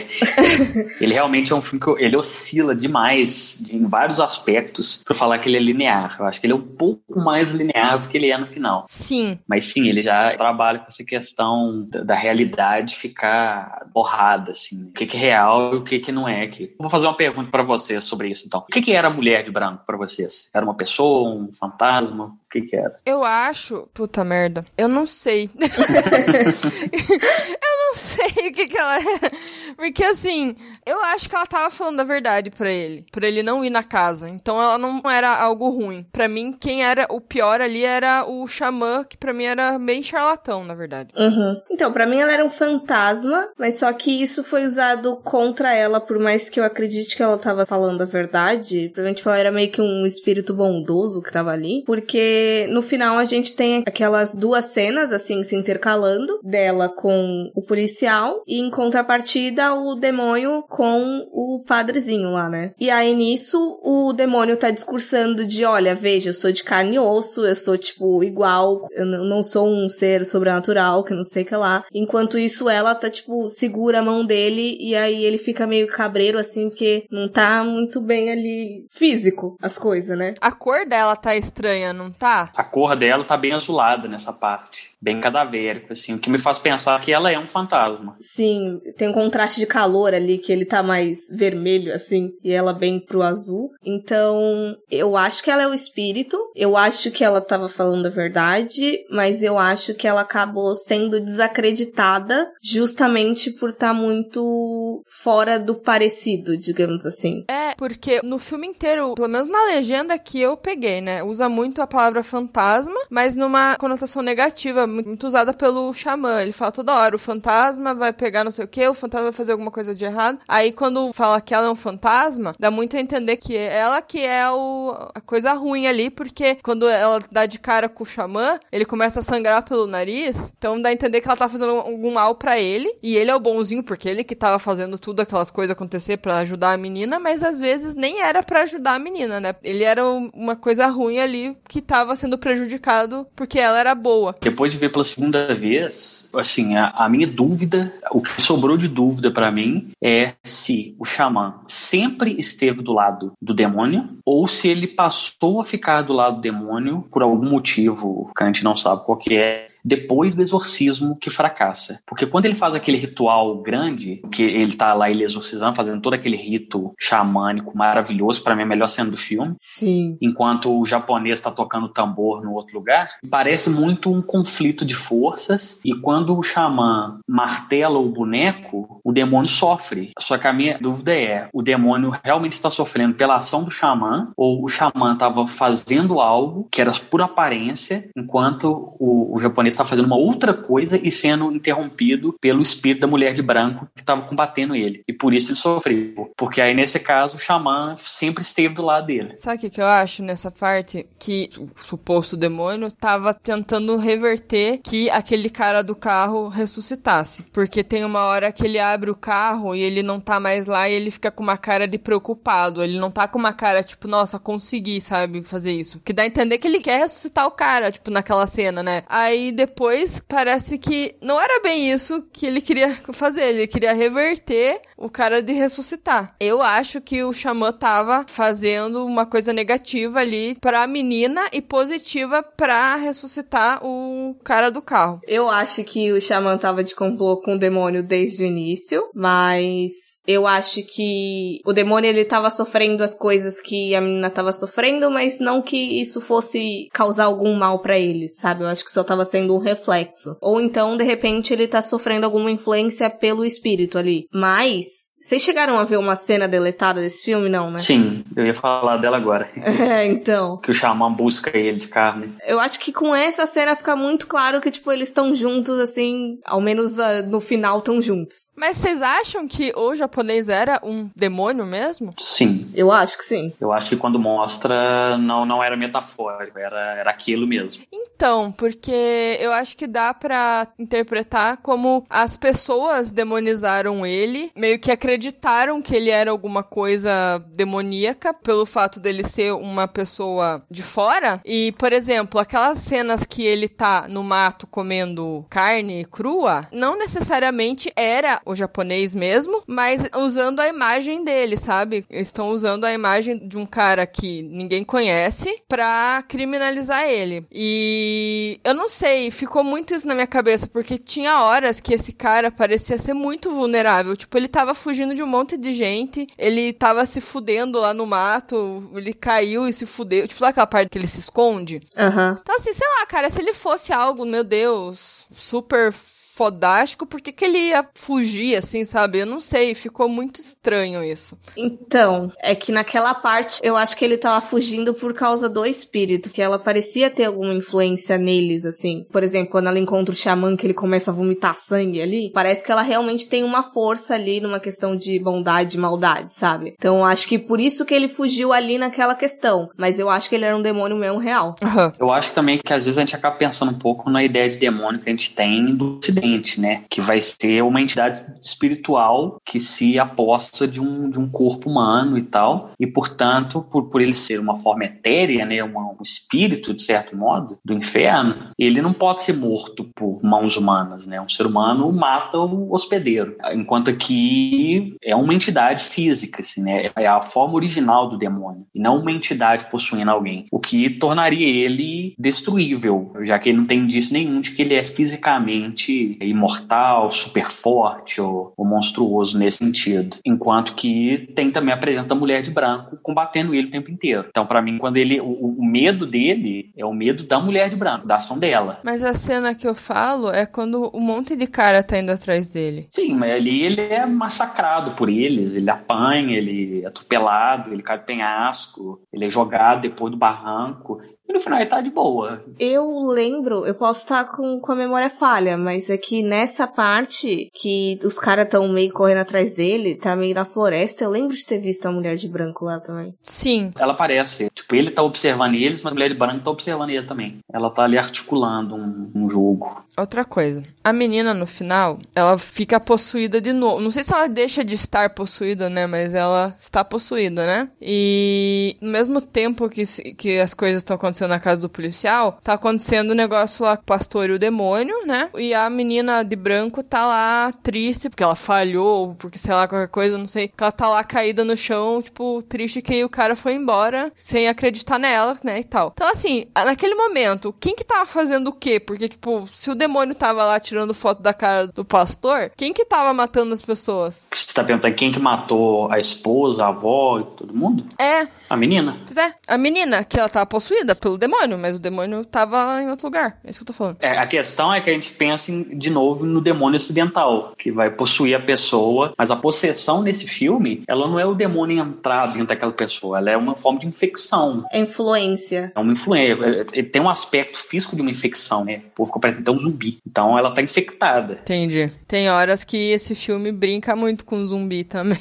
ele 1.02 1.14
realmente 1.14 1.52
é 1.52 1.56
um 1.56 1.62
filme 1.62 1.84
que 1.84 2.04
ele 2.04 2.16
oscila 2.16 2.76
demais 2.76 3.64
em 3.70 3.86
vários 3.86 4.20
aspectos 4.20 5.04
para 5.04 5.16
falar 5.16 5.40
que 5.40 5.50
ele 5.50 5.58
é 5.58 5.62
linear. 5.62 6.18
Eu 6.20 6.26
acho 6.26 6.40
que 6.40 6.48
ele 6.48 6.54
é 6.54 6.56
um 6.56 6.78
pouco 6.78 7.20
mais 7.20 7.50
linear 7.50 8.02
do 8.02 8.08
que 8.08 8.18
ele 8.18 8.32
é 8.32 8.38
no 8.38 8.48
final. 8.48 8.86
Sim. 8.88 9.40
Mas 9.48 9.66
sim, 9.66 9.88
ele 9.88 10.02
já 10.02 10.36
trabalha 10.38 10.80
com 10.80 10.86
essa 10.88 11.04
questão 11.04 11.88
da, 11.90 12.04
da 12.04 12.16
realidade 12.16 12.96
ficar 12.96 13.88
borrada, 13.94 14.52
assim. 14.52 14.90
O 14.90 14.94
que, 14.94 15.06
que 15.06 15.18
é 15.18 15.20
real 15.20 15.74
e 15.74 15.78
o 15.78 15.84
que, 15.84 16.00
que 16.00 16.12
não 16.12 16.28
é. 16.28 16.44
Aqui. 16.44 16.74
Vou 16.80 16.90
fazer 16.90 17.08
uma 17.08 17.16
pergunta 17.16 17.50
para 17.50 17.64
vocês 17.64 18.04
sobre 18.04 18.30
isso, 18.30 18.46
então. 18.46 18.62
O 18.62 18.66
que, 18.72 18.82
que 18.82 18.94
era 18.94 19.08
a 19.08 19.12
mulher 19.12 19.44
de 19.44 19.52
branco 19.52 19.84
para 19.86 19.98
vocês? 19.98 20.50
Era 20.54 20.64
uma 20.64 20.76
pessoa, 20.76 21.30
um 21.30 21.52
fantasma? 21.52 22.36
Que, 22.62 22.68
que 22.68 22.76
era? 22.76 23.00
Eu 23.06 23.24
acho. 23.24 23.88
Puta 23.94 24.24
merda. 24.24 24.66
Eu 24.78 24.88
não 24.88 25.06
sei. 25.06 25.50
eu 25.58 27.78
não 27.78 27.96
sei 27.96 28.50
o 28.50 28.54
que, 28.54 28.68
que 28.68 28.78
ela 28.78 28.96
era. 28.96 29.32
Porque 29.76 30.04
assim, 30.04 30.56
eu 30.88 31.02
acho 31.04 31.30
que 31.30 31.36
ela 31.36 31.46
tava 31.46 31.70
falando 31.70 32.00
a 32.00 32.04
verdade 32.04 32.50
para 32.50 32.72
ele. 32.72 33.06
para 33.12 33.28
ele 33.28 33.44
não 33.44 33.64
ir 33.64 33.70
na 33.70 33.84
casa. 33.84 34.30
Então 34.30 34.62
ela 34.62 34.78
não 34.78 35.02
era 35.10 35.36
algo 35.36 35.70
ruim. 35.70 36.06
para 36.12 36.28
mim, 36.28 36.56
quem 36.58 36.84
era 36.84 37.08
o 37.10 37.20
pior 37.20 37.62
ali 37.62 37.84
era 37.84 38.26
o 38.28 38.48
xamã, 38.48 39.04
que 39.04 39.18
para 39.18 39.34
mim 39.34 39.46
era 39.46 39.78
bem 39.78 40.02
charlatão, 40.02 40.64
na 40.64 40.74
verdade. 40.74 41.14
Uhum. 41.16 41.62
Então, 41.70 41.92
para 41.92 42.06
mim 42.06 42.20
ela 42.20 42.32
era 42.32 42.46
um 42.46 42.50
fantasma, 42.50 43.50
mas 43.58 43.80
só 43.80 43.92
que 43.92 44.22
isso 44.22 44.44
foi 44.44 44.66
usado 44.66 45.18
contra 45.18 45.74
ela, 45.74 46.00
por 46.00 46.20
mais 46.20 46.50
que 46.50 46.60
eu 46.60 46.64
acredite 46.64 47.16
que 47.16 47.24
ela 47.24 47.38
tava 47.38 47.66
falando 47.66 48.02
a 48.02 48.06
verdade. 48.06 48.90
Provavelmente 48.94 49.28
ela 49.28 49.38
era 49.38 49.52
meio 49.52 49.72
que 49.72 49.82
um 49.82 50.06
espírito 50.06 50.54
bondoso 50.54 51.22
que 51.22 51.32
tava 51.32 51.52
ali. 51.52 51.84
Porque 51.86 52.68
no 52.70 52.82
final 52.82 53.18
a 53.18 53.26
gente 53.26 53.56
tem 53.56 53.84
aquelas 53.86 54.36
duas 54.36 54.66
cenas, 54.66 55.12
assim, 55.12 55.44
se 55.44 55.56
intercalando, 55.56 56.40
dela 56.44 56.90
com 56.90 57.52
o 57.56 57.62
policial, 57.62 58.44
e 58.48 58.60
em 58.60 58.70
contrapartida 58.70 59.74
o 59.74 59.96
demônio 59.96 60.64
com 60.78 61.28
o 61.32 61.64
padrezinho 61.66 62.30
lá, 62.30 62.48
né? 62.48 62.72
E 62.80 62.92
aí 62.92 63.16
nisso 63.16 63.80
o 63.82 64.14
demônio 64.14 64.56
tá 64.56 64.70
discursando 64.70 65.44
de: 65.44 65.66
olha, 65.66 65.96
veja, 65.96 66.30
eu 66.30 66.34
sou 66.34 66.52
de 66.52 66.64
carne 66.64 66.98
e 66.98 67.00
osso, 67.00 67.44
eu 67.48 67.56
sou 67.56 67.76
tipo 67.76 68.24
igual, 68.24 68.88
eu 68.92 69.04
não 69.04 69.42
sou 69.42 69.68
um 69.68 69.90
ser 69.90 70.24
sobrenatural, 70.24 71.04
que 71.04 71.16
não 71.16 71.24
sei 71.24 71.42
o 71.42 71.46
que 71.48 71.56
lá. 71.56 71.84
Enquanto 71.92 72.38
isso, 72.38 72.70
ela 72.70 72.94
tá 72.94 73.10
tipo, 73.10 73.50
segura 73.50 74.00
a 74.00 74.04
mão 74.04 74.24
dele 74.24 74.78
e 74.80 74.96
aí 74.96 75.26
ele 75.26 75.40
fica 75.40 75.66
meio 75.66 75.88
cabreiro 75.88 76.38
assim, 76.38 76.70
porque 76.70 77.08
não 77.10 77.28
tá 77.28 77.64
muito 77.64 78.00
bem 78.00 78.30
ali 78.30 78.86
físico 78.92 79.58
as 79.60 79.80
coisas, 79.80 80.16
né? 80.16 80.36
A 80.40 80.52
cor 80.52 80.86
dela 80.88 81.16
tá 81.16 81.36
estranha, 81.36 81.92
não 81.92 82.12
tá? 82.12 82.52
A 82.56 82.64
cor 82.64 82.96
dela 82.96 83.24
tá 83.24 83.36
bem 83.36 83.54
azulada 83.54 84.08
nessa 84.08 84.32
parte. 84.32 84.92
Bem 85.02 85.20
cadavérico, 85.20 85.94
assim. 85.94 86.16
O 86.16 86.20
que 86.20 86.30
me 86.30 86.38
faz 86.38 86.58
pensar 86.58 87.00
que 87.02 87.14
ela 87.14 87.32
é 87.32 87.38
um 87.38 87.48
fantasma. 87.48 88.16
Sim, 88.20 88.80
tem 88.98 89.10
um 89.10 89.14
contraste 89.14 89.60
de 89.60 89.68
calor 89.68 90.14
ali, 90.14 90.38
que 90.38 90.52
ele 90.52 90.66
tá 90.66 90.82
mais 90.82 91.20
vermelho, 91.32 91.94
assim, 91.94 92.32
e 92.44 92.52
ela 92.52 92.74
bem 92.74 93.00
pro 93.00 93.22
azul. 93.22 93.70
Então, 93.86 94.76
eu 94.90 95.16
acho 95.16 95.44
que 95.44 95.52
ela 95.52 95.64
é 95.64 95.68
o 95.68 95.74
espírito. 95.74 96.38
Eu 96.56 96.76
acho 96.76 97.12
que 97.12 97.24
ela 97.24 97.40
tava 97.42 97.70
falando 97.70 98.08
a 98.08 98.10
verdade, 98.10 99.00
mas 99.12 99.44
eu 99.44 99.60
acho 99.60 99.94
que 99.94 100.08
ela 100.08 100.22
acabou 100.22 100.76
sendo 100.76 101.20
desacreditada 101.20 102.52
justamente 102.62 103.52
por 103.52 103.70
estar 103.70 103.90
tá 103.90 103.94
muito 103.94 105.04
fora 105.22 105.60
do 105.60 105.76
parecido, 105.76 106.58
digamos 106.58 107.06
assim. 107.06 107.44
É, 107.50 107.76
porque 107.76 108.22
no 108.24 108.40
filme 108.40 108.68
inteiro, 108.68 109.14
pelo 109.14 109.28
menos 109.28 109.48
na 109.48 109.66
legenda 109.66 110.18
que 110.18 110.42
eu 110.42 110.58
peguei, 110.58 111.02
né, 111.02 111.24
usa 111.24 111.48
muito 111.48 111.82
a 111.82 111.88
palavra 111.88 112.24
fantasma, 112.24 113.00
mas 113.10 113.36
numa 113.36 113.76
conotação 113.78 114.22
negativa, 114.22 114.87
muito 114.88 115.28
usada 115.28 115.54
pelo 115.54 115.94
xamã. 115.94 116.42
Ele 116.42 116.52
fala 116.52 116.72
toda 116.72 116.96
hora, 116.96 117.16
o 117.16 117.20
fantasma 117.20 117.94
vai 117.94 118.12
pegar 118.14 118.44
não 118.44 118.52
sei 118.52 118.66
o 118.66 118.68
que, 118.68 118.88
o 118.88 118.94
fantasma 118.94 119.26
vai 119.26 119.34
fazer 119.34 119.52
alguma 119.52 119.72
coisa 119.72 119.96
de 119.96 120.06
errado. 120.06 120.40
Aí 120.48 120.72
quando 120.72 121.14
fala 121.14 121.40
que 121.42 121.54
ela 121.54 121.68
é 121.68 121.70
um 121.70 121.76
fantasma, 121.76 122.56
dá 122.60 122.70
muito 122.70 122.98
a 122.98 123.00
entender 123.00 123.38
que 123.38 123.56
é 123.56 123.78
ela 123.78 124.02
que 124.02 124.26
é 124.26 124.50
o, 124.50 124.96
a 125.14 125.22
coisa 125.22 125.54
ruim 125.54 125.88
ali, 125.88 126.10
porque 126.10 126.56
quando 126.64 126.88
ela 126.88 127.20
dá 127.32 127.46
de 127.46 127.60
cara 127.60 127.88
com 127.88 128.04
o 128.04 128.08
xamã, 128.08 128.60
ele 128.72 128.86
começa 128.86 129.20
a 129.20 129.24
sangrar 129.24 129.64
pelo 129.64 129.88
nariz, 129.88 130.52
então 130.58 130.82
dá 130.82 130.90
a 130.90 130.94
entender 130.94 131.22
que 131.22 131.28
ela 131.28 131.38
tá 131.38 131.48
fazendo 131.48 131.72
algum 131.72 132.14
mal 132.14 132.36
para 132.36 132.60
ele, 132.60 132.94
e 133.02 133.16
ele 133.16 133.32
é 133.32 133.36
o 133.36 133.40
bonzinho, 133.40 133.84
porque 133.84 134.10
ele 134.10 134.24
que 134.24 134.36
tava 134.36 134.60
fazendo 134.60 134.98
tudo 134.98 135.22
aquelas 135.22 135.52
coisas 135.52 135.78
acontecer 135.78 136.18
para 136.18 136.40
ajudar 136.40 136.74
a 136.74 136.78
menina, 136.78 137.20
mas 137.20 137.44
às 137.44 137.60
vezes 137.60 137.94
nem 137.94 138.22
era 138.22 138.42
para 138.42 138.62
ajudar 138.62 138.96
a 138.96 139.00
menina, 139.00 139.40
né? 139.40 139.56
Ele 139.64 139.84
era 139.84 140.04
uma 140.04 140.56
coisa 140.56 140.88
ruim 140.88 141.20
ali 141.20 141.56
que 141.70 141.82
tava 141.82 142.16
sendo 142.16 142.38
prejudicado 142.38 143.28
porque 143.36 143.60
ela 143.60 143.80
era 143.80 143.94
boa. 143.94 144.36
Depois 144.42 144.74
de 144.78 144.82
ver 144.82 144.92
pela 144.92 145.04
segunda 145.04 145.54
vez, 145.54 146.30
assim, 146.36 146.76
a, 146.76 146.90
a 146.90 147.10
minha 147.10 147.28
dúvida, 147.28 147.92
o 148.12 148.22
que 148.22 148.42
sobrou 148.42 148.78
de 148.78 148.88
dúvida 148.88 149.32
para 149.32 149.52
mim 149.52 149.92
é 150.02 150.34
se 150.44 150.96
o 151.00 151.04
xamã 151.04 151.56
sempre 151.68 152.38
esteve 152.38 152.82
do 152.82 152.94
lado 152.94 153.34
do 153.42 153.54
demônio 153.54 154.10
ou 154.24 154.48
se 154.48 154.68
ele 154.68 154.88
passou 154.88 155.60
a 155.60 155.66
ficar 155.66 156.04
do 156.04 156.14
lado 156.14 156.36
do 156.36 156.42
demônio 156.42 157.06
por 157.12 157.24
algum 157.24 157.50
motivo 157.50 158.32
que 158.36 158.44
a 158.44 158.46
gente 158.46 158.64
não 158.64 158.76
sabe 158.76 159.04
qual 159.04 159.18
que 159.18 159.36
é, 159.36 159.66
depois 159.84 160.36
do 160.36 160.42
exorcismo 160.42 161.18
que 161.18 161.30
fracassa. 161.30 162.00
Porque 162.06 162.26
quando 162.26 162.46
ele 162.46 162.56
faz 162.56 162.76
aquele 162.76 162.98
ritual 162.98 163.62
grande, 163.62 164.22
que 164.32 164.44
ele 164.44 164.76
tá 164.76 164.94
lá 164.94 165.10
ele 165.10 165.24
exorcizando, 165.24 165.76
fazendo 165.76 166.02
todo 166.02 166.14
aquele 166.14 166.38
rito 166.38 166.94
xamânico 167.00 167.76
maravilhoso, 167.76 168.44
para 168.44 168.56
mim 168.56 168.62
é 168.62 168.66
a 168.66 168.68
melhor 168.68 168.88
cena 168.88 169.10
do 169.10 169.18
filme. 169.18 169.56
Sim. 169.60 170.18
Enquanto 170.22 170.78
o 170.78 170.86
japonês 170.86 171.42
tá 171.42 171.50
tocando 171.50 171.90
tambor 171.90 172.44
no 172.44 172.54
outro 172.54 172.78
lugar, 172.78 173.10
parece 173.30 173.70
muito 173.70 174.12
um 174.12 174.22
conflito 174.22 174.67
conflito 174.68 174.86
de 174.86 174.96
forças 174.96 175.80
e 175.86 175.94
quando 175.96 176.38
o 176.38 176.44
xamã 176.44 177.20
martela 177.28 178.00
o 178.00 178.10
boneco, 178.10 179.00
o 179.04 179.12
demônio 179.12 179.48
sofre. 179.48 180.12
Só 180.20 180.38
que 180.38 180.48
a 180.48 180.54
minha 180.54 180.78
dúvida 180.80 181.16
é: 181.16 181.48
o 181.54 181.62
demônio 181.62 182.14
realmente 182.24 182.54
está 182.54 182.70
sofrendo 182.70 183.16
pela 183.16 183.38
ação 183.38 183.64
do 183.64 183.72
xamã 183.72 184.32
ou 184.36 184.64
o 184.64 184.68
xamã 184.68 185.14
estava 185.14 185.48
fazendo 185.48 186.20
algo 186.20 186.68
que 186.72 186.82
era 186.82 186.92
por 187.10 187.22
aparência, 187.22 188.10
enquanto 188.16 188.96
o, 189.00 189.36
o 189.36 189.40
japonês 189.40 189.74
está 189.74 189.86
fazendo 189.86 190.06
uma 190.06 190.18
outra 190.18 190.54
coisa 190.54 191.00
e 191.02 191.12
sendo 191.12 191.52
interrompido 191.52 192.36
pelo 192.42 192.62
espírito 192.62 193.02
da 193.02 193.08
mulher 193.08 193.34
de 193.34 193.42
branco 193.42 193.88
que 193.96 194.02
estava 194.02 194.24
combatendo 194.24 194.76
ele. 194.76 195.02
E 195.08 195.14
por 195.14 195.34
isso 195.34 195.52
ele 195.52 195.58
sofreu. 195.58 196.32
Porque 196.36 196.62
aí, 196.62 196.74
nesse 196.74 197.00
caso, 197.00 197.38
o 197.38 197.40
xamã 197.40 197.96
sempre 198.00 198.42
esteve 198.42 198.76
do 198.76 198.82
lado 198.82 199.08
dele. 199.08 199.34
Sabe 199.38 199.68
o 199.68 199.72
que, 199.72 199.80
eu 199.80 199.86
acho 199.86 200.24
nessa 200.24 200.52
parte? 200.52 201.08
Que 201.20 201.50
o 201.58 201.70
suposto 201.84 202.36
demônio 202.36 202.88
estava 202.88 203.34
tentando 203.34 203.96
reverter 203.96 204.57
que 204.84 205.10
aquele 205.10 205.50
cara 205.50 205.82
do 205.82 205.96
carro 205.96 206.48
ressuscitasse. 206.48 207.44
Porque 207.52 207.84
tem 207.84 208.04
uma 208.04 208.24
hora 208.26 208.52
que 208.52 208.66
ele 208.66 208.80
abre 208.80 209.10
o 209.10 209.16
carro 209.16 209.76
e 209.76 209.82
ele 209.82 210.04
não 210.04 210.20
tá 210.20 210.40
mais 210.40 210.66
lá 210.66 210.90
e 210.90 210.94
ele 210.94 211.12
fica 211.12 211.32
com 211.32 211.44
uma 211.44 211.58
cara 211.58 211.88
de 211.88 211.98
preocupado. 211.98 212.84
Ele 212.84 213.00
não 213.00 213.12
tá 213.12 213.28
com 213.28 213.40
uma 213.40 213.54
cara 213.54 213.84
tipo, 213.84 214.08
nossa, 214.08 214.40
consegui, 214.40 215.02
sabe, 215.02 215.44
fazer 215.44 215.72
isso. 215.72 216.00
Que 216.04 216.14
dá 216.14 216.24
a 216.24 216.28
entender 216.28 216.58
que 216.58 216.68
ele 216.68 216.80
quer 216.80 217.00
ressuscitar 217.00 217.46
o 217.48 217.52
cara, 217.52 217.92
tipo, 217.92 218.12
naquela 218.12 218.48
cena, 218.48 218.82
né? 218.84 219.04
Aí 219.08 219.52
depois 219.52 220.22
parece 220.28 220.78
que 220.78 221.16
não 221.22 221.40
era 221.40 221.62
bem 221.62 221.92
isso 221.92 222.28
que 222.32 222.46
ele 222.46 222.62
queria 222.62 222.96
fazer. 223.14 223.44
Ele 223.44 223.68
queria 223.68 223.94
reverter 223.94 224.82
o 224.98 225.10
cara 225.10 225.42
de 225.42 225.54
ressuscitar. 225.54 226.36
Eu 226.40 226.62
acho 226.62 227.02
que 227.02 227.24
o 227.24 227.34
Xamã 227.34 227.72
tava 227.72 228.26
fazendo 228.28 229.06
uma 229.06 229.26
coisa 229.26 229.54
negativa 229.54 230.20
ali 230.20 230.56
pra 230.60 230.88
menina 230.88 231.48
e 231.52 231.62
positiva 231.62 232.42
pra 232.44 232.96
ressuscitar 232.96 233.84
o 233.84 234.36
cara 234.48 234.70
do 234.70 234.82
carro. 234.82 235.20
Eu 235.28 235.50
acho 235.50 235.84
que 235.84 236.14
o 236.14 236.22
Xamã 236.22 236.58
tava 236.58 236.82
de 236.82 236.96
complô 236.96 237.42
com 237.42 237.56
o 237.56 237.60
demônio 237.60 238.02
desde 238.02 238.44
o 238.44 238.48
início, 238.48 239.10
mas 239.14 239.92
eu 240.26 240.48
acho 240.48 240.84
que 240.84 241.60
o 241.66 241.74
demônio 241.74 242.08
ele 242.10 242.24
tava 242.24 242.50
sofrendo 242.50 243.04
as 243.04 243.14
coisas 243.14 243.60
que 243.60 243.94
a 243.94 244.00
menina 244.00 244.30
tava 244.30 244.54
sofrendo, 244.54 245.12
mas 245.12 245.42
não 245.42 245.62
que 245.62 246.00
isso 246.00 246.22
fosse 246.22 246.88
causar 246.94 247.26
algum 247.26 247.54
mal 247.56 247.82
para 247.82 248.00
ele, 248.00 248.30
sabe? 248.30 248.64
Eu 248.64 248.70
acho 248.70 248.86
que 248.86 248.92
só 248.92 249.04
tava 249.04 249.26
sendo 249.26 249.54
um 249.54 249.60
reflexo. 249.60 250.38
Ou 250.42 250.62
então, 250.62 250.96
de 250.96 251.04
repente, 251.04 251.52
ele 251.52 251.68
tá 251.68 251.82
sofrendo 251.82 252.26
alguma 252.26 252.50
influência 252.50 253.10
pelo 253.10 253.44
espírito 253.44 253.98
ali. 253.98 254.28
Mas 254.34 254.86
vocês 255.28 255.42
chegaram 255.42 255.78
a 255.78 255.84
ver 255.84 255.98
uma 255.98 256.16
cena 256.16 256.48
deletada 256.48 257.02
desse 257.02 257.26
filme, 257.26 257.50
não, 257.50 257.70
né? 257.70 257.80
Sim, 257.80 258.24
eu 258.34 258.46
ia 258.46 258.54
falar 258.54 258.96
dela 258.96 259.18
agora. 259.18 259.50
É, 259.88 260.06
então. 260.06 260.58
Que 260.58 260.72
o 260.72 260.74
Xamã 260.74 261.12
busca 261.12 261.56
ele 261.56 261.78
de 261.78 261.88
carne. 261.88 262.34
Eu 262.46 262.60
acho 262.60 262.80
que 262.80 262.92
com 262.92 263.16
essa 263.16 263.46
cena 263.46 263.76
fica 263.76 263.96
muito 263.96 264.28
claro 264.28 264.60
que, 264.60 264.72
tipo, 264.72 264.92
eles 264.92 265.10
estão 265.10 265.36
juntos, 265.36 265.80
assim, 265.80 266.40
ao 266.46 266.60
menos 266.60 266.98
uh, 266.98 267.26
no 267.28 267.40
final 267.40 267.80
estão 267.80 268.02
juntos. 268.02 268.48
Mas 268.56 268.78
vocês 268.78 269.02
acham 269.02 269.48
que 269.48 269.72
o 269.76 269.96
japonês 269.96 270.50
era 270.50 270.80
um 270.84 271.10
demônio 271.16 271.66
mesmo? 271.66 272.14
Sim. 272.18 272.70
Eu 272.74 272.92
acho 272.92 273.18
que 273.18 273.24
sim. 273.24 273.54
Eu 273.60 273.72
acho 273.72 273.90
que 273.90 273.96
quando 273.96 274.20
mostra, 274.20 275.18
não, 275.18 275.46
não 275.46 275.64
era 275.64 275.78
metafórico, 275.78 276.58
era, 276.58 276.96
era 276.96 277.12
aquilo 277.12 277.46
mesmo. 277.46 277.84
Então, 277.92 278.52
porque 278.52 279.38
eu 279.40 279.52
acho 279.52 279.78
que 279.78 279.88
dá 279.88 280.14
para 280.14 280.68
interpretar 280.80 281.58
como 281.58 282.06
as 282.10 282.36
pessoas 282.36 283.12
demonizaram 283.12 284.06
ele, 284.06 284.52
meio 284.56 284.80
que 284.80 284.92
acreditando 284.92 285.17
acreditaram 285.18 285.82
que 285.82 285.96
ele 285.96 286.12
era 286.12 286.30
alguma 286.30 286.62
coisa 286.62 287.44
demoníaca 287.48 288.34
pelo 288.34 288.66
fato 288.66 289.00
dele 289.00 289.24
ser 289.24 289.52
uma 289.52 289.88
pessoa 289.88 290.64
de 290.70 290.84
fora. 290.84 291.42
E, 291.44 291.74
por 291.78 291.92
exemplo, 291.92 292.40
aquelas 292.40 292.78
cenas 292.78 293.26
que 293.26 293.44
ele 293.44 293.68
tá 293.68 294.08
no 294.08 294.24
mato 294.24 294.68
comendo 294.68 295.46
carne 295.50 296.06
crua, 296.06 296.68
não 296.72 296.98
necessariamente 296.98 297.92
era 297.96 298.40
o 298.46 298.56
japonês 298.56 299.16
mesmo, 299.16 299.64
mas 299.66 300.08
usando 300.16 300.60
a 300.60 300.70
imagem 300.70 301.24
dele, 301.24 301.58
sabe? 301.58 302.06
Estão 302.10 302.50
usando 302.50 302.86
a 302.86 302.94
imagem 302.94 303.48
de 303.48 303.58
um 303.58 303.66
cara 303.66 304.06
que 304.06 304.44
ninguém 304.44 304.84
conhece 304.84 305.64
pra 305.68 306.24
criminalizar 306.28 307.06
ele. 307.06 307.46
E 307.52 308.60
eu 308.64 308.76
não 308.76 308.88
sei, 308.88 309.32
ficou 309.32 309.64
muito 309.64 309.96
isso 309.96 310.06
na 310.06 310.14
minha 310.14 310.28
cabeça, 310.28 310.68
porque 310.68 310.98
tinha 311.00 311.42
horas 311.42 311.80
que 311.80 311.94
esse 311.94 312.14
cara 312.14 312.52
parecia 312.52 313.00
ser 313.00 313.14
muito 313.14 313.52
vulnerável. 313.52 314.16
Tipo, 314.16 314.38
ele 314.38 314.48
tava 314.48 314.76
fugindo 314.76 314.97
fugindo 314.98 315.14
de 315.14 315.22
um 315.22 315.28
monte 315.28 315.56
de 315.56 315.72
gente. 315.74 316.28
Ele 316.38 316.74
tava 316.74 317.06
se 317.06 317.22
fudendo 317.22 317.80
lá 317.80 317.94
no 317.94 318.08
mato. 318.08 318.90
Ele 318.96 319.14
caiu 319.14 319.68
e 319.68 319.74
se 319.74 319.86
fudeu. 319.86 320.28
Tipo, 320.28 320.42
lá 320.42 320.50
aquela 320.50 320.66
parte 320.66 320.90
que 320.90 320.98
ele 320.98 321.08
se 321.08 321.20
esconde. 321.20 321.82
Uhum. 321.96 322.38
Então, 322.42 322.56
assim, 322.56 322.74
sei 322.74 322.88
lá, 322.88 323.06
cara, 323.06 323.30
se 323.30 323.40
ele 323.40 323.54
fosse 323.54 323.94
algo, 323.94 324.26
meu 324.26 324.44
Deus, 324.44 325.28
super 325.36 325.94
fodástico, 326.38 327.08
por 327.08 327.20
que, 327.20 327.32
que 327.32 327.44
ele 327.44 327.58
ia 327.58 327.84
fugir, 327.96 328.56
assim, 328.56 328.86
sabe? 328.86 329.20
Eu 329.20 329.26
não 329.26 329.42
sei, 329.42 329.74
ficou 329.74 330.08
muito 330.08 330.40
estranho 330.40 331.04
isso. 331.04 331.36
Então, 331.58 332.32
é 332.40 332.54
que 332.54 332.72
naquela 332.72 333.16
parte 333.16 333.60
eu 333.64 333.76
acho 333.76 333.98
que 333.98 334.06
ele 334.06 334.18
tava 334.18 334.40
fugindo 334.40 334.94
por 334.94 335.16
causa 335.16 335.50
do 335.50 335.66
espírito, 335.66 336.30
que 336.30 336.42
ela 336.42 336.60
parecia 336.60 337.10
ter 337.10 337.26
alguma 337.26 337.54
influência 337.54 338.20
neles, 338.20 338.66
assim. 338.66 339.04
Por 339.12 339.24
exemplo, 339.24 339.50
quando 339.50 339.68
ela 339.68 339.80
encontra 339.80 340.14
o 340.14 340.18
xamã 340.18 340.56
que 340.56 340.68
ele 340.68 340.76
começa 340.76 341.10
a 341.10 341.14
vomitar 341.14 341.58
sangue 341.58 342.00
ali, 342.00 342.32
parece 342.32 342.64
que 342.64 342.72
ela 342.72 342.84
realmente 342.84 343.28
tem 343.28 343.44
uma 343.44 343.64
força 343.64 344.14
ali 344.14 344.40
numa 344.40 344.60
questão 344.60 344.96
de 344.96 345.20
bondade 345.20 345.76
e 345.76 345.80
maldade, 345.80 346.36
sabe? 346.36 346.76
Então, 346.78 347.04
acho 347.04 347.28
que 347.28 347.40
por 347.40 347.60
isso 347.60 347.84
que 347.84 347.96
ele 347.96 348.08
fugiu 348.08 348.54
ali 348.54 348.78
naquela 348.78 349.16
questão. 349.16 349.70
Mas 349.76 350.00
eu 350.00 350.08
acho 350.08 350.30
que 350.30 350.36
ele 350.36 350.46
era 350.46 350.56
um 350.56 350.62
demônio 350.62 350.98
mesmo 350.98 351.18
real. 351.18 351.56
Uhum. 351.64 351.92
Eu 352.00 352.12
acho 352.12 352.32
também 352.34 352.60
que 352.64 352.74
às 352.74 352.86
vezes 352.86 353.00
a 353.00 353.02
gente 353.02 353.16
acaba 353.16 353.36
pensando 353.36 353.72
um 353.72 353.80
pouco 353.80 354.08
na 354.12 354.24
ideia 354.24 354.48
de 354.48 354.58
demônio 354.58 355.00
que 355.00 355.10
a 355.10 355.12
gente 355.12 355.34
tem 355.34 355.66
do 355.76 355.98
ocidente 355.98 356.27
né? 356.60 356.84
Que 356.90 357.02
vai 357.02 357.22
ser 357.22 357.64
uma 357.64 357.82
entidade 357.82 358.22
espiritual 358.42 359.38
que 359.46 359.60
se 359.60 359.98
aposta 360.00 360.68
de 360.68 360.82
um, 360.82 361.10
de 361.10 361.20
um 361.20 361.30
corpo 361.30 361.70
humano 361.70 362.18
e 362.18 362.24
tal. 362.24 362.72
E, 362.80 362.88
portanto, 362.88 363.62
por, 363.62 363.90
por 363.90 364.02
ele 364.02 364.14
ser 364.14 364.40
uma 364.40 364.58
forma 364.58 364.86
etérea, 364.86 365.46
né? 365.46 365.64
Um, 365.64 365.78
um 365.78 366.04
espírito, 366.04 366.74
de 366.74 366.82
certo 366.82 367.16
modo, 367.16 367.58
do 367.64 367.74
inferno, 367.74 368.52
ele 368.58 368.82
não 368.82 368.94
pode 368.94 369.24
ser 369.24 369.34
morto 369.34 369.90
por 369.96 370.22
mãos 370.24 370.58
humanas, 370.58 371.06
né? 371.08 371.20
Um 371.22 371.30
ser 371.30 371.46
humano 371.46 371.92
mata 371.92 372.38
o 372.38 372.74
hospedeiro. 372.74 373.36
Enquanto 373.54 373.96
que 373.96 374.96
é 375.04 375.16
uma 375.16 375.34
entidade 375.34 375.84
física, 375.84 376.42
assim, 376.42 376.62
né? 376.62 376.92
É 376.96 377.08
a 377.08 377.22
forma 377.22 377.56
original 377.56 378.10
do 378.10 378.18
demônio. 378.18 378.66
E 378.74 378.80
não 378.80 379.00
uma 379.00 379.12
entidade 379.12 379.66
possuindo 379.66 380.12
alguém. 380.12 380.46
O 380.52 380.60
que 380.60 380.90
tornaria 380.90 381.48
ele 381.48 382.14
destruível, 382.18 383.14
já 383.24 383.40
que 383.40 383.50
ele 383.50 383.58
não 383.58 383.66
tem 383.66 383.80
indício 383.80 384.14
nenhum 384.14 384.42
de 384.42 384.52
que 384.52 384.62
ele 384.62 384.74
é 384.74 384.84
fisicamente 384.84 386.17
imortal, 386.22 387.12
super 387.12 387.50
forte 387.50 388.22
ou, 388.22 388.54
ou, 388.58 388.66
monstruoso 388.66 389.38
nesse 389.38 389.58
sentido. 389.58 390.18
Enquanto 390.26 390.76
que 390.76 391.32
tem 391.36 391.50
também 391.50 391.74
a 391.74 391.78
presença 391.78 392.10
da 392.10 392.16
mulher 392.16 392.42
de 392.42 392.52
branco 392.52 392.96
combatendo 393.04 393.54
ele 393.54 393.68
o 393.68 393.72
tempo 393.72 393.92
inteiro. 393.92 394.26
Então, 394.30 394.46
para 394.46 394.62
mim, 394.62 394.78
quando 394.78 394.98
ele. 394.98 395.20
O, 395.20 395.56
o, 395.58 395.66
medo 395.66 396.06
dele 396.06 396.72
é 396.78 396.86
o 396.86 396.94
medo 396.94 397.24
da 397.24 397.40
mulher 397.40 397.70
de 397.70 397.76
branco, 397.76 398.08
da 398.08 398.16
ação 398.16 398.40
dela. 398.40 398.80
Mas 398.84 399.04
a 399.04 399.14
cena 399.14 399.54
que 399.54 399.68
eu 399.68 399.76
falo 399.76 400.30
é 400.30 400.46
quando 400.46 400.90
um 400.94 401.02
monte 401.02 401.36
de 401.36 401.46
cara 401.46 401.84
tá 401.84 401.98
indo 401.98 402.12
atrás 402.12 402.48
dele. 402.48 402.88
Sim, 402.90 403.14
mas 403.16 403.32
ali 403.32 403.64
ele 403.64 403.82
é 403.82 404.06
massacrado 404.06 404.92
por 404.92 405.10
eles, 405.10 405.56
ele 405.56 405.70
apanha, 405.70 406.38
ele 406.38 406.82
é 406.84 406.88
atropelado, 406.88 407.72
ele 407.72 407.84
cai 407.84 408.00
do 408.00 408.06
penhasco, 408.06 409.02
ele 409.12 409.26
é 409.26 409.30
jogado 409.30 409.82
depois 409.82 410.12
do 410.12 410.18
barranco. 410.18 411.00
E 411.28 411.34
no 411.34 411.40
final 411.40 411.60
ele 411.60 411.70
tá 411.70 411.82
de 411.82 411.90
boa. 411.90 412.44
Eu 412.60 412.88
lembro, 413.10 413.66
eu 413.66 413.76
posso 413.76 414.02
estar 414.02 414.26
com, 414.26 414.60
com 414.60 414.72
a 414.72 414.76
memória 414.76 415.10
falha, 415.10 415.58
mas 415.58 415.90
é 415.90 415.98
que 415.98 416.07
que 416.08 416.24
nessa 416.24 416.66
parte 416.66 417.50
que 417.54 418.00
os 418.02 418.18
caras 418.18 418.46
estão 418.46 418.66
meio 418.70 418.94
correndo 418.94 419.18
atrás 419.18 419.52
dele, 419.52 419.96
tá 419.96 420.16
meio 420.16 420.34
na 420.34 420.46
floresta, 420.46 421.04
eu 421.04 421.10
lembro 421.10 421.36
de 421.36 421.46
ter 421.46 421.60
visto 421.60 421.86
a 421.86 421.92
mulher 421.92 422.16
de 422.16 422.30
branco 422.30 422.64
lá 422.64 422.80
também. 422.80 423.14
Sim. 423.24 423.72
Ela 423.78 423.92
aparece. 423.92 424.50
Tipo, 424.56 424.76
ele 424.76 424.92
tá 424.92 425.04
observando 425.04 425.56
eles, 425.56 425.84
mas 425.84 425.92
a 425.92 425.94
mulher 425.94 426.10
de 426.10 426.16
branco 426.16 426.46
tá 426.46 426.52
observando 426.52 426.92
ele 426.92 427.06
também. 427.06 427.40
Ela 427.52 427.70
tá 427.70 427.84
ali 427.84 427.98
articulando 427.98 428.76
um, 428.76 429.12
um 429.14 429.30
jogo. 429.30 429.86
Outra 429.98 430.24
coisa. 430.24 430.64
A 430.84 430.94
menina, 430.94 431.34
no 431.34 431.46
final, 431.46 432.00
ela 432.16 432.38
fica 432.38 432.80
possuída 432.80 433.42
de 433.42 433.52
novo. 433.52 433.82
Não 433.82 433.92
sei 433.92 434.04
se 434.04 434.14
ela 434.14 434.30
deixa 434.30 434.64
de 434.64 434.76
estar 434.76 435.10
possuída, 435.10 435.70
né? 435.70 435.88
Mas 435.88 436.14
ela 436.14 436.54
está 436.58 436.86
possuída, 436.86 437.46
né? 437.46 437.70
E 437.82 438.78
no 438.80 438.92
mesmo 438.92 439.20
tempo 439.20 439.68
que, 439.68 439.84
que 440.14 440.40
as 440.40 440.54
coisas 440.54 440.78
estão 440.78 440.96
acontecendo 440.96 441.32
na 441.32 441.40
casa 441.40 441.62
do 441.62 441.70
policial, 441.70 442.40
tá 442.44 442.54
acontecendo 442.54 443.10
o 443.10 443.14
um 443.14 443.18
negócio 443.18 443.66
lá 443.66 443.76
com 443.76 443.84
o 443.84 443.86
pastor 443.88 444.30
e 444.30 444.34
o 444.34 444.40
demônio, 444.40 445.06
né? 445.06 445.30
E 445.36 445.54
a 445.54 445.70
menina 445.70 445.97
menina 445.98 446.24
de 446.24 446.36
branco 446.36 446.84
tá 446.84 447.06
lá 447.06 447.52
triste, 447.64 448.10
porque 448.10 448.24
ela 448.24 448.36
falhou, 448.36 449.16
porque 449.16 449.38
sei 449.38 449.54
lá, 449.54 449.68
qualquer 449.68 449.88
coisa, 449.88 450.18
não 450.18 450.28
sei. 450.28 450.48
Que 450.48 450.64
ela 450.64 450.72
tá 450.72 450.90
lá 450.90 451.04
caída 451.04 451.44
no 451.44 451.58
chão, 451.58 452.02
tipo, 452.02 452.42
triste 452.44 452.82
que 452.82 453.04
o 453.04 453.10
cara 453.10 453.36
foi 453.36 453.54
embora 453.54 454.12
sem 454.16 454.48
acreditar 454.48 455.00
nela, 455.00 455.38
né, 455.44 455.60
e 455.60 455.64
tal. 455.64 455.92
Então, 455.94 456.08
assim, 456.08 456.48
naquele 456.56 456.96
momento, 456.96 457.54
quem 457.60 457.76
que 457.76 457.84
tava 457.84 458.06
fazendo 458.06 458.50
o 458.50 458.54
quê? 458.54 458.80
Porque, 458.80 459.10
tipo, 459.10 459.48
se 459.54 459.70
o 459.72 459.76
demônio 459.76 460.16
tava 460.16 460.44
lá 460.46 460.60
tirando 460.60 460.94
foto 460.94 461.22
da 461.22 461.34
cara 461.34 461.68
do 461.68 461.84
pastor, 461.84 462.52
quem 462.56 462.74
que 462.74 462.86
tava 462.86 463.14
matando 463.14 463.54
as 463.54 463.62
pessoas? 463.62 464.28
Você 464.32 464.54
tá 464.54 464.64
perguntando 464.64 464.96
quem 464.96 465.12
que 465.12 465.20
matou 465.20 465.92
a 465.92 466.00
esposa, 466.00 466.64
a 466.64 466.68
avó 466.68 467.20
e 467.20 467.24
todo 467.38 467.54
mundo? 467.54 467.86
É. 468.00 468.28
A 468.50 468.56
menina? 468.56 468.98
Pois 469.06 469.18
é, 469.18 469.34
a 469.48 469.58
menina, 469.58 470.04
que 470.04 470.20
ela 470.20 470.30
tava 470.30 470.46
possuída 470.46 470.96
pelo 470.96 471.18
demônio, 471.18 471.58
mas 471.58 471.76
o 471.76 471.80
demônio 471.80 472.24
tava 472.26 472.82
em 472.82 472.90
outro 472.90 473.08
lugar. 473.08 473.40
É 473.44 473.50
isso 473.50 473.60
que 473.60 473.64
eu 473.64 473.68
tô 473.68 473.74
falando. 473.74 473.98
É, 474.00 474.18
a 474.18 474.26
questão 474.26 474.74
é 474.74 474.82
que 474.82 474.90
a 474.90 474.94
gente 474.94 475.12
pensa 475.12 475.52
em, 475.52 475.78
de 475.78 475.90
novo 475.90 476.26
no 476.26 476.42
demônio 476.42 476.78
ocidental, 476.78 477.54
que 477.58 477.72
vai 477.72 477.90
possuir 477.90 478.36
a 478.36 478.40
pessoa, 478.40 479.14
mas 479.18 479.32
a 479.32 479.36
possessão 479.36 480.02
nesse 480.02 480.28
filme, 480.28 480.84
ela 480.88 481.08
não 481.08 481.20
é 481.20 481.26
o 481.26 481.34
demônio 481.34 481.80
entrar 481.80 482.28
dentro 482.28 482.48
daquela 482.48 482.72
pessoa, 482.72 483.18
ela 483.18 483.32
é 483.32 483.38
uma 483.38 483.56
forma 483.56 483.80
de 483.80 483.88
infecção. 483.88 484.66
É 484.72 484.80
influência. 484.80 485.72
É 485.76 485.80
uma 485.80 485.94
influência. 485.94 486.46
É, 486.46 486.66
ele 486.74 486.88
tem 486.88 487.02
um 487.02 487.10
aspecto 487.10 487.58
físico 487.58 487.96
de 487.96 488.02
uma 488.02 488.12
infecção, 488.12 488.64
né? 488.64 488.82
O 488.88 488.90
povo 488.96 489.08
fica 489.08 489.20
parecendo 489.20 489.50
até 489.50 489.60
um 489.60 489.62
zumbi. 489.62 490.00
Então 490.08 490.38
ela 490.38 490.52
tá 490.52 490.62
infectada. 490.62 491.40
Entendi. 491.42 491.92
Tem 492.08 492.30
horas 492.30 492.64
que 492.64 492.92
esse 492.92 493.14
filme 493.16 493.52
brinca 493.52 493.96
muito 493.96 494.26
com 494.26 494.46
zumbi 494.46 494.84
também. 494.84 495.18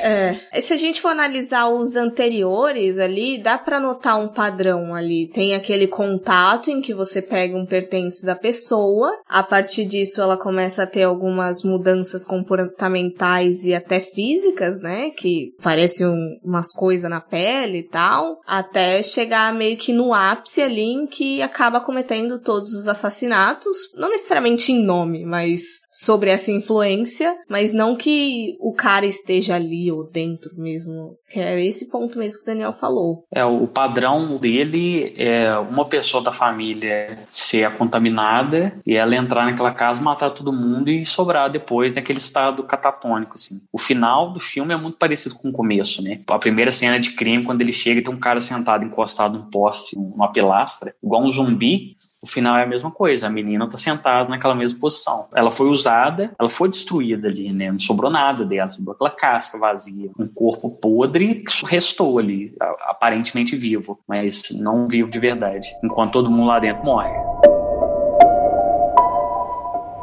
É. 0.00 0.36
E 0.52 0.60
se 0.60 0.72
a 0.72 0.76
gente 0.76 1.00
for 1.00 1.08
analisar 1.08 1.68
os 1.68 1.96
anteriores 1.96 2.69
ali, 2.70 3.38
dá 3.38 3.58
para 3.58 3.80
notar 3.80 4.18
um 4.18 4.28
padrão 4.28 4.94
ali. 4.94 5.28
Tem 5.28 5.54
aquele 5.54 5.86
contato 5.86 6.70
em 6.70 6.80
que 6.80 6.94
você 6.94 7.20
pega 7.20 7.56
um 7.56 7.66
pertence 7.66 8.24
da 8.24 8.34
pessoa, 8.34 9.18
a 9.26 9.42
partir 9.42 9.84
disso 9.84 10.20
ela 10.20 10.36
começa 10.36 10.82
a 10.82 10.86
ter 10.86 11.02
algumas 11.02 11.62
mudanças 11.62 12.24
comportamentais 12.24 13.64
e 13.64 13.74
até 13.74 14.00
físicas, 14.00 14.80
né? 14.80 15.10
Que 15.10 15.52
parecem 15.62 16.06
um, 16.06 16.38
umas 16.44 16.72
coisas 16.72 17.10
na 17.10 17.20
pele 17.20 17.78
e 17.78 17.88
tal, 17.88 18.38
até 18.46 19.02
chegar 19.02 19.54
meio 19.54 19.76
que 19.76 19.92
no 19.92 20.12
ápice 20.12 20.62
ali 20.62 20.82
em 20.82 21.06
que 21.06 21.42
acaba 21.42 21.80
cometendo 21.80 22.40
todos 22.40 22.72
os 22.72 22.86
assassinatos, 22.86 23.76
não 23.94 24.10
necessariamente 24.10 24.72
em 24.72 24.82
nome, 24.82 25.24
mas 25.24 25.62
sobre 25.90 26.30
essa 26.30 26.50
influência, 26.50 27.36
mas 27.48 27.72
não 27.72 27.96
que 27.96 28.56
o 28.60 28.72
cara 28.72 29.06
esteja 29.06 29.56
ali 29.56 29.90
ou 29.90 30.08
dentro 30.08 30.50
mesmo. 30.56 31.16
Que 31.30 31.40
é 31.40 31.64
esse 31.64 31.88
ponto 31.90 32.18
mesmo 32.18 32.38
que 32.38 32.44
o 32.44 32.46
Daniel 32.46 32.59
falou. 32.72 33.24
É, 33.32 33.44
o 33.44 33.66
padrão 33.66 34.36
dele 34.36 35.14
é 35.16 35.56
uma 35.58 35.84
pessoa 35.84 36.22
da 36.22 36.32
família 36.32 37.18
ser 37.28 37.70
contaminada 37.72 38.74
e 38.86 38.94
ela 38.94 39.16
entrar 39.16 39.44
naquela 39.44 39.72
casa, 39.72 40.02
matar 40.02 40.30
todo 40.30 40.52
mundo 40.52 40.90
e 40.90 41.04
sobrar 41.04 41.50
depois 41.50 41.94
naquele 41.94 42.18
estado 42.18 42.62
catatônico, 42.62 43.34
assim. 43.34 43.60
O 43.72 43.78
final 43.78 44.32
do 44.32 44.40
filme 44.40 44.74
é 44.74 44.76
muito 44.76 44.98
parecido 44.98 45.34
com 45.34 45.48
o 45.48 45.52
começo, 45.52 46.02
né? 46.02 46.20
A 46.28 46.38
primeira 46.38 46.72
cena 46.72 46.98
de 46.98 47.12
crime, 47.12 47.44
quando 47.44 47.60
ele 47.60 47.72
chega 47.72 48.00
e 48.00 48.02
tem 48.02 48.14
um 48.14 48.18
cara 48.18 48.40
sentado 48.40 48.84
encostado 48.84 49.38
num 49.38 49.50
poste, 49.50 49.96
numa 49.96 50.30
pilastra, 50.32 50.94
igual 51.02 51.22
um 51.22 51.30
zumbi, 51.30 51.92
o 52.22 52.26
final 52.26 52.56
é 52.56 52.64
a 52.64 52.66
mesma 52.66 52.90
coisa. 52.90 53.26
A 53.26 53.30
menina 53.30 53.68
tá 53.68 53.78
sentada 53.78 54.28
naquela 54.28 54.54
mesma 54.54 54.78
posição. 54.80 55.26
Ela 55.34 55.50
foi 55.50 55.68
usada, 55.68 56.32
ela 56.38 56.48
foi 56.48 56.68
destruída 56.68 57.28
ali, 57.28 57.52
né? 57.52 57.70
Não 57.70 57.78
sobrou 57.78 58.10
nada 58.10 58.44
dela, 58.44 58.70
sobrou 58.70 58.94
aquela 58.94 59.10
casca 59.10 59.58
vazia, 59.58 60.10
um 60.18 60.26
corpo 60.26 60.70
podre 60.70 61.42
que 61.44 61.66
restou 61.66 62.18
ali, 62.18 62.49
aparentemente 62.88 63.56
vivo, 63.56 63.98
mas 64.08 64.42
não 64.60 64.88
vivo 64.88 65.10
de 65.10 65.18
verdade, 65.18 65.68
enquanto 65.82 66.12
todo 66.12 66.30
mundo 66.30 66.46
lá 66.46 66.58
dentro 66.60 66.84
morre. 66.84 67.10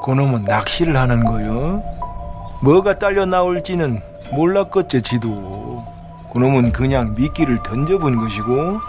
그놈은 0.04 0.46
낚시를 0.46 0.96
하는 0.96 1.26
거요. 1.26 1.84
뭐가 2.64 2.98
딸려 2.98 3.26
나올지는 3.26 4.02
몰랐겠지 4.34 5.02
지도. 5.02 5.84
그놈은 6.34 6.72
그냥 6.72 7.14
미끼를 7.16 7.62
던져본 7.64 8.16
것이고 8.18 8.80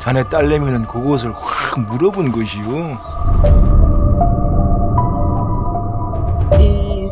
자네 0.00 0.24
딸내미는 0.30 0.86
그곳을 0.86 1.32
확 1.34 1.78
물어본 1.80 2.32
것이요. 2.32 3.51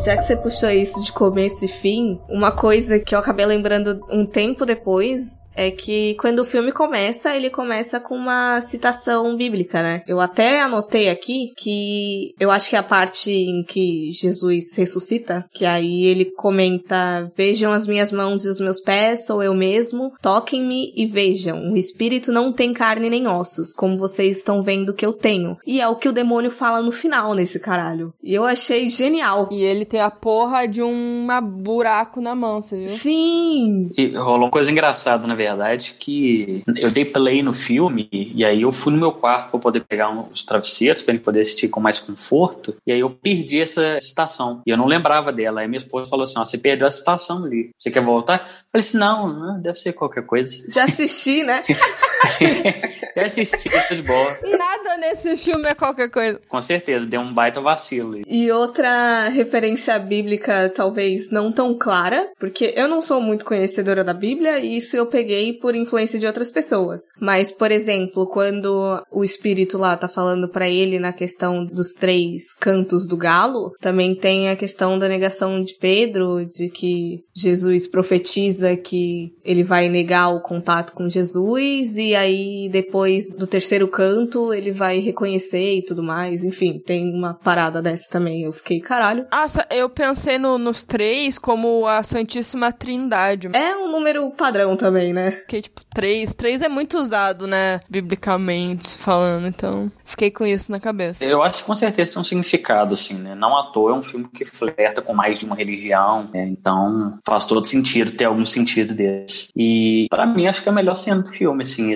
Já 0.03 0.17
que 0.17 0.23
você 0.23 0.35
puxou 0.35 0.69
isso 0.69 1.03
de 1.03 1.11
começo 1.11 1.63
e 1.63 1.67
fim, 1.67 2.19
uma 2.27 2.51
coisa 2.51 2.99
que 2.99 3.13
eu 3.13 3.19
acabei 3.19 3.45
lembrando 3.45 4.01
um 4.09 4.25
tempo 4.25 4.65
depois 4.65 5.45
é 5.55 5.69
que 5.69 6.15
quando 6.15 6.39
o 6.39 6.45
filme 6.45 6.71
começa, 6.71 7.35
ele 7.35 7.49
começa 7.49 7.99
com 7.99 8.15
uma 8.15 8.61
citação 8.61 9.35
bíblica, 9.35 9.83
né? 9.83 10.03
Eu 10.07 10.19
até 10.19 10.61
anotei 10.61 11.09
aqui 11.09 11.53
que 11.55 12.33
eu 12.39 12.49
acho 12.49 12.69
que 12.69 12.75
é 12.75 12.79
a 12.79 12.83
parte 12.83 13.31
em 13.31 13.63
que 13.63 14.11
Jesus 14.11 14.75
ressuscita, 14.75 15.45
que 15.53 15.65
aí 15.65 16.05
ele 16.05 16.25
comenta: 16.31 17.27
Vejam 17.37 17.71
as 17.71 17.85
minhas 17.85 18.11
mãos 18.11 18.43
e 18.43 18.49
os 18.49 18.59
meus 18.59 18.79
pés, 18.79 19.25
sou 19.27 19.43
eu 19.43 19.53
mesmo, 19.53 20.13
toquem-me 20.21 20.93
e 20.95 21.05
vejam. 21.05 21.71
O 21.71 21.77
espírito 21.77 22.31
não 22.31 22.51
tem 22.51 22.73
carne 22.73 23.09
nem 23.09 23.27
ossos, 23.27 23.71
como 23.73 23.97
vocês 23.97 24.37
estão 24.37 24.63
vendo 24.63 24.93
que 24.93 25.05
eu 25.05 25.13
tenho. 25.13 25.57
E 25.65 25.79
é 25.79 25.87
o 25.87 25.95
que 25.95 26.09
o 26.09 26.13
demônio 26.13 26.49
fala 26.49 26.81
no 26.81 26.91
final 26.91 27.35
nesse 27.35 27.59
caralho. 27.59 28.13
E 28.23 28.33
eu 28.33 28.45
achei 28.45 28.89
genial. 28.89 29.49
E 29.51 29.61
ele 29.61 29.85
tem 29.91 29.99
a 29.99 30.09
porra 30.09 30.65
de 30.65 30.81
um 30.81 31.27
buraco 31.43 32.21
na 32.21 32.33
mão, 32.33 32.61
você 32.61 32.77
viu? 32.77 32.87
Sim! 32.87 33.91
E 33.97 34.15
rolou 34.15 34.45
uma 34.45 34.49
coisa 34.49 34.71
engraçada, 34.71 35.27
na 35.27 35.35
verdade, 35.35 35.97
que 35.99 36.63
eu 36.77 36.89
dei 36.89 37.03
play 37.03 37.43
no 37.43 37.51
filme 37.51 38.07
e 38.09 38.45
aí 38.45 38.61
eu 38.61 38.71
fui 38.71 38.93
no 38.93 38.99
meu 38.99 39.11
quarto 39.11 39.51
para 39.51 39.59
poder 39.59 39.81
pegar 39.81 40.09
os 40.09 40.45
travesseiros 40.45 41.01
para 41.01 41.13
ele 41.13 41.21
poder 41.21 41.41
assistir 41.41 41.67
com 41.67 41.81
mais 41.81 41.99
conforto. 41.99 42.73
E 42.87 42.91
aí 42.93 43.01
eu 43.01 43.09
perdi 43.09 43.59
essa 43.59 43.99
citação. 43.99 44.61
E 44.65 44.69
eu 44.69 44.77
não 44.77 44.85
lembrava 44.85 45.29
dela. 45.29 45.59
Aí 45.59 45.67
minha 45.67 45.79
esposa 45.79 46.09
falou 46.09 46.23
assim: 46.23 46.39
ó, 46.39 46.45
você 46.45 46.57
perdeu 46.57 46.87
a 46.87 46.91
citação 46.91 47.43
ali. 47.43 47.71
Você 47.77 47.91
quer 47.91 48.01
voltar? 48.01 48.37
Eu 48.37 48.71
falei 48.71 48.87
assim: 48.87 48.97
não, 48.97 49.27
não 49.27 49.61
deve 49.61 49.75
ser 49.75 49.91
qualquer 49.91 50.25
coisa. 50.25 50.71
Já 50.71 50.85
assisti, 50.85 51.43
né? 51.43 51.65
Já 53.15 53.23
assisti, 53.23 53.69
tô 53.69 53.95
de 53.95 54.01
boa. 54.03 54.39
Nada 54.57 54.97
nesse 54.97 55.37
filme 55.37 55.67
é 55.67 55.75
qualquer 55.75 56.09
coisa. 56.09 56.39
Com 56.47 56.61
certeza, 56.61 57.05
deu 57.05 57.21
um 57.21 57.33
baita 57.33 57.59
vacilo. 57.61 58.21
E 58.27 58.51
outra 58.51 59.27
referência 59.29 59.97
bíblica, 59.99 60.71
talvez 60.73 61.29
não 61.29 61.51
tão 61.51 61.77
clara, 61.77 62.29
porque 62.39 62.73
eu 62.75 62.87
não 62.87 63.01
sou 63.01 63.21
muito 63.21 63.45
conhecedora 63.45 64.03
da 64.03 64.13
Bíblia 64.13 64.59
e 64.59 64.77
isso 64.77 64.95
eu 64.95 65.05
peguei 65.05 65.53
por 65.53 65.75
influência 65.75 66.19
de 66.19 66.25
outras 66.25 66.51
pessoas. 66.51 67.01
Mas, 67.19 67.51
por 67.51 67.71
exemplo, 67.71 68.27
quando 68.27 69.03
o 69.11 69.23
espírito 69.23 69.77
lá 69.77 69.97
tá 69.97 70.07
falando 70.07 70.47
para 70.47 70.69
ele 70.69 70.99
na 70.99 71.11
questão 71.11 71.65
dos 71.65 71.93
três 71.93 72.53
cantos 72.53 73.05
do 73.05 73.17
galo, 73.17 73.73
também 73.79 74.15
tem 74.15 74.49
a 74.49 74.55
questão 74.55 74.97
da 74.97 75.07
negação 75.07 75.61
de 75.61 75.75
Pedro, 75.75 76.45
de 76.45 76.69
que 76.69 77.23
Jesus 77.35 77.89
profetiza 77.89 78.75
que 78.77 79.33
ele 79.43 79.63
vai 79.63 79.89
negar 79.89 80.29
o 80.29 80.41
contato 80.41 80.93
com 80.93 81.09
Jesus 81.09 81.97
e 81.97 82.10
aí 82.15 82.69
depois 82.69 83.33
do 83.35 83.47
terceiro 83.47 83.87
canto 83.87 84.53
ele 84.53 84.71
vai 84.71 84.99
reconhecer 84.99 85.77
e 85.77 85.85
tudo 85.85 86.03
mais. 86.03 86.43
Enfim, 86.43 86.79
tem 86.79 87.13
uma 87.13 87.33
parada 87.33 87.81
dessa 87.81 88.09
também. 88.09 88.43
Eu 88.43 88.53
fiquei, 88.53 88.79
caralho. 88.79 89.25
Ah, 89.31 89.45
eu 89.71 89.89
pensei 89.89 90.37
no, 90.37 90.57
nos 90.57 90.83
três 90.83 91.37
como 91.37 91.85
a 91.87 92.03
Santíssima 92.03 92.71
Trindade. 92.71 93.49
É 93.53 93.75
um 93.75 93.91
número 93.91 94.29
padrão 94.31 94.75
também, 94.75 95.13
né? 95.13 95.31
Porque, 95.31 95.61
tipo, 95.61 95.81
três. 95.93 96.33
Três 96.33 96.61
é 96.61 96.69
muito 96.69 96.97
usado, 96.97 97.47
né? 97.47 97.81
Biblicamente 97.89 98.89
falando, 98.95 99.47
então. 99.47 99.91
Fiquei 100.05 100.29
com 100.29 100.45
isso 100.45 100.71
na 100.71 100.79
cabeça. 100.79 101.23
Eu 101.23 101.41
acho 101.41 101.59
que 101.59 101.65
com 101.65 101.75
certeza 101.75 102.13
tem 102.13 102.21
um 102.21 102.25
significado, 102.25 102.93
assim, 102.93 103.15
né? 103.15 103.35
Não 103.35 103.57
à 103.57 103.71
toa 103.71 103.91
é 103.91 103.93
um 103.93 104.01
filme 104.01 104.27
que 104.33 104.45
flerta 104.45 105.01
com 105.01 105.13
mais 105.13 105.39
de 105.39 105.45
uma 105.45 105.55
religião, 105.55 106.29
né? 106.33 106.47
Então 106.47 107.19
faz 107.25 107.45
todo 107.45 107.65
sentido 107.65 108.11
ter 108.11 108.25
algum 108.25 108.45
sentido 108.45 108.93
desse. 108.93 109.47
E 109.55 110.07
para 110.09 110.25
mim 110.25 110.47
acho 110.47 110.61
que 110.61 110.69
a 110.69 110.71
melhor 110.71 110.95
cena 110.95 111.21
do 111.21 111.31
filme, 111.31 111.63
assim, 111.63 111.93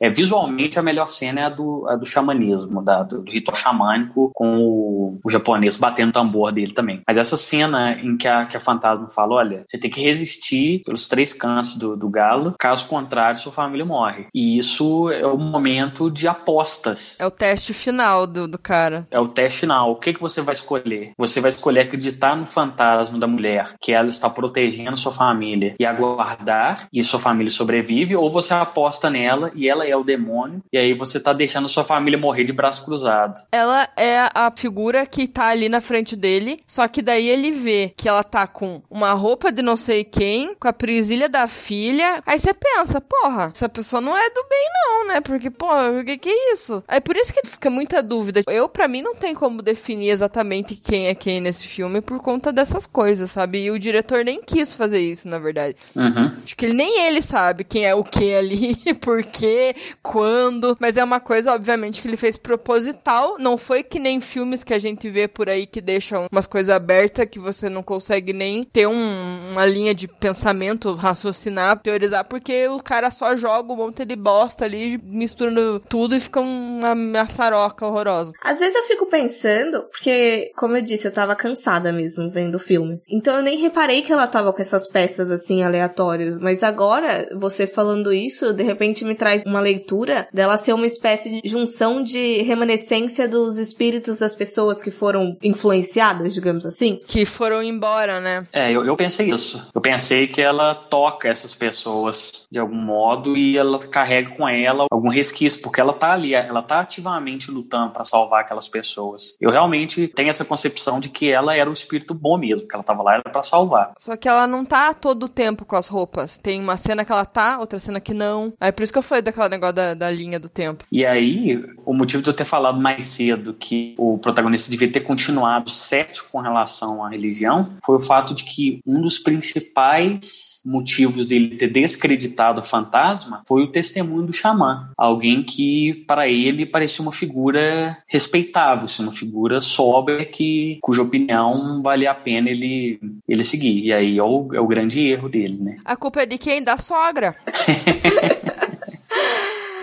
É, 0.00 0.10
visualmente 0.10 0.78
a 0.78 0.82
melhor 0.82 1.10
cena 1.10 1.40
é 1.40 1.44
a 1.44 1.48
do, 1.48 1.86
a 1.88 1.96
do 1.96 2.06
xamanismo, 2.06 2.82
da, 2.82 3.02
do, 3.02 3.22
do 3.22 3.30
ritual 3.30 3.56
xamânico 3.56 4.30
com 4.34 4.58
o, 4.58 5.20
o 5.24 5.30
japonês 5.30 5.76
batendo 5.76 6.10
o 6.10 6.12
tambor 6.12 6.52
dele 6.52 6.72
também. 6.72 7.02
Mas 7.06 7.18
essa 7.18 7.36
cena 7.36 7.92
em 7.92 8.16
que 8.16 8.28
a, 8.28 8.46
que 8.46 8.56
a 8.56 8.60
fantasma 8.60 9.08
fala: 9.10 9.34
olha, 9.34 9.64
você 9.68 9.78
tem 9.78 9.90
que 9.90 10.00
resistir 10.00 10.80
pelos 10.84 11.08
três 11.08 11.32
cantos 11.32 11.76
do, 11.76 11.96
do 11.96 12.08
galo, 12.08 12.54
caso 12.58 12.86
contrário, 12.86 13.40
sua 13.40 13.52
família 13.52 13.84
morre. 13.84 14.26
E 14.34 14.58
isso 14.58 15.10
é 15.10 15.26
o 15.26 15.38
momento 15.38 16.10
de 16.10 16.28
apostas. 16.28 17.16
É 17.18 17.26
o 17.26 17.30
teste 17.30 17.72
final 17.72 18.26
do, 18.26 18.46
do 18.46 18.58
cara. 18.58 19.06
É 19.10 19.18
o 19.18 19.28
teste 19.28 19.60
final. 19.60 19.92
O 19.92 19.96
que, 19.96 20.14
que 20.14 20.20
você 20.20 20.40
vai 20.40 20.54
escolher? 20.54 21.12
Você 21.18 21.40
vai 21.40 21.48
escolher 21.48 21.80
acreditar 21.80 22.36
no 22.36 22.46
fantasma 22.46 23.18
da 23.18 23.26
mulher, 23.26 23.68
que 23.80 23.92
ela 23.92 24.08
está 24.08 24.28
protegendo 24.28 24.96
sua 24.96 25.12
família 25.12 25.74
e 25.78 25.84
aguardar 25.84 26.88
e 26.92 27.02
sua 27.02 27.20
família 27.20 27.50
sobrevive, 27.50 28.16
ou 28.16 28.30
você 28.30 28.54
aposta 28.54 29.10
nela 29.10 29.33
ela 29.34 29.52
e 29.54 29.68
ela 29.68 29.86
é 29.86 29.96
o 29.96 30.04
demônio, 30.04 30.62
e 30.72 30.78
aí 30.78 30.94
você 30.94 31.20
tá 31.20 31.32
deixando 31.32 31.68
sua 31.68 31.84
família 31.84 32.18
morrer 32.18 32.44
de 32.44 32.52
braço 32.52 32.84
cruzado. 32.84 33.34
Ela 33.52 33.88
é 33.96 34.30
a 34.34 34.52
figura 34.56 35.04
que 35.06 35.26
tá 35.26 35.48
ali 35.48 35.68
na 35.68 35.80
frente 35.80 36.16
dele, 36.16 36.62
só 36.66 36.86
que 36.88 37.02
daí 37.02 37.26
ele 37.28 37.50
vê 37.50 37.92
que 37.96 38.08
ela 38.08 38.22
tá 38.22 38.46
com 38.46 38.82
uma 38.90 39.12
roupa 39.12 39.50
de 39.50 39.62
não 39.62 39.76
sei 39.76 40.04
quem, 40.04 40.54
com 40.54 40.68
a 40.68 40.72
presilha 40.72 41.28
da 41.28 41.46
filha. 41.46 42.22
Aí 42.24 42.38
você 42.38 42.54
pensa, 42.54 43.00
porra, 43.00 43.50
essa 43.54 43.68
pessoa 43.68 44.00
não 44.00 44.16
é 44.16 44.28
do 44.30 44.44
bem, 44.48 44.68
não, 44.72 45.08
né? 45.08 45.20
Porque, 45.20 45.50
porra, 45.50 45.90
o 45.90 46.04
que, 46.04 46.18
que 46.18 46.28
é 46.28 46.52
isso? 46.52 46.82
É 46.88 47.00
por 47.00 47.16
isso 47.16 47.32
que 47.32 47.46
fica 47.46 47.68
muita 47.70 48.02
dúvida. 48.02 48.42
Eu, 48.46 48.68
para 48.68 48.88
mim, 48.88 49.02
não 49.02 49.14
tem 49.14 49.34
como 49.34 49.62
definir 49.62 50.10
exatamente 50.10 50.74
quem 50.76 51.06
é 51.06 51.14
quem 51.14 51.40
nesse 51.40 51.66
filme 51.66 52.00
por 52.00 52.20
conta 52.20 52.52
dessas 52.52 52.86
coisas, 52.86 53.30
sabe? 53.30 53.64
E 53.64 53.70
o 53.70 53.78
diretor 53.78 54.24
nem 54.24 54.42
quis 54.42 54.74
fazer 54.74 55.00
isso, 55.00 55.28
na 55.28 55.38
verdade. 55.38 55.76
Uhum. 55.96 56.30
Acho 56.44 56.56
que 56.56 56.66
ele 56.66 56.74
nem 56.74 57.06
ele 57.06 57.22
sabe 57.22 57.64
quem 57.64 57.84
é 57.84 57.94
o 57.94 58.04
que 58.04 58.34
ali, 58.34 58.76
por 59.00 59.23
quê, 59.24 59.74
quando. 60.02 60.76
Mas 60.80 60.96
é 60.96 61.04
uma 61.04 61.20
coisa, 61.20 61.52
obviamente, 61.52 62.00
que 62.00 62.08
ele 62.08 62.16
fez 62.16 62.36
proposital. 62.36 63.36
Não 63.38 63.56
foi 63.56 63.82
que 63.82 63.98
nem 63.98 64.20
filmes 64.20 64.64
que 64.64 64.74
a 64.74 64.78
gente 64.78 65.10
vê 65.10 65.28
por 65.28 65.48
aí 65.48 65.66
que 65.66 65.80
deixam 65.80 66.26
umas 66.30 66.46
coisas 66.46 66.74
abertas 66.74 67.26
que 67.30 67.38
você 67.38 67.68
não 67.68 67.82
consegue 67.82 68.32
nem 68.32 68.64
ter 68.64 68.86
um, 68.86 69.50
uma 69.52 69.66
linha 69.66 69.94
de 69.94 70.06
pensamento, 70.06 70.94
raciocinar, 70.94 71.80
teorizar, 71.80 72.24
porque 72.24 72.68
o 72.68 72.82
cara 72.82 73.10
só 73.10 73.36
joga 73.36 73.72
um 73.72 73.76
monte 73.76 74.04
de 74.04 74.16
bosta 74.16 74.64
ali, 74.64 74.98
misturando 75.02 75.80
tudo 75.88 76.14
e 76.14 76.20
fica 76.20 76.40
uma 76.40 76.94
maçaroca 76.94 77.86
horrorosa. 77.86 78.32
Às 78.42 78.58
vezes 78.58 78.76
eu 78.76 78.84
fico 78.84 79.06
pensando, 79.06 79.84
porque, 79.90 80.52
como 80.56 80.76
eu 80.76 80.82
disse, 80.82 81.06
eu 81.06 81.12
tava 81.12 81.34
cansada 81.34 81.92
mesmo 81.92 82.30
vendo 82.30 82.56
o 82.56 82.60
filme. 82.60 83.00
Então 83.08 83.36
eu 83.36 83.42
nem 83.42 83.58
reparei 83.58 84.02
que 84.02 84.12
ela 84.12 84.26
tava 84.26 84.52
com 84.52 84.60
essas 84.60 84.86
peças 84.86 85.30
assim 85.30 85.62
aleatórias. 85.62 86.38
Mas 86.38 86.62
agora, 86.62 87.28
você 87.38 87.66
falando 87.66 88.12
isso, 88.12 88.52
de 88.52 88.62
repente 88.62 89.04
me 89.04 89.13
traz 89.14 89.44
uma 89.44 89.60
leitura 89.60 90.28
dela 90.32 90.56
ser 90.56 90.72
uma 90.72 90.86
espécie 90.86 91.40
de 91.40 91.48
junção 91.48 92.02
de 92.02 92.42
remanescência 92.42 93.28
dos 93.28 93.58
espíritos 93.58 94.18
das 94.18 94.34
pessoas 94.34 94.82
que 94.82 94.90
foram 94.90 95.36
influenciadas, 95.42 96.34
digamos 96.34 96.66
assim. 96.66 97.00
Que 97.06 97.24
foram 97.24 97.62
embora, 97.62 98.20
né? 98.20 98.46
É, 98.52 98.70
eu, 98.72 98.84
eu 98.84 98.96
pensei 98.96 99.30
isso. 99.30 99.70
Eu 99.74 99.80
pensei 99.80 100.26
que 100.26 100.40
ela 100.40 100.74
toca 100.74 101.28
essas 101.28 101.54
pessoas 101.54 102.46
de 102.50 102.58
algum 102.58 102.76
modo 102.76 103.36
e 103.36 103.56
ela 103.56 103.78
carrega 103.78 104.30
com 104.30 104.48
ela 104.48 104.86
algum 104.90 105.08
resquício, 105.08 105.60
porque 105.62 105.80
ela 105.80 105.92
tá 105.92 106.12
ali, 106.12 106.34
ela 106.34 106.62
tá 106.62 106.80
ativamente 106.80 107.50
lutando 107.50 107.92
para 107.92 108.04
salvar 108.04 108.42
aquelas 108.42 108.68
pessoas. 108.68 109.36
Eu 109.40 109.50
realmente 109.50 110.08
tenho 110.08 110.30
essa 110.30 110.44
concepção 110.44 111.00
de 111.00 111.08
que 111.08 111.30
ela 111.30 111.54
era 111.54 111.68
o 111.68 111.72
espírito 111.72 112.14
bom 112.14 112.36
mesmo, 112.36 112.66
que 112.66 112.74
ela 112.74 112.84
tava 112.84 113.02
lá 113.02 113.20
para 113.22 113.42
salvar. 113.42 113.92
Só 113.98 114.16
que 114.16 114.28
ela 114.28 114.46
não 114.46 114.64
tá 114.64 114.92
todo 114.94 115.24
o 115.24 115.28
tempo 115.28 115.64
com 115.64 115.76
as 115.76 115.86
roupas. 115.86 116.38
Tem 116.38 116.60
uma 116.60 116.76
cena 116.76 117.04
que 117.04 117.12
ela 117.12 117.24
tá, 117.24 117.58
outra 117.58 117.78
cena 117.78 118.00
que 118.00 118.14
não. 118.14 118.52
É 118.60 118.72
por 118.72 118.82
isso 118.82 118.92
que 118.92 118.98
eu 118.98 119.02
falei 119.04 119.22
daquela 119.22 119.48
negócio 119.48 119.74
da, 119.74 119.94
da 119.94 120.10
linha 120.10 120.38
do 120.38 120.48
tempo. 120.48 120.84
E 120.90 121.04
aí, 121.04 121.62
o 121.84 121.92
motivo 121.92 122.22
de 122.22 122.30
eu 122.30 122.34
ter 122.34 122.44
falado 122.44 122.80
mais 122.80 123.06
cedo 123.06 123.54
que 123.54 123.94
o 123.98 124.18
protagonista 124.18 124.70
devia 124.70 124.90
ter 124.90 125.00
continuado 125.00 125.70
cético 125.70 126.30
com 126.32 126.40
relação 126.40 127.04
à 127.04 127.08
religião 127.08 127.76
foi 127.84 127.96
o 127.96 128.00
fato 128.00 128.34
de 128.34 128.44
que 128.44 128.80
um 128.86 129.00
dos 129.00 129.18
principais 129.18 130.54
motivos 130.64 131.26
dele 131.26 131.56
ter 131.56 131.68
descreditado 131.68 132.60
o 132.60 132.64
fantasma 132.64 133.42
foi 133.46 133.62
o 133.62 133.70
testemunho 133.70 134.26
do 134.26 134.32
xamã. 134.32 134.90
Alguém 134.96 135.42
que, 135.42 136.04
para 136.06 136.28
ele, 136.28 136.64
parecia 136.64 137.02
uma 137.02 137.12
figura 137.12 137.98
respeitável, 138.08 138.84
assim, 138.84 139.02
uma 139.02 139.12
figura 139.12 139.60
sóbria 139.60 140.24
que, 140.24 140.78
cuja 140.80 141.02
opinião 141.02 141.82
valia 141.82 142.10
a 142.10 142.14
pena 142.14 142.48
ele, 142.48 142.98
ele 143.28 143.44
seguir. 143.44 143.84
E 143.84 143.92
aí 143.92 144.18
é 144.18 144.22
o, 144.22 144.48
é 144.54 144.60
o 144.60 144.66
grande 144.66 145.00
erro 145.00 145.28
dele, 145.28 145.58
né? 145.60 145.76
A 145.84 145.96
culpa 145.96 146.22
é 146.22 146.26
de 146.26 146.38
quem? 146.38 146.64
Da 146.64 146.78
sogra. 146.78 147.36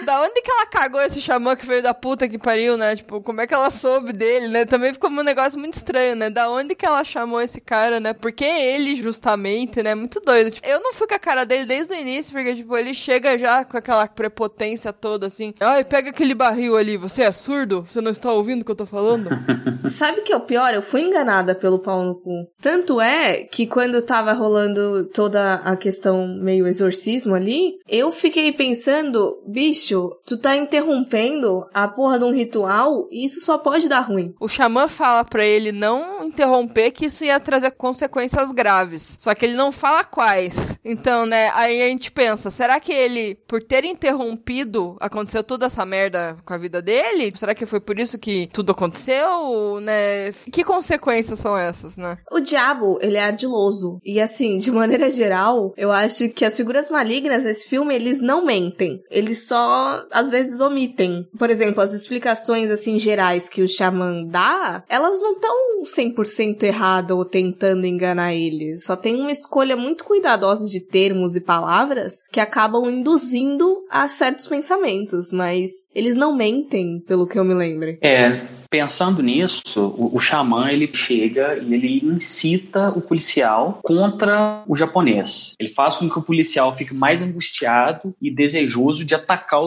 Da 0.06 0.22
onde 0.22 0.42
que 0.42 0.52
ela 0.52 0.66
cagou 0.66 1.02
esse 1.02 1.22
xamã 1.22 1.56
que 1.56 1.66
veio 1.66 1.84
da 1.84 1.94
puta 1.94 2.28
que 2.28 2.38
pariu, 2.38 2.78
né? 2.78 2.96
Tipo, 2.96 3.22
como 3.22 3.42
é 3.42 3.48
que 3.48 3.54
ela 3.54 3.70
soube 3.70 4.14
dele, 4.14 4.48
né? 4.48 4.66
Também 4.66 4.94
ficou 4.94 5.10
um 5.10 5.24
negócio 5.24 5.60
muito 5.60 5.76
estranho, 5.76 6.16
né? 6.16 6.30
Da 6.30 6.50
onde 6.50 6.76
que 6.76 6.86
ela 6.86 7.04
chamou 7.04 7.42
esse 7.42 7.62
cara, 7.62 8.00
né? 8.00 8.14
Porque 8.14 8.46
ele, 8.46 8.96
justamente, 8.96 9.82
né? 9.84 9.94
Muito 9.96 10.20
doido. 10.20 10.52
Tipo, 10.52 10.68
eu 10.68 10.80
não 10.82 10.94
fui 10.94 11.08
com 11.08 11.16
a 11.16 11.20
cara 11.20 11.46
dele 11.46 11.66
desde 11.66 11.94
o 11.94 11.98
início, 11.98 12.32
porque, 12.32 12.56
tipo, 12.56 12.76
ele 12.78 12.94
chega 12.94 13.38
já 13.38 13.64
com 13.64 13.78
aquela 13.78 14.08
prepotência 14.08 14.92
toda, 14.92 15.28
assim. 15.28 15.54
Ai, 15.60 15.84
pega 15.84 16.10
aquele 16.10 16.34
barril 16.34 16.76
ali, 16.76 16.98
você 16.98 17.24
é 17.24 17.32
surdo? 17.32 17.84
Você 17.84 18.02
não 18.02 18.12
está 18.12 18.32
ouvindo 18.32 18.62
o 18.62 18.66
que 18.66 18.72
eu 18.72 18.76
tô 18.76 18.86
falando? 18.86 19.30
Sabe 19.90 20.22
o 20.22 20.24
que 20.24 20.34
é 20.34 20.38
o 20.38 20.42
pior? 20.42 20.74
Eu 20.74 20.82
fui 20.82 21.02
enganada 21.02 21.54
pelo 21.54 21.80
pau 21.80 22.04
no 22.04 22.16
cu. 22.16 22.32
Tanto 22.62 23.00
é 23.00 23.44
que 23.44 23.68
quando 23.68 24.02
tava 24.02 24.34
rolando 24.34 25.06
toda 25.14 25.56
a 25.56 25.76
questão 25.76 26.28
meio 26.28 26.68
exorcismo 26.68 27.36
ali, 27.36 27.74
eu 27.88 28.12
fiquei 28.12 28.52
pensando, 28.52 29.42
bicho, 29.48 29.91
tu 30.26 30.38
tá 30.38 30.56
interrompendo 30.56 31.66
a 31.74 31.88
porra 31.88 32.20
de 32.20 32.26
um 32.26 32.34
ritual 32.34 33.08
e 33.12 33.26
isso 33.26 33.46
só 33.46 33.58
pode 33.58 33.88
dar 33.88 34.02
ruim. 34.02 34.34
O 34.40 34.48
xamã 34.48 34.88
fala 34.88 35.24
para 35.24 35.46
ele 35.46 35.72
não 35.72 36.24
interromper 36.24 36.92
que 36.92 37.06
isso 37.06 37.24
ia 37.24 37.40
trazer 37.40 37.72
consequências 37.72 38.52
graves. 38.52 39.18
Só 39.20 39.34
que 39.34 39.46
ele 39.46 39.56
não 39.56 39.72
fala 39.72 40.04
quais. 40.04 40.56
Então, 40.84 41.26
né, 41.26 41.50
aí 41.54 41.82
a 41.82 41.88
gente 41.88 42.12
pensa, 42.12 42.50
será 42.50 42.80
que 42.80 42.92
ele, 42.92 43.36
por 43.48 43.62
ter 43.62 43.86
interrompido, 43.86 44.96
aconteceu 45.00 45.44
toda 45.44 45.66
essa 45.66 45.86
merda 45.86 46.38
com 46.46 46.54
a 46.54 46.58
vida 46.58 46.82
dele? 46.82 47.34
Será 47.36 47.54
que 47.54 47.66
foi 47.66 47.80
por 47.80 48.00
isso 48.00 48.18
que 48.18 48.50
tudo 48.52 48.72
aconteceu, 48.72 49.80
né? 49.82 50.32
Que 50.52 50.64
consequências 50.64 51.40
são 51.40 51.58
essas, 51.58 51.98
né? 51.98 52.18
O 52.32 52.40
diabo, 52.40 52.98
ele 53.02 53.18
é 53.18 53.24
ardiloso. 53.24 54.00
E 54.04 54.20
assim, 54.20 54.58
de 54.58 54.72
maneira 54.72 55.10
geral, 55.10 55.74
eu 55.78 55.92
acho 55.92 56.30
que 56.30 56.46
as 56.46 56.56
figuras 56.56 56.90
malignas 56.90 57.44
desse 57.44 57.68
filme, 57.68 57.94
eles 57.94 58.22
não 58.22 58.46
mentem. 58.46 59.02
Eles 59.10 59.48
só 59.48 59.81
às 60.12 60.30
vezes 60.30 60.60
omitem. 60.62 61.28
Por 61.38 61.50
exemplo, 61.50 61.82
as 61.82 61.94
explicações 61.94 62.70
assim 62.70 63.00
gerais 63.00 63.50
que 63.50 63.62
o 63.62 63.68
xamã 63.68 64.24
dá, 64.26 64.84
elas 64.88 65.20
não 65.22 65.34
estão 65.34 65.84
100% 65.84 66.64
erradas 66.64 67.16
ou 67.16 67.26
tentando 67.26 67.86
enganar 67.86 68.34
ele. 68.34 68.78
Só 68.78 68.96
tem 68.96 69.16
uma 69.16 69.32
escolha 69.32 69.76
muito 69.76 70.04
cuidadosa 70.04 70.66
de 70.66 70.80
termos 70.80 71.36
e 71.36 71.42
palavras 71.42 72.24
que 72.32 72.40
acabam 72.40 72.90
induzindo 72.90 73.84
a 73.90 74.08
certos 74.08 74.48
pensamentos, 74.48 75.32
mas 75.32 75.72
eles 75.94 76.16
não 76.16 76.36
mentem, 76.36 77.02
pelo 77.08 77.28
que 77.28 77.38
eu 77.38 77.44
me 77.44 77.54
lembro. 77.54 77.98
É, 78.02 78.42
pensando 78.72 79.22
nisso, 79.22 79.62
o, 79.76 80.16
o 80.16 80.20
xamã 80.22 80.72
ele 80.72 80.90
chega 80.94 81.58
e 81.58 81.74
ele 81.74 82.00
incita 82.06 82.90
o 82.90 83.02
policial 83.02 83.82
contra 83.84 84.64
o 84.66 84.78
japonês. 84.78 85.54
Ele 85.60 85.70
faz 85.70 85.98
com 85.98 86.10
que 86.10 86.18
o 86.18 86.22
policial 86.22 86.74
fique 86.76 86.94
mais 86.94 87.22
angustiado 87.22 88.16
e 88.22 88.32
desejoso 88.32 89.04
de 89.04 89.14
atacar 89.14 89.62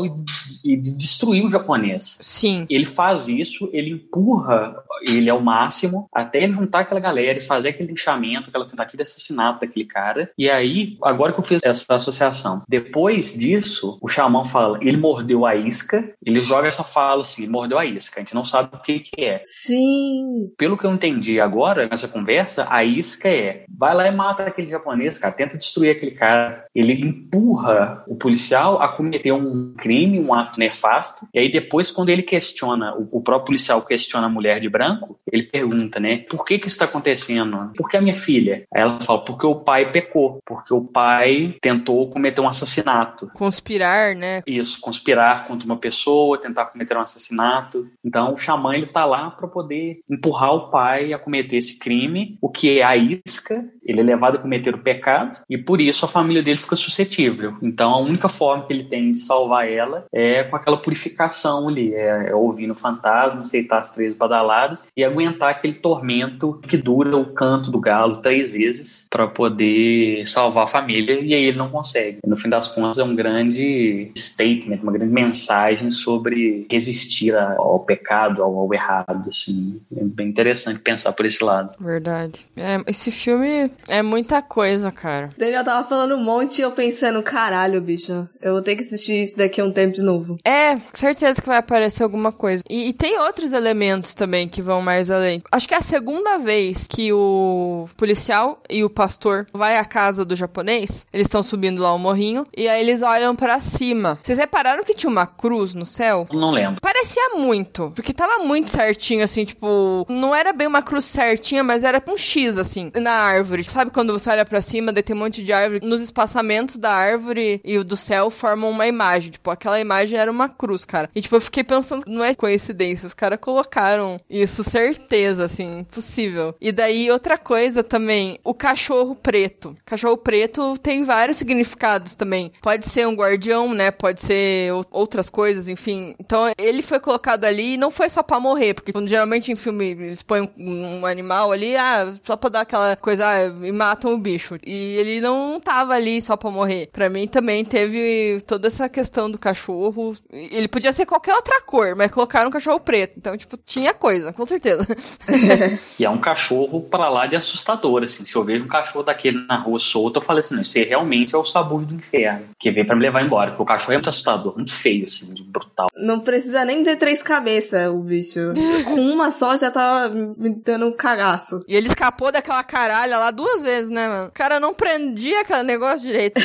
e, 0.65 0.73
e 0.73 0.77
de 0.77 0.93
destruir 0.93 1.45
o 1.45 1.51
japonês. 1.51 2.19
Sim. 2.23 2.67
Ele 2.71 2.87
faz 2.87 3.29
isso, 3.29 3.69
ele 3.75 3.91
empurra 3.91 4.75
ele 5.07 5.29
ao 5.29 5.41
máximo 5.41 6.09
até 6.13 6.43
ele 6.43 6.55
juntar 6.55 6.81
aquela 6.81 7.01
galera 7.01 7.39
e 7.39 7.43
fazer 7.43 7.69
aquele 7.69 7.91
linchamento, 7.91 8.49
aquela 8.49 8.67
tentativa 8.67 9.03
de 9.03 9.09
assassinato 9.09 9.61
daquele 9.61 9.85
cara. 9.85 10.31
E 10.39 10.49
aí, 10.49 10.97
agora 11.03 11.33
que 11.33 11.41
eu 11.41 11.45
fiz 11.45 11.61
essa 11.63 11.95
associação, 11.95 12.63
depois 12.67 13.35
disso, 13.35 13.99
o 14.01 14.09
xamã 14.09 14.47
fala, 14.47 14.79
ele 14.81 14.97
mordeu 14.97 15.45
a 15.45 15.55
isca, 15.55 16.15
ele 16.25 16.41
joga 16.41 16.69
essa 16.69 16.83
fala 16.83 17.21
assim, 17.21 17.43
ele 17.43 17.53
mordeu 17.53 17.79
a 17.79 17.85
isca. 17.85 18.21
A 18.21 18.23
gente 18.23 18.35
não 18.35 18.45
sabe 18.45 18.71
o 18.75 18.79
que 18.79 18.94
que 19.01 19.25
é. 19.25 19.43
Sim. 19.45 20.53
Pelo 20.57 20.77
que 20.77 20.87
eu 20.87 20.93
entendi 20.93 21.41
agora, 21.41 21.89
nessa 21.89 22.09
conversa, 22.09 22.67
a 22.71 22.85
isca 22.85 23.29
é, 23.29 23.65
vai 23.69 23.95
lá 23.95 24.09
e 24.09 24.15
mata 24.15 24.45
aquele 24.45 24.69
japonês, 24.69 25.19
cara, 25.19 25.35
tenta 25.35 25.59
destruir 25.59 25.91
aquele 25.91 26.13
cara. 26.13 26.65
Ele 26.75 26.93
empurra 26.93 28.05
o 28.07 28.17
policial 28.17 28.83
a 28.83 28.89
cometer 28.89 29.33
um 29.33 29.75
crime, 29.77 30.21
um 30.21 30.35
ato 30.35 30.59
nefasto, 30.59 31.27
e 31.33 31.39
aí 31.39 31.51
depois, 31.51 31.91
quando 31.91 32.09
ele 32.09 32.23
questiona, 32.23 32.95
o, 32.95 33.19
o 33.19 33.23
próprio 33.23 33.47
policial 33.47 33.83
questiona 33.83 34.27
a 34.27 34.31
mulher 34.31 34.61
de 34.61 34.69
branco, 34.69 35.19
ele 35.31 35.45
pergunta, 35.45 36.01
né, 36.01 36.19
por 36.29 36.45
que 36.45 36.59
que 36.59 36.67
isso 36.67 36.75
está 36.75 36.85
acontecendo? 36.85 37.73
Por 37.77 37.89
que 37.89 37.97
a 37.97 38.01
minha 38.01 38.15
filha? 38.15 38.65
Aí 38.75 38.83
ela 38.83 39.01
fala, 39.01 39.25
porque 39.25 39.47
o 39.47 39.57
pai 39.57 39.91
pecou, 39.91 40.41
porque 40.45 40.73
o 40.73 40.83
pai 40.83 41.57
tentou 41.61 42.09
cometer 42.11 42.41
um 42.41 42.49
assassinato. 42.49 43.31
Conspirar, 43.35 44.15
né? 44.15 44.43
Isso, 44.47 44.81
conspirar 44.81 45.47
contra 45.47 45.67
uma 45.67 45.77
pessoa, 45.77 46.41
tentar 46.41 46.67
cometer 46.67 46.97
um 46.97 47.01
assassinato. 47.01 47.87
Então, 48.05 48.33
o 48.33 48.37
xamã, 48.37 48.77
ele 48.85 48.93
tá 48.93 49.05
lá 49.05 49.30
para 49.30 49.49
poder 49.49 50.01
empurrar 50.09 50.55
o 50.55 50.70
pai 50.70 51.12
a 51.12 51.18
cometer 51.18 51.57
esse 51.57 51.78
crime, 51.78 52.39
o 52.41 52.49
que 52.49 52.78
é 52.78 52.85
a 52.85 52.97
isca, 52.97 53.64
ele 53.85 54.01
é 54.01 54.03
levado 54.03 54.37
a 54.37 54.41
cometer 54.41 54.74
o 54.74 54.78
pecado, 54.78 55.39
e 55.49 55.59
por 55.59 55.80
isso 55.80 56.05
a 56.05 56.09
família 56.09 56.43
dele 56.43 56.59
fica 56.59 56.76
suscetível. 56.76 57.55
Então, 57.62 57.93
a 57.93 57.99
única 57.99 58.28
forma 58.28 58.66
que 58.66 58.72
ele 58.72 58.85
tem 58.85 59.12
de 59.12 59.18
salvar 59.18 59.68
ela 59.68 60.05
é 60.12 60.43
com 60.45 60.57
aquela 60.57 60.76
purificação 60.76 61.68
ali, 61.68 61.95
é, 61.95 62.30
é 62.30 62.35
ouvir 62.35 62.66
no 62.66 62.74
fantasma, 62.74 63.43
aceitar 63.43 63.80
as 63.80 63.93
três 63.93 64.14
badaladas 64.14 64.89
e 64.97 65.05
aguentar 65.05 65.51
aquele 65.51 65.74
tormento 65.74 66.61
que 66.66 66.76
dura 66.76 67.16
o 67.16 67.32
canto 67.32 67.70
do 67.70 67.80
galo 67.80 68.20
três 68.20 68.51
vezes 68.51 69.07
para 69.11 69.26
poder 69.26 70.26
salvar 70.26 70.64
a 70.64 70.68
família, 70.68 71.20
e 71.20 71.35
aí 71.35 71.45
ele 71.45 71.59
não 71.59 71.68
consegue. 71.68 72.18
No 72.26 72.37
fim 72.37 72.49
das 72.49 72.68
contas, 72.74 72.99
é 72.99 73.05
um 73.05 73.14
grande 73.14 74.11
statement, 74.16 74.78
uma 74.82 74.93
grande 74.93 75.12
mensagem 75.12 75.91
sobre 75.91 76.66
resistir 76.70 77.35
ao 77.37 77.80
pecado, 77.80 78.43
ao, 78.43 78.72
errado, 78.72 79.28
assim. 79.28 79.80
É 79.97 80.05
bem 80.05 80.28
interessante 80.28 80.80
pensar 80.80 81.12
por 81.12 81.26
esse 81.26 81.43
lado. 81.43 81.72
Verdade. 81.80 82.45
É, 82.57 82.78
esse 82.87 83.11
filme 83.11 83.70
É 83.89 84.03
muita 84.03 84.43
coisa, 84.43 84.91
cara. 84.91 85.31
Daniel 85.37 85.64
tava 85.64 85.87
falando 85.89 86.14
um 86.14 86.22
monte 86.22 86.59
e 86.59 86.62
eu 86.62 86.72
pensando, 86.72 87.22
caralho, 87.22 87.81
bicho, 87.81 88.29
eu 88.41 88.53
vou 88.53 88.62
ter 88.62 88.77
que 88.77 88.83
assistir 88.83 89.22
isso 89.22 89.37
daqui 89.37 89.61
a 89.61 89.64
um 89.64 89.72
tempo 89.72 89.95
de 89.95 90.03
novo. 90.03 90.37
É, 90.45 90.79
certeza 90.93 91.41
que 91.41 91.49
vai 91.49 91.59
aparecer 91.59 92.03
alguma 92.03 92.33
coisa. 92.33 92.62
E, 92.68 92.89
e 92.89 92.93
tem 92.93 93.18
outros 93.18 93.53
elementos 93.53 94.14
também 94.14 94.49
que 94.49 94.62
vão 94.62 94.81
mais 94.81 95.11
além. 95.11 95.43
Acho 95.51 95.68
que 95.68 95.75
é 95.75 95.79
a 95.79 95.83
segunda 95.83 96.39
vez 96.39 96.87
que 96.89 97.12
o 97.12 97.89
policial 97.97 98.62
e 98.68 98.85
o 98.85 98.91
pastor 98.91 99.47
vai 99.53 99.79
à 99.79 99.85
casa 99.85 100.25
do 100.25 100.37
japonês. 100.37 101.07
Eles 101.12 101.27
estão 101.27 101.43
subindo 101.43 101.83
lá 101.83 101.93
o 101.93 101.99
morrinho 101.99 102.47
e 102.57 102.68
aí 102.68 102.81
eles 102.81 103.03
olham 103.03 103.35
para 103.35 103.61
cima. 103.61 104.18
Vocês 104.22 104.39
repararam 104.39 104.85
que 104.85 104.95
tinha 104.95 105.11
uma 105.11 105.27
cruz 105.27 105.75
no 105.75 105.87
céu? 105.87 106.27
Não 106.33 106.51
lembro. 106.51 106.81
Parecia 106.81 107.31
muito, 107.37 107.93
porque 107.95 108.12
tava 108.12 108.45
muito 108.45 108.70
certinho, 108.70 109.25
assim, 109.25 109.45
tipo, 109.45 110.07
não 110.09 110.35
era 110.35 110.53
bem 110.53 110.66
uma 110.66 110.83
cruz 110.83 111.05
certinha, 111.05 111.64
mas 111.64 111.85
era 111.85 112.03
um 112.09 112.16
X, 112.16 112.59
assim, 112.59 112.91
na 112.95 113.12
árvore. 113.12 113.64
Sabe 113.71 113.91
quando 113.91 114.12
você 114.12 114.31
olha 114.31 114.45
para 114.45 114.61
cima, 114.61 114.93
daí 114.93 115.03
tem 115.03 115.15
um 115.15 115.19
monte 115.19 115.43
de 115.43 115.53
árvore, 115.53 115.85
nos 115.85 116.01
espaçamentos 116.01 116.77
da 116.77 116.91
árvore 116.91 117.61
e 117.65 117.83
do 117.83 117.97
céu 117.97 118.31
formam 118.31 118.71
uma 118.71 118.87
imagem, 118.87 119.33
tipo, 119.33 119.51
aquela 119.51 119.81
imagem 119.81 120.19
era 120.19 120.31
uma 120.31 120.49
cruz, 120.49 120.85
cara. 120.85 121.11
E, 121.15 121.21
tipo, 121.21 121.37
eu 121.37 121.41
fiquei 121.41 121.65
pensando, 121.65 122.05
não 122.07 122.25
é 122.25 122.35
coincidência, 122.35 123.07
os 123.07 123.15
caras 123.15 123.39
colocaram 123.41 124.21
isso, 124.29 124.62
certeza, 124.65 125.45
assim, 125.45 125.81
impossível. 125.81 126.55
E 126.61 126.73
daí, 126.73 127.11
outra 127.11 127.39
coisa 127.39 127.83
também, 127.83 128.39
o 128.45 128.55
cachorro 128.55 129.15
preto. 129.15 129.77
Cachorro 129.85 130.17
preto 130.17 130.77
tem 130.79 131.05
vários 131.05 131.37
significados 131.37 132.15
também. 132.15 132.53
Pode 132.61 132.87
ser 132.89 133.07
um 133.07 133.15
guardião, 133.15 133.73
né? 133.73 133.91
Pode 133.91 134.21
ser 134.21 134.73
outras 134.91 135.29
coisas, 135.29 135.69
enfim. 135.69 136.15
Então, 136.19 136.53
ele 136.59 136.83
foi 136.83 137.01
colocado 137.01 137.45
ali 137.45 137.75
e 137.75 137.79
não 137.79 137.91
foi 137.91 138.09
só 138.09 138.23
pra 138.23 138.41
morrer, 138.41 138.75
porque 138.75 138.93
quando, 138.93 139.09
geralmente 139.09 139.51
em 139.51 139.57
filme 139.57 139.91
eles 139.91 140.23
põem 140.23 140.51
um 140.57 141.07
animal 141.07 141.53
ali, 141.53 141.77
ah, 141.77 142.15
só 142.25 142.37
pra 142.37 142.51
dar 142.51 142.61
aquela 142.62 142.97
coisa, 142.97 143.27
ah, 143.27 143.54
e 143.63 143.73
matam 143.73 144.15
o 144.15 144.19
bicho. 144.19 144.57
E 144.65 144.97
ele 144.97 145.21
não 145.21 145.61
tava 145.61 145.95
ali 145.95 146.21
só 146.21 146.37
pra 146.37 146.51
morrer. 146.51 146.89
Pra 146.93 147.11
mim 147.11 147.27
também 147.27 147.65
teve 147.65 148.41
toda 148.47 148.69
essa 148.69 148.89
questão 148.89 149.31
do 149.31 149.39
cachorro. 149.39 150.17
Ele 150.31 150.69
podia 150.69 150.93
ser 150.93 151.07
qualquer 151.07 151.35
outra 151.35 151.61
cor, 151.63 151.95
mas 151.95 152.11
colocaram 152.11 152.49
um 152.49 152.53
cachorro 152.53 152.81
preto. 152.81 153.15
Então, 153.17 153.37
tipo, 153.37 153.57
tinha 153.57 153.93
coisa, 153.95 154.33
com 154.33 154.45
certeza. 154.47 154.87
e 155.99 156.05
é 156.05 156.11
um 156.11 156.19
cachorro 156.19 156.81
para 156.83 157.09
lá 157.09 157.27
de 157.27 157.37
assustador, 157.37 158.03
assim. 158.03 158.25
Se 158.25 158.37
eu 158.37 158.45
vejo 158.45 158.65
um 158.65 158.69
cachorro 158.69 159.05
daquele 159.05 159.47
na 159.47 159.57
rua 159.57 159.79
solto, 159.79 160.17
eu 160.17 160.23
falo 160.23 160.39
assim, 160.39 160.55
não, 160.55 160.63
isso 160.63 160.79
realmente 160.79 161.35
é 161.35 161.39
o 161.39 161.45
sabor 161.45 161.85
do 161.85 161.95
inferno, 161.95 162.49
que 162.59 162.71
veio 162.71 162.87
para 162.87 162.97
me 162.97 163.03
levar 163.03 163.25
embora. 163.25 163.51
Porque 163.51 163.63
o 163.63 163.67
cachorro 163.67 163.93
é 163.93 163.97
muito 163.97 164.09
assustador, 164.09 164.55
muito 164.55 164.73
feio, 164.73 165.05
assim, 165.05 165.33
brutal. 165.47 165.89
Não 165.97 166.21
precisa 166.21 166.65
nem 166.65 166.83
ter 166.83 166.97
três 166.97 167.23
cabeças, 167.23 167.89
o 167.89 168.01
bicho. 168.01 168.53
Com 168.85 169.01
uma 169.01 169.31
só 169.31 169.57
já 169.57 169.71
tava 169.71 170.15
me 170.15 170.51
dando 170.51 170.87
um 170.87 170.93
cagaço. 170.93 171.61
E 171.69 171.75
ele 171.75 171.89
escapou 171.89 172.33
daquela 172.33 172.63
caralha 172.63 173.19
lá 173.19 173.31
duas 173.45 173.63
vezes, 173.63 173.91
né, 173.91 174.09
mano? 174.09 174.29
O 174.29 174.33
cara 174.33 174.59
não 174.59 174.75
prendia 174.75 175.43
aquele 175.43 175.63
negócio 175.63 176.01
direito. 176.01 176.41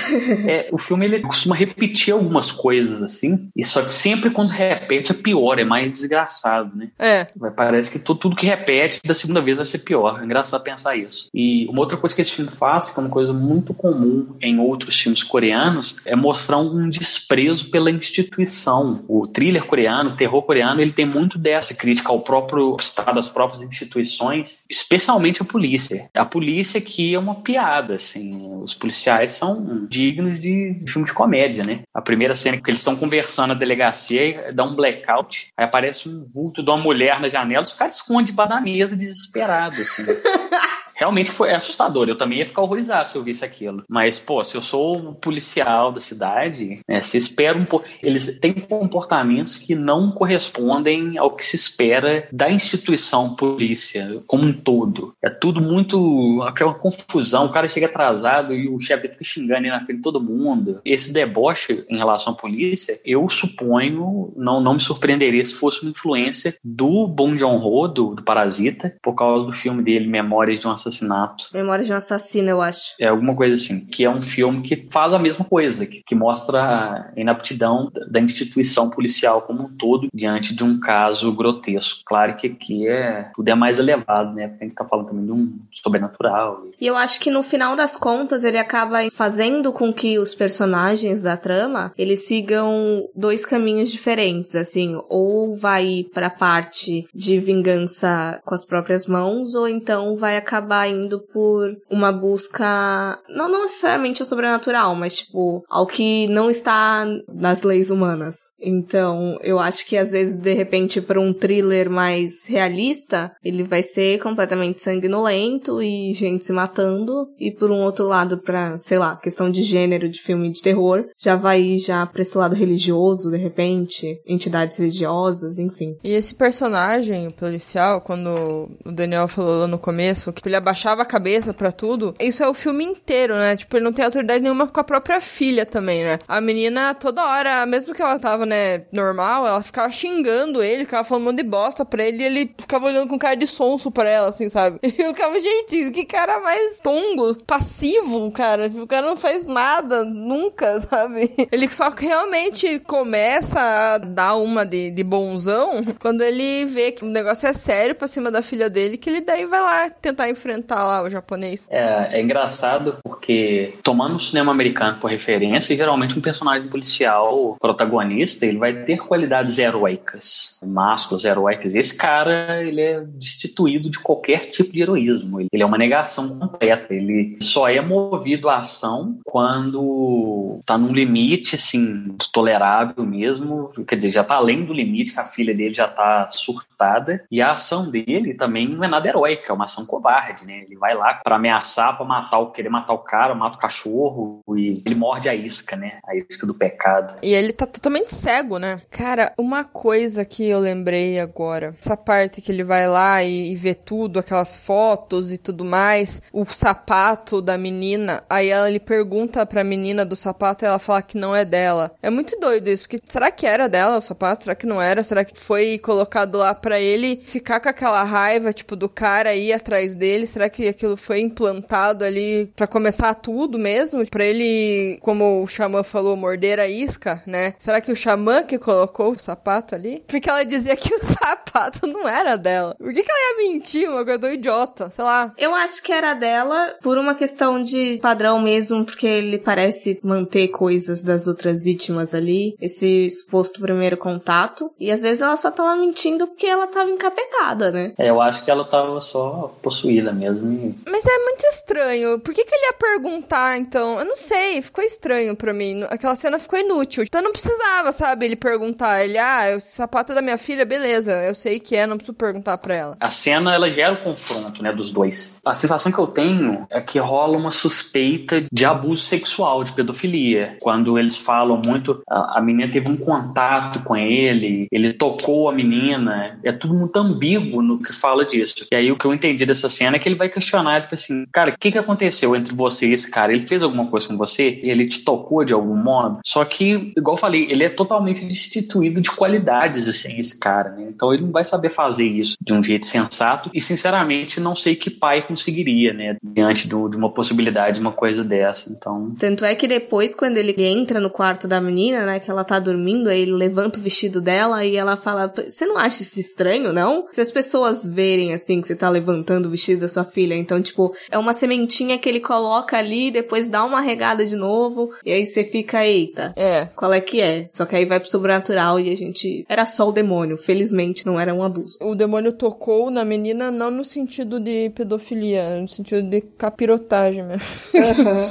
é, 0.47 0.67
o 0.71 0.77
filme 0.77 1.05
ele 1.05 1.21
costuma 1.21 1.55
repetir 1.55 2.13
algumas 2.13 2.51
coisas 2.51 3.01
assim, 3.01 3.49
e 3.55 3.65
só 3.65 3.81
que 3.81 3.93
sempre 3.93 4.29
quando 4.29 4.49
repete 4.49 5.11
é 5.11 5.15
pior, 5.15 5.59
é 5.59 5.63
mais 5.63 5.91
desgraçado, 5.91 6.75
né? 6.75 6.89
É. 6.99 7.27
Parece 7.55 7.89
que 7.89 7.99
tudo, 7.99 8.19
tudo 8.19 8.35
que 8.35 8.45
repete 8.45 8.99
da 9.05 9.13
segunda 9.13 9.41
vez 9.41 9.57
vai 9.57 9.65
ser 9.65 9.79
pior. 9.79 10.19
É 10.21 10.25
engraçado 10.25 10.63
pensar 10.63 10.95
isso. 10.95 11.29
E 11.33 11.67
uma 11.67 11.79
outra 11.79 11.97
coisa 11.97 12.13
que 12.13 12.21
esse 12.21 12.31
filme 12.31 12.51
faz, 12.51 12.89
que 12.89 12.99
é 12.99 13.03
uma 13.03 13.09
coisa 13.09 13.33
muito 13.33 13.73
comum 13.73 14.35
em 14.41 14.59
outros 14.59 14.99
filmes 14.99 15.23
coreanos, 15.23 16.01
é 16.05 16.15
mostrar 16.15 16.57
um 16.57 16.89
desprezo 16.89 17.69
pela 17.69 17.89
instituição. 17.91 19.03
O 19.07 19.25
thriller 19.27 19.65
coreano, 19.65 20.11
o 20.11 20.15
terror 20.15 20.41
coreano, 20.43 20.81
ele 20.81 20.91
tem 20.91 21.05
muito 21.05 21.37
dessa 21.37 21.73
crítica 21.75 22.11
ao 22.11 22.21
próprio 22.21 22.75
Estado, 22.79 23.19
às 23.19 23.29
próprias 23.29 23.63
instituições, 23.63 24.65
especialmente 24.69 25.41
a 25.41 25.45
polícia. 25.45 26.09
A 26.13 26.25
polícia 26.25 26.81
que 26.81 26.88
é 27.13 27.19
uma 27.19 27.35
piada, 27.35 27.95
assim. 27.95 28.49
Os 28.61 28.73
policiais 28.73 29.33
são 29.33 29.87
dignos 29.87 30.39
de 30.39 30.83
filme 30.87 31.07
de 31.07 31.13
comédia, 31.13 31.63
né? 31.63 31.81
A 31.93 32.01
primeira 32.01 32.35
cena 32.35 32.57
que 32.57 32.69
eles 32.69 32.79
estão 32.79 32.95
conversando 32.95 33.49
na 33.49 33.53
delegacia, 33.53 34.51
dá 34.53 34.63
um 34.63 34.75
blackout, 34.75 35.47
aí 35.57 35.65
aparece 35.65 36.09
um 36.09 36.25
vulto 36.33 36.63
de 36.63 36.69
uma 36.69 36.77
mulher 36.77 37.19
na 37.19 37.29
janela, 37.29 37.61
os 37.61 37.73
caras 37.73 37.95
escondem 37.97 38.25
debaixo 38.25 38.49
da 38.53 38.61
mesa 38.61 38.95
desesperado, 38.95 39.75
assim. 39.81 40.03
realmente 40.99 41.31
foi 41.31 41.51
assustador. 41.51 42.09
Eu 42.09 42.17
também 42.17 42.39
ia 42.39 42.45
ficar 42.45 42.61
horrorizado 42.61 43.09
se 43.09 43.17
eu 43.17 43.23
visse 43.23 43.45
aquilo. 43.45 43.83
Mas, 43.89 44.19
pô, 44.19 44.43
se 44.43 44.55
eu 44.55 44.61
sou 44.61 45.13
policial 45.13 45.91
da 45.91 46.01
cidade, 46.01 46.81
né, 46.87 47.01
se 47.01 47.17
espera 47.17 47.57
um 47.57 47.65
pouco. 47.65 47.87
Eles 48.03 48.37
têm 48.39 48.53
comportamentos 48.53 49.55
que 49.55 49.73
não 49.73 50.11
correspondem 50.11 51.17
ao 51.17 51.31
que 51.31 51.45
se 51.45 51.55
espera 51.55 52.27
da 52.31 52.51
instituição 52.51 53.35
polícia 53.35 54.19
como 54.27 54.43
um 54.43 54.53
todo. 54.53 55.13
É 55.23 55.29
tudo 55.29 55.61
muito. 55.61 56.43
aquela 56.43 56.73
confusão. 56.73 57.45
O 57.45 57.51
cara 57.51 57.69
chega 57.69 57.85
atrasado 57.85 58.53
e 58.53 58.67
o 58.67 58.79
chefe 58.79 59.07
fica 59.07 59.23
xingando 59.23 59.67
na 59.67 59.85
frente 59.85 59.97
de 59.97 60.03
todo 60.03 60.21
mundo. 60.21 60.81
Esse 60.83 61.13
deboche 61.13 61.85
em 61.89 61.97
relação 61.97 62.33
à 62.33 62.35
polícia, 62.35 62.99
eu 63.05 63.27
suponho, 63.29 64.33
não, 64.35 64.59
não 64.59 64.73
me 64.73 64.79
surpreenderia 64.79 65.43
se 65.43 65.53
fosse 65.53 65.81
uma 65.81 65.91
influência 65.91 66.53
do 66.63 67.07
Bong 67.07 67.37
Joon-ho, 67.37 67.87
do, 67.87 68.15
do 68.15 68.23
Parasita, 68.23 68.95
por 69.01 69.13
causa 69.13 69.45
do 69.45 69.53
filme 69.53 69.81
dele, 69.81 70.07
Memórias 70.07 70.59
de 70.59 70.67
um 70.67 70.71
assassinato. 70.89 71.49
Memória 71.53 71.85
de 71.85 71.93
um 71.93 71.95
assassino, 71.95 72.49
eu 72.49 72.61
acho. 72.61 72.95
É 72.99 73.07
alguma 73.07 73.35
coisa 73.35 73.53
assim. 73.53 73.87
Que 73.87 74.03
é 74.03 74.09
um 74.09 74.21
filme 74.21 74.61
que 74.61 74.87
faz 74.91 75.13
a 75.13 75.19
mesma 75.19 75.45
coisa, 75.45 75.85
que, 75.85 76.03
que 76.05 76.15
mostra 76.15 76.61
a 76.61 77.11
inaptidão 77.15 77.91
da 78.09 78.19
instituição 78.19 78.89
policial 78.89 79.43
como 79.43 79.63
um 79.63 79.77
todo 79.77 80.07
diante 80.13 80.55
de 80.55 80.63
um 80.63 80.79
caso 80.79 81.31
grotesco. 81.33 82.01
Claro 82.05 82.35
que 82.35 82.47
aqui 82.47 82.87
é 82.87 83.31
tudo 83.35 83.47
é 83.49 83.55
mais 83.55 83.79
elevado, 83.79 84.33
né? 84.33 84.47
Porque 84.47 84.63
a 84.63 84.65
gente 84.65 84.71
está 84.71 84.85
falando 84.85 85.07
também 85.07 85.25
de 85.25 85.31
um 85.31 85.57
sobrenatural. 85.71 86.63
E 86.79 86.87
eu 86.87 86.95
acho 86.95 87.19
que 87.19 87.29
no 87.29 87.43
final 87.43 87.75
das 87.75 87.95
contas 87.95 88.43
ele 88.43 88.57
acaba 88.57 89.09
fazendo 89.11 89.71
com 89.71 89.93
que 89.93 90.17
os 90.19 90.33
personagens 90.33 91.23
da 91.23 91.37
trama 91.37 91.93
eles 91.97 92.27
sigam 92.27 93.07
dois 93.15 93.45
caminhos 93.45 93.91
diferentes, 93.91 94.55
assim, 94.55 94.99
ou 95.09 95.55
vai 95.55 96.05
para 96.13 96.29
parte 96.29 97.07
de 97.13 97.39
vingança 97.39 98.41
com 98.45 98.53
as 98.53 98.65
próprias 98.65 99.05
mãos, 99.05 99.55
ou 99.55 99.67
então 99.67 100.17
vai 100.17 100.37
acabar 100.37 100.78
indo 100.87 101.19
por 101.31 101.75
uma 101.89 102.11
busca, 102.11 103.19
não, 103.29 103.49
não 103.49 103.63
necessariamente 103.63 104.21
ao 104.21 104.25
sobrenatural, 104.25 104.95
mas 104.95 105.17
tipo, 105.17 105.63
ao 105.69 105.85
que 105.85 106.27
não 106.27 106.49
está 106.49 107.05
nas 107.27 107.63
leis 107.63 107.89
humanas. 107.89 108.35
Então, 108.59 109.37
eu 109.41 109.59
acho 109.59 109.85
que 109.87 109.97
às 109.97 110.11
vezes, 110.11 110.35
de 110.35 110.53
repente, 110.53 111.01
para 111.01 111.19
um 111.19 111.33
thriller 111.33 111.89
mais 111.89 112.47
realista, 112.47 113.31
ele 113.43 113.63
vai 113.63 113.81
ser 113.83 114.19
completamente 114.21 114.81
sanguinolento 114.81 115.81
e 115.81 116.13
gente 116.13 116.45
se 116.45 116.53
matando, 116.53 117.27
e 117.39 117.51
por 117.51 117.71
um 117.71 117.81
outro 117.81 118.05
lado, 118.05 118.37
pra, 118.37 118.77
sei 118.77 118.97
lá, 118.97 119.15
questão 119.15 119.49
de 119.49 119.63
gênero 119.63 120.09
de 120.09 120.21
filme 120.21 120.51
de 120.51 120.61
terror, 120.61 121.05
já 121.17 121.35
vai 121.35 121.77
já 121.77 122.05
pra 122.05 122.21
esse 122.21 122.37
lado 122.37 122.55
religioso, 122.55 123.31
de 123.31 123.37
repente, 123.37 124.21
entidades 124.25 124.77
religiosas, 124.77 125.59
enfim. 125.59 125.95
E 126.03 126.11
esse 126.11 126.35
personagem, 126.35 127.27
o 127.27 127.33
policial, 127.33 128.01
quando 128.01 128.69
o 128.85 128.91
Daniel 128.91 129.27
falou 129.27 129.61
lá 129.61 129.67
no 129.67 129.79
começo, 129.79 130.31
que 130.33 130.47
ele 130.47 130.55
abaixava 130.69 131.01
a 131.01 131.05
cabeça 131.05 131.53
para 131.53 131.71
tudo. 131.71 132.15
Isso 132.19 132.43
é 132.43 132.47
o 132.47 132.53
filme 132.53 132.85
inteiro, 132.85 133.35
né? 133.35 133.55
Tipo, 133.55 133.75
ele 133.75 133.85
não 133.85 133.93
tem 133.93 134.05
autoridade 134.05 134.43
nenhuma 134.43 134.67
com 134.67 134.79
a 134.79 134.83
própria 134.83 135.19
filha 135.19 135.65
também, 135.65 136.03
né? 136.03 136.19
A 136.27 136.39
menina, 136.39 136.93
toda 136.93 137.25
hora, 137.25 137.65
mesmo 137.65 137.93
que 137.93 138.01
ela 138.01 138.19
tava, 138.19 138.45
né, 138.45 138.83
normal, 138.91 139.47
ela 139.47 139.63
ficava 139.63 139.91
xingando 139.91 140.61
ele, 140.61 140.85
ficava 140.85 141.03
falando 141.03 141.23
um 141.23 141.25
monte 141.31 141.37
de 141.37 141.49
bosta 141.49 141.83
pra 141.83 142.03
ele 142.03 142.23
e 142.23 142.25
ele 142.25 142.55
ficava 142.57 142.85
olhando 142.85 143.07
com 143.07 143.17
cara 143.17 143.35
de 143.35 143.47
sonso 143.47 143.91
pra 143.91 144.09
ela, 144.09 144.27
assim, 144.29 144.47
sabe? 144.47 144.79
E 144.99 145.01
eu 145.01 145.13
ficava, 145.13 145.39
gente, 145.39 145.91
que 145.91 146.03
cara 146.05 146.41
mais 146.41 146.79
tongo, 146.81 147.35
passivo, 147.45 148.29
cara. 148.31 148.67
O 148.67 148.85
cara 148.85 149.07
não 149.07 149.15
faz 149.15 149.45
nada, 149.45 150.03
nunca, 150.03 150.81
sabe? 150.89 151.33
Ele 151.51 151.69
só 151.69 151.89
realmente 151.89 152.79
começa 152.79 153.59
a 153.59 153.97
dar 153.97 154.35
uma 154.35 154.65
de, 154.65 154.91
de 154.91 155.03
bonzão 155.03 155.83
quando 155.99 156.21
ele 156.21 156.65
vê 156.65 156.91
que 156.91 157.03
o 157.03 157.07
negócio 157.07 157.47
é 157.47 157.53
sério 157.53 157.95
pra 157.95 158.07
cima 158.07 158.29
da 158.29 158.41
filha 158.41 158.69
dele, 158.69 158.97
que 158.97 159.09
ele 159.09 159.21
daí 159.21 159.45
vai 159.45 159.61
lá 159.61 159.89
tentar 159.89 160.29
enfrentar 160.29 160.58
enfrentar 160.59 160.83
lá 160.83 161.03
o 161.03 161.09
japonês. 161.09 161.65
É, 161.69 162.19
é 162.19 162.21
engraçado 162.21 162.97
porque, 163.03 163.73
tomando 163.83 164.17
o 164.17 164.19
cinema 164.19 164.51
americano 164.51 164.99
por 164.99 165.09
referência, 165.09 165.75
geralmente 165.75 166.17
um 166.17 166.21
personagem 166.21 166.67
policial 166.67 167.55
protagonista, 167.59 168.45
ele 168.45 168.57
vai 168.57 168.83
ter 168.83 168.97
qualidades 168.97 169.57
heróicas, 169.57 170.59
másculas 170.65 171.23
heróicas. 171.23 171.73
Esse 171.73 171.95
cara, 171.95 172.63
ele 172.63 172.81
é 172.81 173.01
destituído 173.01 173.89
de 173.89 173.99
qualquer 173.99 174.47
tipo 174.47 174.73
de 174.73 174.81
heroísmo. 174.81 175.41
Ele 175.41 175.63
é 175.63 175.65
uma 175.65 175.77
negação 175.77 176.37
completa. 176.37 176.93
Ele 176.93 177.37
só 177.41 177.69
é 177.69 177.81
movido 177.81 178.49
à 178.49 178.57
ação 178.57 179.17
quando 179.23 180.59
tá 180.65 180.77
num 180.77 180.93
limite, 180.93 181.55
assim, 181.55 182.15
tolerável 182.31 183.05
mesmo. 183.05 183.71
Quer 183.87 183.95
dizer, 183.95 184.11
já 184.11 184.23
tá 184.23 184.35
além 184.35 184.65
do 184.65 184.73
limite, 184.73 185.13
que 185.13 185.19
a 185.19 185.25
filha 185.25 185.55
dele 185.55 185.73
já 185.73 185.87
tá 185.87 186.29
surtada. 186.31 187.23
E 187.31 187.41
a 187.41 187.53
ação 187.53 187.89
dele 187.89 188.33
também 188.33 188.65
não 188.65 188.83
é 188.83 188.87
nada 188.87 189.07
heróica, 189.07 189.51
é 189.51 189.55
uma 189.55 189.65
ação 189.65 189.85
covarde 189.85 190.45
né? 190.49 190.63
Ele 190.65 190.75
vai 190.75 190.95
lá 190.95 191.19
para 191.23 191.35
ameaçar, 191.35 191.95
para 191.95 192.05
matar 192.05 192.39
o 192.39 192.51
querer 192.51 192.69
matar 192.69 192.93
o 192.93 192.99
cara, 192.99 193.35
mata 193.35 193.55
o 193.55 193.59
cachorro 193.59 194.41
e 194.57 194.81
ele 194.83 194.95
morde 194.95 195.29
a 195.29 195.35
isca, 195.35 195.75
né? 195.75 195.99
A 196.07 196.15
isca 196.15 196.47
do 196.47 196.53
pecado. 196.55 197.19
E 197.21 197.33
ele 197.33 197.53
tá 197.53 197.67
totalmente 197.67 198.13
cego, 198.15 198.57
né? 198.57 198.81
Cara, 198.89 199.31
uma 199.37 199.63
coisa 199.63 200.25
que 200.25 200.47
eu 200.47 200.59
lembrei 200.59 201.19
agora, 201.19 201.75
essa 201.79 201.95
parte 201.95 202.41
que 202.41 202.51
ele 202.51 202.63
vai 202.63 202.87
lá 202.87 203.23
e, 203.23 203.51
e 203.51 203.55
vê 203.55 203.75
tudo, 203.75 204.19
aquelas 204.19 204.57
fotos 204.57 205.31
e 205.31 205.37
tudo 205.37 205.63
mais, 205.63 206.21
o 206.33 206.45
sapato 206.45 207.41
da 207.41 207.57
menina, 207.57 208.23
aí 208.29 208.49
ela 208.49 208.69
ele 208.69 208.79
pergunta 208.79 209.45
pra 209.45 209.63
menina 209.63 210.03
do 210.03 210.15
sapato 210.15 210.65
e 210.65 210.67
ela 210.67 210.79
fala 210.79 211.01
que 211.01 211.17
não 211.17 211.35
é 211.35 211.45
dela. 211.45 211.91
É 212.01 212.09
muito 212.09 212.39
doido 212.39 212.69
isso, 212.69 212.83
porque 212.83 212.99
será 213.07 213.29
que 213.29 213.45
era 213.45 213.69
dela 213.69 213.97
o 213.97 214.01
sapato? 214.01 214.43
Será 214.43 214.55
que 214.55 214.65
não 214.65 214.81
era? 214.81 215.03
Será 215.03 215.23
que 215.23 215.37
foi 215.37 215.77
colocado 215.77 216.37
lá 216.37 216.55
para 216.55 216.79
ele 216.79 217.21
ficar 217.25 217.59
com 217.59 217.69
aquela 217.69 218.03
raiva, 218.03 218.51
tipo, 218.51 218.75
do 218.75 218.89
cara 218.89 219.35
ir 219.35 219.53
atrás 219.53 219.93
dele? 219.93 220.25
Será 220.29 220.49
que 220.49 220.67
aquilo 220.67 220.95
foi 220.95 221.21
implantado 221.21 222.03
ali 222.03 222.51
para 222.55 222.67
começar 222.67 223.13
tudo 223.15 223.57
mesmo? 223.57 224.05
Para 224.09 224.23
ele, 224.23 224.97
como 225.01 225.43
o 225.43 225.47
xamã 225.47 225.83
falou, 225.83 226.15
morder 226.15 226.59
a 226.59 226.67
isca, 226.67 227.21
né? 227.25 227.53
Será 227.59 227.81
que 227.81 227.91
o 227.91 227.95
xamã 227.95 228.43
que 228.43 228.57
colocou 228.57 229.11
o 229.11 229.19
sapato 229.19 229.75
ali? 229.75 230.03
Porque 230.07 230.29
ela 230.29 230.43
dizia 230.43 230.75
que 230.75 230.93
o 230.95 231.03
sapato 231.03 231.87
não 231.87 232.07
era 232.07 232.35
dela. 232.35 232.75
Por 232.77 232.93
que, 232.93 233.03
que 233.03 233.11
ela 233.11 233.43
ia 233.43 233.51
mentir? 233.51 233.89
Uma 233.89 234.03
coisa 234.03 234.19
do 234.19 234.29
idiota, 234.29 234.89
sei 234.89 235.03
lá. 235.03 235.33
Eu 235.37 235.53
acho 235.55 235.81
que 235.83 235.91
era 235.91 236.13
dela 236.13 236.75
por 236.81 236.97
uma 236.97 237.15
questão 237.15 237.61
de 237.61 237.99
padrão 238.01 238.39
mesmo, 238.41 238.85
porque 238.85 239.07
ele 239.07 239.37
parece 239.37 239.99
manter 240.03 240.49
coisas 240.49 241.03
das 241.03 241.27
outras 241.27 241.63
vítimas 241.63 242.13
ali, 242.13 242.55
esse 242.61 243.09
suposto 243.11 243.61
primeiro 243.61 243.97
contato. 243.97 244.71
E 244.79 244.91
às 244.91 245.01
vezes 245.01 245.21
ela 245.21 245.35
só 245.35 245.51
tava 245.51 245.75
mentindo 245.75 246.27
porque 246.27 246.45
ela 246.45 246.67
tava 246.67 246.89
encapetada, 246.89 247.71
né? 247.71 247.93
É, 247.97 248.09
eu 248.09 248.21
acho 248.21 248.43
que 248.43 248.51
ela 248.51 248.65
tava 248.65 248.99
só 248.99 249.53
possuída 249.61 250.11
mesmo. 250.19 250.75
Mas 250.85 251.05
é 251.05 251.17
muito 251.19 251.43
estranho. 251.53 252.19
Por 252.19 252.33
que, 252.33 252.43
que 252.43 252.53
ele 252.53 252.65
ia 252.65 252.73
perguntar, 252.73 253.57
então? 253.57 253.99
Eu 253.99 254.05
não 254.05 254.17
sei, 254.17 254.61
ficou 254.61 254.83
estranho 254.83 255.35
pra 255.35 255.53
mim. 255.53 255.83
Aquela 255.89 256.15
cena 256.15 256.39
ficou 256.39 256.59
inútil. 256.59 257.03
Então 257.03 257.21
não 257.21 257.31
precisava, 257.31 257.91
sabe, 257.91 258.25
ele 258.25 258.35
perguntar. 258.35 259.03
Ele, 259.03 259.17
ah, 259.17 259.55
o 259.57 259.61
sapato 259.61 260.11
é 260.11 260.15
da 260.15 260.21
minha 260.21 260.37
filha, 260.37 260.65
beleza. 260.65 261.11
Eu 261.23 261.33
sei 261.33 261.59
que 261.59 261.75
é, 261.75 261.87
não 261.87 261.97
preciso 261.97 262.15
perguntar 262.15 262.57
pra 262.57 262.75
ela. 262.75 262.97
A 262.99 263.09
cena, 263.09 263.53
ela 263.53 263.71
gera 263.71 263.93
o 263.93 264.03
confronto, 264.03 264.61
né, 264.61 264.73
dos 264.73 264.91
dois. 264.91 265.41
A 265.45 265.53
sensação 265.53 265.91
que 265.91 265.99
eu 265.99 266.07
tenho 266.07 266.67
é 266.69 266.81
que 266.81 266.99
rola 266.99 267.37
uma 267.37 267.51
suspeita 267.51 268.43
de 268.51 268.65
abuso 268.65 269.03
sexual, 269.03 269.63
de 269.63 269.71
pedofilia. 269.71 270.57
Quando 270.59 270.97
eles 270.97 271.17
falam 271.17 271.61
muito, 271.65 272.01
a, 272.09 272.39
a 272.39 272.41
menina 272.41 272.71
teve 272.71 272.91
um 272.91 272.97
contato 272.97 273.83
com 273.83 273.95
ele, 273.95 274.67
ele 274.71 274.93
tocou 274.93 275.49
a 275.49 275.53
menina. 275.53 276.39
É 276.43 276.51
tudo 276.51 276.73
muito 276.73 276.97
ambíguo 276.97 277.61
no 277.61 277.79
que 277.79 277.93
fala 277.93 278.25
disso. 278.25 278.67
E 278.71 278.75
aí 278.75 278.91
o 278.91 278.97
que 278.97 279.05
eu 279.05 279.13
entendi 279.13 279.45
dessa 279.45 279.69
cena 279.69 279.97
é 279.97 279.99
que 279.99 280.08
ele 280.09 280.17
vai 280.17 280.29
questionar, 280.29 280.81
tipo 280.81 280.95
assim, 280.95 281.25
cara, 281.31 281.51
o 281.51 281.57
que, 281.57 281.71
que 281.71 281.77
aconteceu 281.77 282.35
entre 282.35 282.53
você 282.53 282.87
e 282.87 282.93
esse 282.93 283.09
cara? 283.09 283.33
Ele 283.33 283.47
fez 283.47 283.63
alguma 283.63 283.87
coisa 283.87 284.07
com 284.07 284.17
você? 284.17 284.59
Ele 284.63 284.87
te 284.87 285.03
tocou 285.03 285.43
de 285.43 285.53
algum 285.53 285.75
modo? 285.75 286.19
Só 286.25 286.43
que, 286.43 286.91
igual 286.97 287.15
eu 287.15 287.21
falei, 287.21 287.49
ele 287.49 287.63
é 287.63 287.69
totalmente 287.69 288.25
destituído 288.25 289.01
de 289.01 289.11
qualidades, 289.11 289.87
assim, 289.87 290.19
esse 290.19 290.39
cara, 290.39 290.71
né? 290.71 290.87
Então 290.89 291.13
ele 291.13 291.23
não 291.23 291.31
vai 291.31 291.43
saber 291.43 291.69
fazer 291.69 292.05
isso 292.05 292.35
de 292.41 292.53
um 292.53 292.63
jeito 292.63 292.85
sensato 292.85 293.49
e, 293.53 293.61
sinceramente, 293.61 294.39
não 294.39 294.55
sei 294.55 294.75
que 294.75 294.89
pai 294.89 295.25
conseguiria, 295.25 295.93
né? 295.93 296.17
Diante 296.23 296.67
do, 296.67 296.89
de 296.89 296.95
uma 296.95 297.11
possibilidade 297.11 297.75
de 297.75 297.81
uma 297.81 297.91
coisa 297.91 298.23
dessa, 298.23 298.71
então... 298.71 299.13
Tanto 299.17 299.45
é 299.45 299.53
que 299.55 299.67
depois, 299.67 300.15
quando 300.15 300.37
ele 300.37 300.55
entra 300.63 300.99
no 300.99 301.09
quarto 301.09 301.47
da 301.47 301.61
menina, 301.61 302.05
né, 302.05 302.19
que 302.19 302.29
ela 302.29 302.43
tá 302.43 302.59
dormindo, 302.59 303.09
aí 303.09 303.21
ele 303.21 303.33
levanta 303.33 303.79
o 303.79 303.83
vestido 303.83 304.21
dela 304.21 304.65
e 304.65 304.75
ela 304.75 304.97
fala, 304.97 305.31
você 305.35 305.65
não 305.65 305.77
acha 305.77 306.01
isso 306.01 306.19
estranho, 306.19 306.73
não? 306.73 307.05
Se 307.11 307.21
as 307.21 307.31
pessoas 307.31 307.85
verem, 307.85 308.33
assim, 308.33 308.61
que 308.61 308.67
você 308.67 308.75
tá 308.75 308.89
levantando 308.89 309.47
o 309.47 309.51
vestido 309.51 309.81
da 309.81 309.87
sua 309.87 309.98
filha, 310.05 310.35
então, 310.35 310.61
tipo, 310.61 310.93
é 311.11 311.17
uma 311.17 311.33
sementinha 311.33 311.97
que 311.97 312.07
ele 312.07 312.19
coloca 312.19 312.77
ali, 312.77 313.11
depois 313.11 313.47
dá 313.47 313.63
uma 313.63 313.81
regada 313.81 314.25
de 314.25 314.35
novo, 314.35 314.91
e 315.05 315.11
aí 315.11 315.25
você 315.25 315.43
fica, 315.43 315.85
eita, 315.85 316.33
É. 316.35 316.65
qual 316.75 316.93
é 316.93 317.01
que 317.01 317.21
é? 317.21 317.45
Só 317.49 317.65
que 317.65 317.75
aí 317.75 317.85
vai 317.85 317.99
pro 317.99 318.09
sobrenatural 318.09 318.79
e 318.79 318.89
a 318.91 318.95
gente... 318.95 319.45
Era 319.47 319.65
só 319.65 319.89
o 319.89 319.91
demônio, 319.91 320.37
felizmente 320.37 321.05
não 321.05 321.19
era 321.19 321.33
um 321.33 321.43
abuso. 321.43 321.77
O 321.81 321.95
demônio 321.95 322.33
tocou 322.33 322.89
na 322.91 323.03
menina 323.05 323.51
não 323.51 323.69
no 323.71 323.83
sentido 323.83 324.39
de 324.39 324.69
pedofilia, 324.71 325.57
no 325.61 325.67
sentido 325.67 326.09
de 326.09 326.21
capirotagem 326.21 327.23
mesmo. 327.23 327.45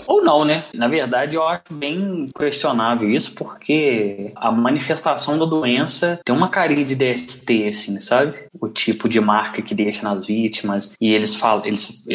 Ou 0.06 0.22
não, 0.22 0.44
né? 0.44 0.64
Na 0.74 0.88
verdade, 0.88 1.34
eu 1.36 1.42
acho 1.46 1.62
bem 1.72 2.28
questionável 2.36 3.08
isso, 3.10 3.34
porque 3.34 4.32
a 4.36 4.50
manifestação 4.50 5.38
da 5.38 5.44
doença 5.44 6.20
tem 6.24 6.34
uma 6.34 6.48
carinha 6.48 6.84
de 6.84 6.94
DST, 6.94 7.68
assim, 7.68 8.00
sabe? 8.00 8.34
O 8.60 8.68
tipo 8.68 9.08
de 9.08 9.20
marca 9.20 9.62
que 9.62 9.74
deixa 9.74 10.02
nas 10.02 10.26
vítimas. 10.26 10.94
E 11.00 11.12
eles 11.12 11.34
falam, 11.34 11.57
eles. 11.64 12.06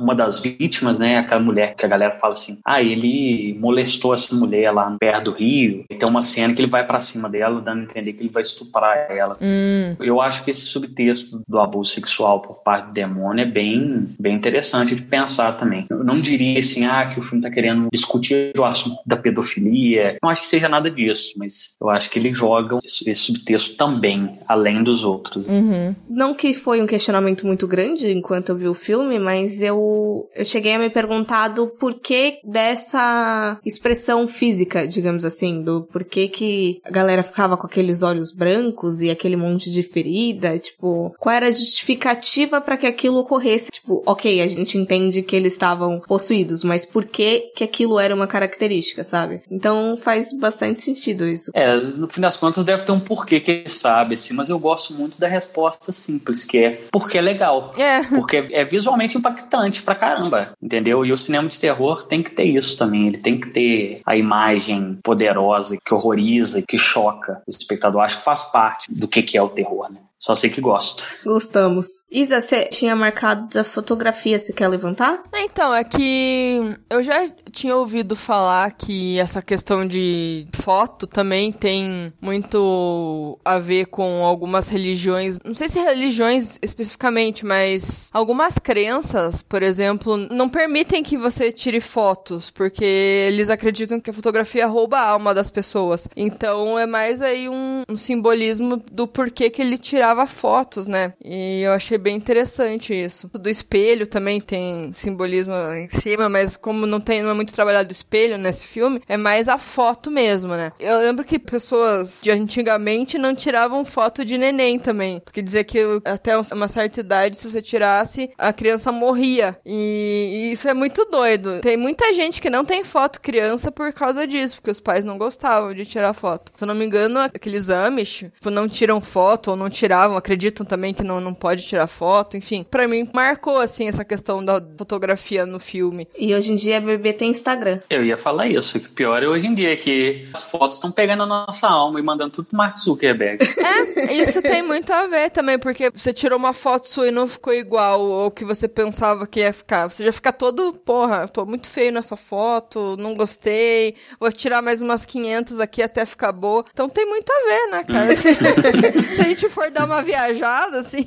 Uma 0.00 0.14
das 0.14 0.40
vítimas, 0.40 0.98
né, 0.98 1.18
aquela 1.18 1.40
mulher 1.40 1.74
que 1.74 1.84
a 1.84 1.88
galera 1.88 2.18
fala 2.18 2.34
assim: 2.34 2.58
ah, 2.64 2.82
ele 2.82 3.56
molestou 3.58 4.14
essa 4.14 4.34
mulher 4.34 4.72
lá 4.72 4.94
perto 4.98 5.24
do 5.24 5.32
rio. 5.32 5.84
E 5.90 5.94
tem 5.94 6.08
uma 6.08 6.22
cena 6.22 6.54
que 6.54 6.60
ele 6.60 6.70
vai 6.70 6.86
pra 6.86 7.00
cima 7.00 7.28
dela, 7.28 7.60
dando 7.60 7.80
a 7.80 7.84
entender 7.84 8.12
que 8.14 8.22
ele 8.22 8.30
vai 8.30 8.42
estuprar 8.42 9.10
ela. 9.10 9.36
Hum. 9.40 9.96
Eu 10.00 10.20
acho 10.20 10.44
que 10.44 10.50
esse 10.50 10.62
subtexto 10.62 11.42
do 11.48 11.58
abuso 11.58 11.92
sexual 11.92 12.40
por 12.40 12.62
parte 12.62 12.86
do 12.86 12.92
demônio 12.92 13.42
é 13.42 13.46
bem, 13.46 14.08
bem 14.18 14.34
interessante 14.34 14.94
de 14.94 15.02
pensar 15.02 15.52
também. 15.56 15.86
Eu 15.90 16.02
não 16.04 16.20
diria 16.20 16.58
assim, 16.58 16.84
ah, 16.84 17.06
que 17.06 17.20
o 17.20 17.22
filme 17.22 17.42
tá 17.42 17.50
querendo 17.50 17.88
discutir 17.92 18.52
o 18.56 18.64
assunto 18.64 18.98
da 19.06 19.16
pedofilia. 19.16 20.16
Não 20.22 20.30
acho 20.30 20.42
que 20.42 20.48
seja 20.48 20.68
nada 20.68 20.90
disso, 20.90 21.34
mas 21.36 21.76
eu 21.80 21.88
acho 21.88 22.10
que 22.10 22.18
ele 22.18 22.32
joga 22.32 22.78
esse 22.84 23.10
esse 23.10 23.20
subtexto 23.22 23.76
também, 23.76 24.38
além 24.46 24.82
dos 24.82 25.04
outros. 25.04 25.46
Uhum. 25.46 25.94
Não 26.08 26.34
que 26.34 26.54
foi 26.54 26.82
um 26.82 26.86
questionamento 26.86 27.46
muito 27.46 27.66
grande 27.66 28.10
enquanto 28.10 28.50
eu 28.50 28.56
vi 28.56 28.68
o 28.68 28.74
filme, 28.80 29.18
mas 29.18 29.62
eu, 29.62 30.28
eu 30.34 30.44
cheguei 30.44 30.74
a 30.74 30.78
me 30.78 30.90
perguntar 30.90 31.48
do 31.48 31.68
porquê 31.68 32.38
dessa 32.44 33.60
expressão 33.64 34.26
física, 34.26 34.86
digamos 34.86 35.24
assim, 35.24 35.62
do 35.62 35.82
porquê 35.84 36.28
que 36.28 36.80
a 36.84 36.90
galera 36.90 37.22
ficava 37.22 37.56
com 37.56 37.66
aqueles 37.66 38.02
olhos 38.02 38.32
brancos 38.32 39.00
e 39.00 39.10
aquele 39.10 39.36
monte 39.36 39.70
de 39.70 39.82
ferida, 39.82 40.58
tipo, 40.58 41.14
qual 41.18 41.34
era 41.34 41.48
a 41.48 41.50
justificativa 41.50 42.60
para 42.60 42.76
que 42.76 42.86
aquilo 42.86 43.18
ocorresse? 43.18 43.70
Tipo, 43.70 44.02
ok, 44.06 44.40
a 44.40 44.46
gente 44.46 44.78
entende 44.78 45.22
que 45.22 45.36
eles 45.36 45.52
estavam 45.52 46.00
possuídos, 46.00 46.64
mas 46.64 46.84
por 46.84 47.04
que 47.04 47.50
que 47.54 47.64
aquilo 47.64 47.98
era 47.98 48.14
uma 48.14 48.26
característica, 48.26 49.04
sabe? 49.04 49.42
Então 49.50 49.96
faz 49.96 50.36
bastante 50.38 50.82
sentido 50.82 51.28
isso. 51.28 51.50
É, 51.54 51.76
no 51.76 52.08
fim 52.08 52.20
das 52.20 52.36
contas 52.36 52.64
deve 52.64 52.82
ter 52.82 52.92
um 52.92 53.00
porquê 53.00 53.40
que 53.40 53.50
ele 53.50 53.68
sabe, 53.68 54.14
assim, 54.14 54.34
mas 54.34 54.48
eu 54.48 54.58
gosto 54.58 54.94
muito 54.94 55.18
da 55.18 55.28
resposta 55.28 55.92
simples, 55.92 56.44
que 56.44 56.58
é 56.58 56.80
porque 56.90 57.18
é 57.18 57.20
legal. 57.20 57.74
É. 57.76 58.02
Porque 58.04 58.36
é 58.50 58.64
visualmente 58.70 59.18
impactante 59.18 59.82
pra 59.82 59.94
caramba, 59.94 60.52
entendeu? 60.62 61.04
E 61.04 61.12
o 61.12 61.16
cinema 61.16 61.48
de 61.48 61.58
terror 61.58 62.04
tem 62.06 62.22
que 62.22 62.30
ter 62.30 62.44
isso 62.44 62.76
também. 62.78 63.08
Ele 63.08 63.18
tem 63.18 63.40
que 63.40 63.50
ter 63.50 64.00
a 64.06 64.16
imagem 64.16 64.98
poderosa, 65.02 65.76
que 65.84 65.94
horroriza, 65.94 66.62
que 66.62 66.78
choca 66.78 67.42
o 67.46 67.50
espectador. 67.50 68.02
Acho 68.02 68.18
que 68.18 68.24
faz 68.24 68.44
parte 68.44 68.86
do 68.98 69.08
que 69.08 69.22
que 69.22 69.36
é 69.36 69.42
o 69.42 69.48
terror, 69.48 69.90
né? 69.90 69.98
Só 70.18 70.36
sei 70.36 70.50
que 70.50 70.60
gosto. 70.60 71.04
Gostamos. 71.24 71.86
Isa, 72.10 72.40
você 72.40 72.66
tinha 72.66 72.94
marcado 72.94 73.48
da 73.48 73.64
fotografia, 73.64 74.38
você 74.38 74.52
quer 74.52 74.68
levantar? 74.68 75.22
Então, 75.34 75.74
é 75.74 75.82
que 75.82 76.76
eu 76.90 77.02
já 77.02 77.26
tinha 77.50 77.74
ouvido 77.74 78.14
falar 78.14 78.70
que 78.72 79.18
essa 79.18 79.40
questão 79.40 79.86
de 79.86 80.46
foto 80.52 81.06
também 81.06 81.50
tem 81.50 82.12
muito 82.20 83.38
a 83.44 83.58
ver 83.58 83.86
com 83.86 84.24
algumas 84.24 84.68
religiões, 84.68 85.38
não 85.44 85.54
sei 85.54 85.68
se 85.68 85.80
religiões 85.80 86.58
especificamente, 86.60 87.44
mas 87.46 88.10
algumas 88.12 88.58
crenças, 88.60 89.42
por 89.42 89.62
exemplo, 89.62 90.16
não 90.16 90.48
permitem 90.48 91.02
que 91.02 91.16
você 91.16 91.50
tire 91.50 91.80
fotos, 91.80 92.50
porque 92.50 92.84
eles 92.84 93.50
acreditam 93.50 94.00
que 94.00 94.10
a 94.10 94.12
fotografia 94.12 94.66
rouba 94.66 94.98
a 94.98 95.08
alma 95.08 95.34
das 95.34 95.50
pessoas. 95.50 96.08
Então 96.16 96.78
é 96.78 96.86
mais 96.86 97.20
aí 97.22 97.48
um, 97.48 97.82
um 97.88 97.96
simbolismo 97.96 98.76
do 98.76 99.06
porquê 99.06 99.50
que 99.50 99.62
ele 99.62 99.78
tirava 99.78 100.26
fotos, 100.26 100.86
né? 100.86 101.14
E 101.24 101.62
eu 101.62 101.72
achei 101.72 101.98
bem 101.98 102.16
interessante 102.16 102.94
isso. 102.94 103.28
Do 103.28 103.48
espelho 103.48 104.06
também 104.06 104.40
tem 104.40 104.92
simbolismo 104.92 105.54
em 105.54 105.88
cima, 105.88 106.28
mas 106.28 106.56
como 106.56 106.86
não 106.86 107.00
tem 107.00 107.22
não 107.22 107.30
é 107.30 107.34
muito 107.34 107.52
trabalhado 107.52 107.88
o 107.88 107.92
espelho 107.92 108.38
nesse 108.38 108.66
filme, 108.66 109.02
é 109.08 109.16
mais 109.16 109.48
a 109.48 109.58
foto 109.58 110.10
mesmo, 110.10 110.54
né? 110.54 110.72
Eu 110.78 110.98
lembro 110.98 111.24
que 111.24 111.38
pessoas 111.38 112.20
de 112.22 112.30
antigamente 112.30 113.18
não 113.18 113.34
tiravam 113.34 113.84
foto 113.84 114.24
de 114.24 114.36
neném 114.36 114.78
também, 114.78 115.20
porque 115.20 115.42
dizia 115.42 115.64
que 115.64 115.78
até 116.04 116.36
uma 116.52 116.68
certa 116.68 117.00
idade, 117.00 117.36
se 117.36 117.50
você 117.50 117.62
tirasse, 117.62 118.30
a 118.40 118.52
criança 118.52 118.90
morria. 118.90 119.56
E, 119.64 120.48
e 120.48 120.52
isso 120.52 120.68
é 120.68 120.74
muito 120.74 121.04
doido. 121.04 121.60
Tem 121.60 121.76
muita 121.76 122.12
gente 122.12 122.40
que 122.40 122.50
não 122.50 122.64
tem 122.64 122.82
foto 122.82 123.20
criança 123.20 123.70
por 123.70 123.92
causa 123.92 124.26
disso, 124.26 124.56
porque 124.56 124.70
os 124.70 124.80
pais 124.80 125.04
não 125.04 125.18
gostavam 125.18 125.74
de 125.74 125.84
tirar 125.84 126.14
foto. 126.14 126.50
Se 126.54 126.64
eu 126.64 126.68
não 126.68 126.74
me 126.74 126.84
engano, 126.84 127.20
aqueles 127.20 127.68
Amish, 127.70 128.26
tipo, 128.34 128.50
não 128.50 128.68
tiram 128.68 129.00
foto 129.00 129.50
ou 129.50 129.56
não 129.56 129.68
tiravam, 129.68 130.16
acreditam 130.16 130.64
também 130.64 130.94
que 130.94 131.04
não, 131.04 131.20
não 131.20 131.34
pode 131.34 131.62
tirar 131.62 131.86
foto, 131.86 132.36
enfim. 132.36 132.64
Pra 132.68 132.88
mim, 132.88 133.08
marcou, 133.12 133.58
assim, 133.58 133.88
essa 133.88 134.04
questão 134.04 134.44
da 134.44 134.60
fotografia 134.76 135.44
no 135.44 135.60
filme. 135.60 136.08
E 136.18 136.34
hoje 136.34 136.52
em 136.52 136.56
dia 136.56 136.78
a 136.78 136.80
bebê 136.80 137.12
tem 137.12 137.30
Instagram. 137.30 137.80
Eu 137.90 138.04
ia 138.04 138.16
falar 138.16 138.48
isso, 138.48 138.80
que 138.80 138.86
o 138.86 138.92
pior 138.92 139.22
é 139.22 139.28
hoje 139.28 139.46
em 139.46 139.54
dia 139.54 139.76
que 139.76 140.26
as 140.32 140.44
fotos 140.44 140.76
estão 140.76 140.90
pegando 140.90 141.24
a 141.24 141.26
nossa 141.26 141.68
alma 141.68 142.00
e 142.00 142.02
mandando 142.02 142.30
tudo 142.30 142.46
pro 142.46 142.56
Mark 142.56 142.78
Zuckerberg. 142.78 143.44
É, 143.44 144.12
isso 144.14 144.40
tem 144.40 144.62
muito 144.62 144.92
a 144.92 145.06
ver 145.06 145.30
também, 145.30 145.58
porque 145.58 145.90
você 145.90 146.12
tirou 146.12 146.38
uma 146.38 146.52
foto 146.52 146.88
sua 146.88 147.08
e 147.08 147.10
não 147.10 147.28
ficou 147.28 147.52
igual, 147.52 148.00
ou 148.00 148.29
que 148.30 148.44
você 148.44 148.68
pensava 148.68 149.26
que 149.26 149.40
ia 149.40 149.52
ficar. 149.52 149.88
Você 149.88 150.04
já 150.04 150.12
fica 150.12 150.32
todo, 150.32 150.72
porra, 150.72 151.28
tô 151.28 151.44
muito 151.44 151.68
feio 151.68 151.92
nessa 151.92 152.16
foto, 152.16 152.96
não 152.96 153.14
gostei, 153.14 153.94
vou 154.18 154.30
tirar 154.32 154.62
mais 154.62 154.80
umas 154.80 155.04
500 155.04 155.60
aqui 155.60 155.82
até 155.82 156.04
ficar 156.04 156.32
boa. 156.32 156.64
Então 156.72 156.88
tem 156.88 157.06
muito 157.06 157.30
a 157.30 157.44
ver, 157.44 157.70
né, 157.70 157.84
cara? 157.84 158.16
Se 159.14 159.20
a 159.20 159.24
gente 159.24 159.48
for 159.48 159.70
dar 159.70 159.84
uma 159.84 160.02
viajada, 160.02 160.80
assim. 160.80 161.06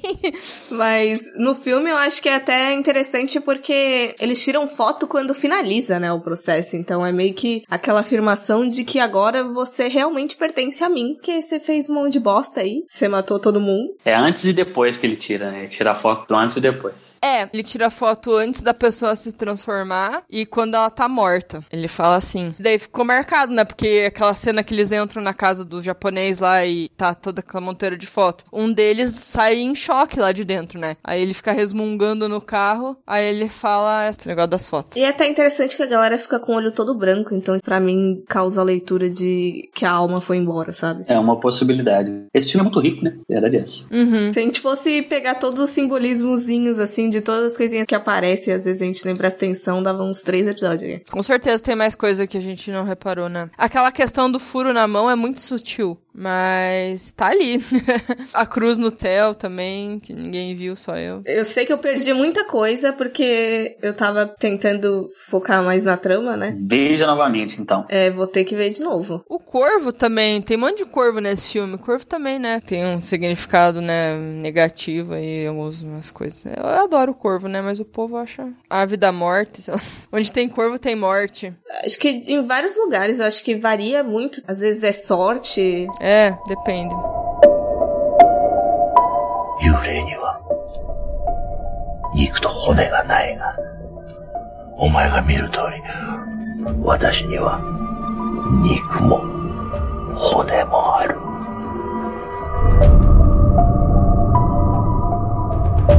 Mas 0.72 1.22
no 1.38 1.56
filme 1.56 1.90
eu 1.90 1.98
acho 1.98 2.22
que 2.22 2.30
é 2.30 2.36
até 2.36 2.74
interessante 2.74 3.40
porque 3.40 4.16
eles 4.20 4.44
tiram 4.44 4.68
foto 4.68 5.08
quando 5.08 5.34
finaliza, 5.34 6.00
né, 6.00 6.12
o 6.12 6.20
processo. 6.20 6.76
Então 6.76 7.06
é 7.06 7.12
meio 7.12 7.34
que 7.34 7.64
aquela 7.70 8.02
afirmação 8.02 8.68
de 8.68 8.84
que 8.84 9.00
agora 9.00 9.44
você 9.44 9.88
realmente 9.88 10.36
pertence 10.36 10.84
a 10.84 10.90
mim, 10.90 11.14
porque 11.16 11.42
você 11.42 11.60
fez 11.60 11.90
um 11.90 11.96
monte 11.96 12.14
de 12.14 12.20
bosta 12.20 12.62
aí, 12.62 12.84
você 12.88 13.08
matou 13.08 13.40
todo 13.40 13.60
mundo. 13.60 13.96
É 14.06 14.16
antes 14.16 14.44
e 14.46 14.54
depois 14.54 14.98
que 14.98 15.06
ele 15.06 15.16
tira, 15.16 15.52
né? 15.52 15.60
Ele 15.60 15.68
tira 15.68 15.92
a 15.92 15.96
foto 15.96 16.28
do 16.28 16.36
antes 16.36 16.58
e 16.58 16.62
depois. 16.62 17.13
É, 17.22 17.50
ele 17.54 17.64
tira 17.64 17.88
a 17.88 17.92
foto 17.92 18.36
antes 18.36 18.62
da 18.62 18.74
pessoa 18.74 19.16
se 19.16 19.32
transformar 19.32 20.24
e 20.30 20.46
quando 20.46 20.76
ela 20.76 20.90
tá 20.90 21.08
morta. 21.08 21.64
Ele 21.72 21.88
fala 21.88 22.16
assim. 22.16 22.54
Daí 22.60 22.80
ficou 22.80 23.06
marcado, 23.06 23.54
né? 23.54 23.66
Porque 23.66 24.06
aquela 24.08 24.34
cena 24.34 24.64
que 24.64 24.74
eles 24.74 24.92
entram 24.92 25.22
na 25.22 25.34
casa 25.34 25.64
do 25.64 25.82
japonês 25.82 26.40
lá 26.40 26.66
e 26.66 26.90
tá 26.90 27.14
toda 27.14 27.40
aquela 27.40 27.62
monteira 27.62 27.98
de 27.98 28.08
foto. 28.08 28.46
Um 28.52 28.72
deles 28.72 29.14
sai 29.14 29.60
em 29.60 29.76
choque 29.76 30.20
lá 30.20 30.32
de 30.32 30.44
dentro, 30.44 30.80
né? 30.80 30.98
Aí 31.04 31.22
ele 31.22 31.34
fica 31.34 31.52
resmungando 31.52 32.28
no 32.28 32.42
carro, 32.42 32.98
aí 33.06 33.26
ele 33.26 33.50
fala 33.50 34.10
esse 34.10 34.28
negócio 34.28 34.50
das 34.50 34.68
fotos. 34.68 34.98
E 34.98 35.04
é 35.04 35.10
até 35.10 35.28
interessante 35.28 35.76
que 35.76 35.84
a 35.84 35.88
galera 35.88 36.18
fica 36.18 36.40
com 36.40 36.54
o 36.54 36.56
olho 36.56 36.72
todo 36.72 36.98
branco, 36.98 37.34
então 37.34 37.58
pra 37.64 37.80
mim 37.80 38.24
causa 38.28 38.62
a 38.62 38.64
leitura 38.64 39.10
de 39.10 39.70
que 39.74 39.86
a 39.86 39.92
alma 39.92 40.22
foi 40.22 40.38
embora, 40.38 40.74
sabe? 40.74 41.06
É 41.08 41.18
uma 41.18 41.40
possibilidade. 41.40 42.26
Esse 42.34 42.52
filme 42.52 42.62
é 42.62 42.70
muito 42.70 42.80
rico, 42.80 43.04
né? 43.04 43.18
Verdade 43.28 43.58
é 43.58 43.62
essa. 43.62 43.86
Uhum. 43.92 44.34
Se 44.34 44.40
a 44.40 44.44
gente 44.44 44.60
fosse 44.60 45.02
pegar 45.04 45.36
todos 45.36 45.60
os 45.60 45.70
simbolismozinhos, 45.70 46.80
assim, 46.80 47.03
de 47.10 47.22
todas 47.22 47.52
as 47.52 47.58
coisinhas 47.58 47.86
que 47.88 47.96
aparecem, 47.96 48.54
às 48.54 48.66
vezes 48.66 48.82
a 48.82 48.86
gente 48.86 49.06
nem 49.06 49.16
presta 49.16 49.46
atenção, 49.46 49.82
dava 49.82 50.04
uns 50.04 50.22
três 50.22 50.48
episódios. 50.48 51.02
Com 51.10 51.24
certeza 51.24 51.64
tem 51.64 51.76
mais 51.76 51.96
coisa 51.96 52.28
que 52.28 52.38
a 52.38 52.42
gente 52.42 52.72
não 52.72 52.84
reparou, 52.84 53.30
né? 53.30 53.50
Aquela 53.58 53.92
questão 53.92 54.32
do 54.32 54.40
furo 54.40 54.74
na 54.74 54.88
mão 54.88 55.10
é 55.10 55.16
muito 55.16 55.42
sutil. 55.42 55.98
Mas 56.14 57.12
tá 57.12 57.28
ali. 57.28 57.62
a 58.34 58.46
cruz 58.46 58.78
no 58.78 58.92
tel 58.92 59.34
também, 59.34 60.00
que 60.00 60.14
ninguém 60.14 60.56
viu, 60.56 60.76
só 60.76 60.96
eu. 60.96 61.22
Eu 61.26 61.44
sei 61.44 61.66
que 61.66 61.74
eu 61.74 61.78
perdi 61.78 62.14
muita 62.14 62.46
coisa 62.46 62.94
porque 62.94 63.78
eu 63.82 63.96
tava 63.96 64.28
tentando 64.28 65.10
focar 65.28 65.64
mais 65.64 65.86
na 65.86 65.98
trama, 65.98 66.38
né? 66.38 66.56
Veja 66.62 67.08
novamente, 67.08 67.60
então. 67.60 67.86
É, 67.90 68.12
vou 68.12 68.28
ter 68.28 68.44
que 68.44 68.56
ver 68.56 68.70
de 68.70 68.82
novo. 68.82 69.24
O 69.28 69.40
corvo 69.40 69.92
também, 69.92 70.42
tem 70.42 70.58
um 70.58 70.62
monte 70.62 70.80
de 70.80 70.86
corvo 70.86 71.20
nesse 71.20 71.54
filme. 71.54 71.76
O 71.76 71.80
corvo 71.80 72.06
também, 72.06 72.38
né? 72.38 72.62
Tem 72.66 72.86
um 72.86 73.02
significado, 73.02 73.82
né, 73.82 74.18
negativo 74.18 75.14
aí, 75.14 75.48
algumas 75.48 76.12
coisas. 76.12 76.44
Eu 76.46 76.66
adoro 76.66 77.12
o 77.12 77.16
corvo, 77.16 77.48
né? 77.48 77.62
Mas 77.62 77.80
o 77.80 77.86
povo 77.86 78.18
acha 78.18 78.52
ave 78.70 78.98
da 78.98 79.12
morte. 79.12 79.62
sei 79.64 79.74
lá. 79.74 79.82
Onde 80.12 80.32
tem 80.32 80.48
corvo, 80.48 80.78
tem 80.78 80.96
morte. 80.96 81.54
Acho 81.84 81.98
que 81.98 82.10
em 82.10 82.46
vários 82.46 82.78
lugares, 82.78 83.20
eu 83.20 83.26
acho 83.26 83.44
que 83.44 83.56
varia 83.56 84.04
muito. 84.04 84.42
Às 84.48 84.62
vezes 84.62 84.84
é 84.84 84.92
sorte. 84.92 85.88
É, 86.04 86.38
depende. 86.46 86.94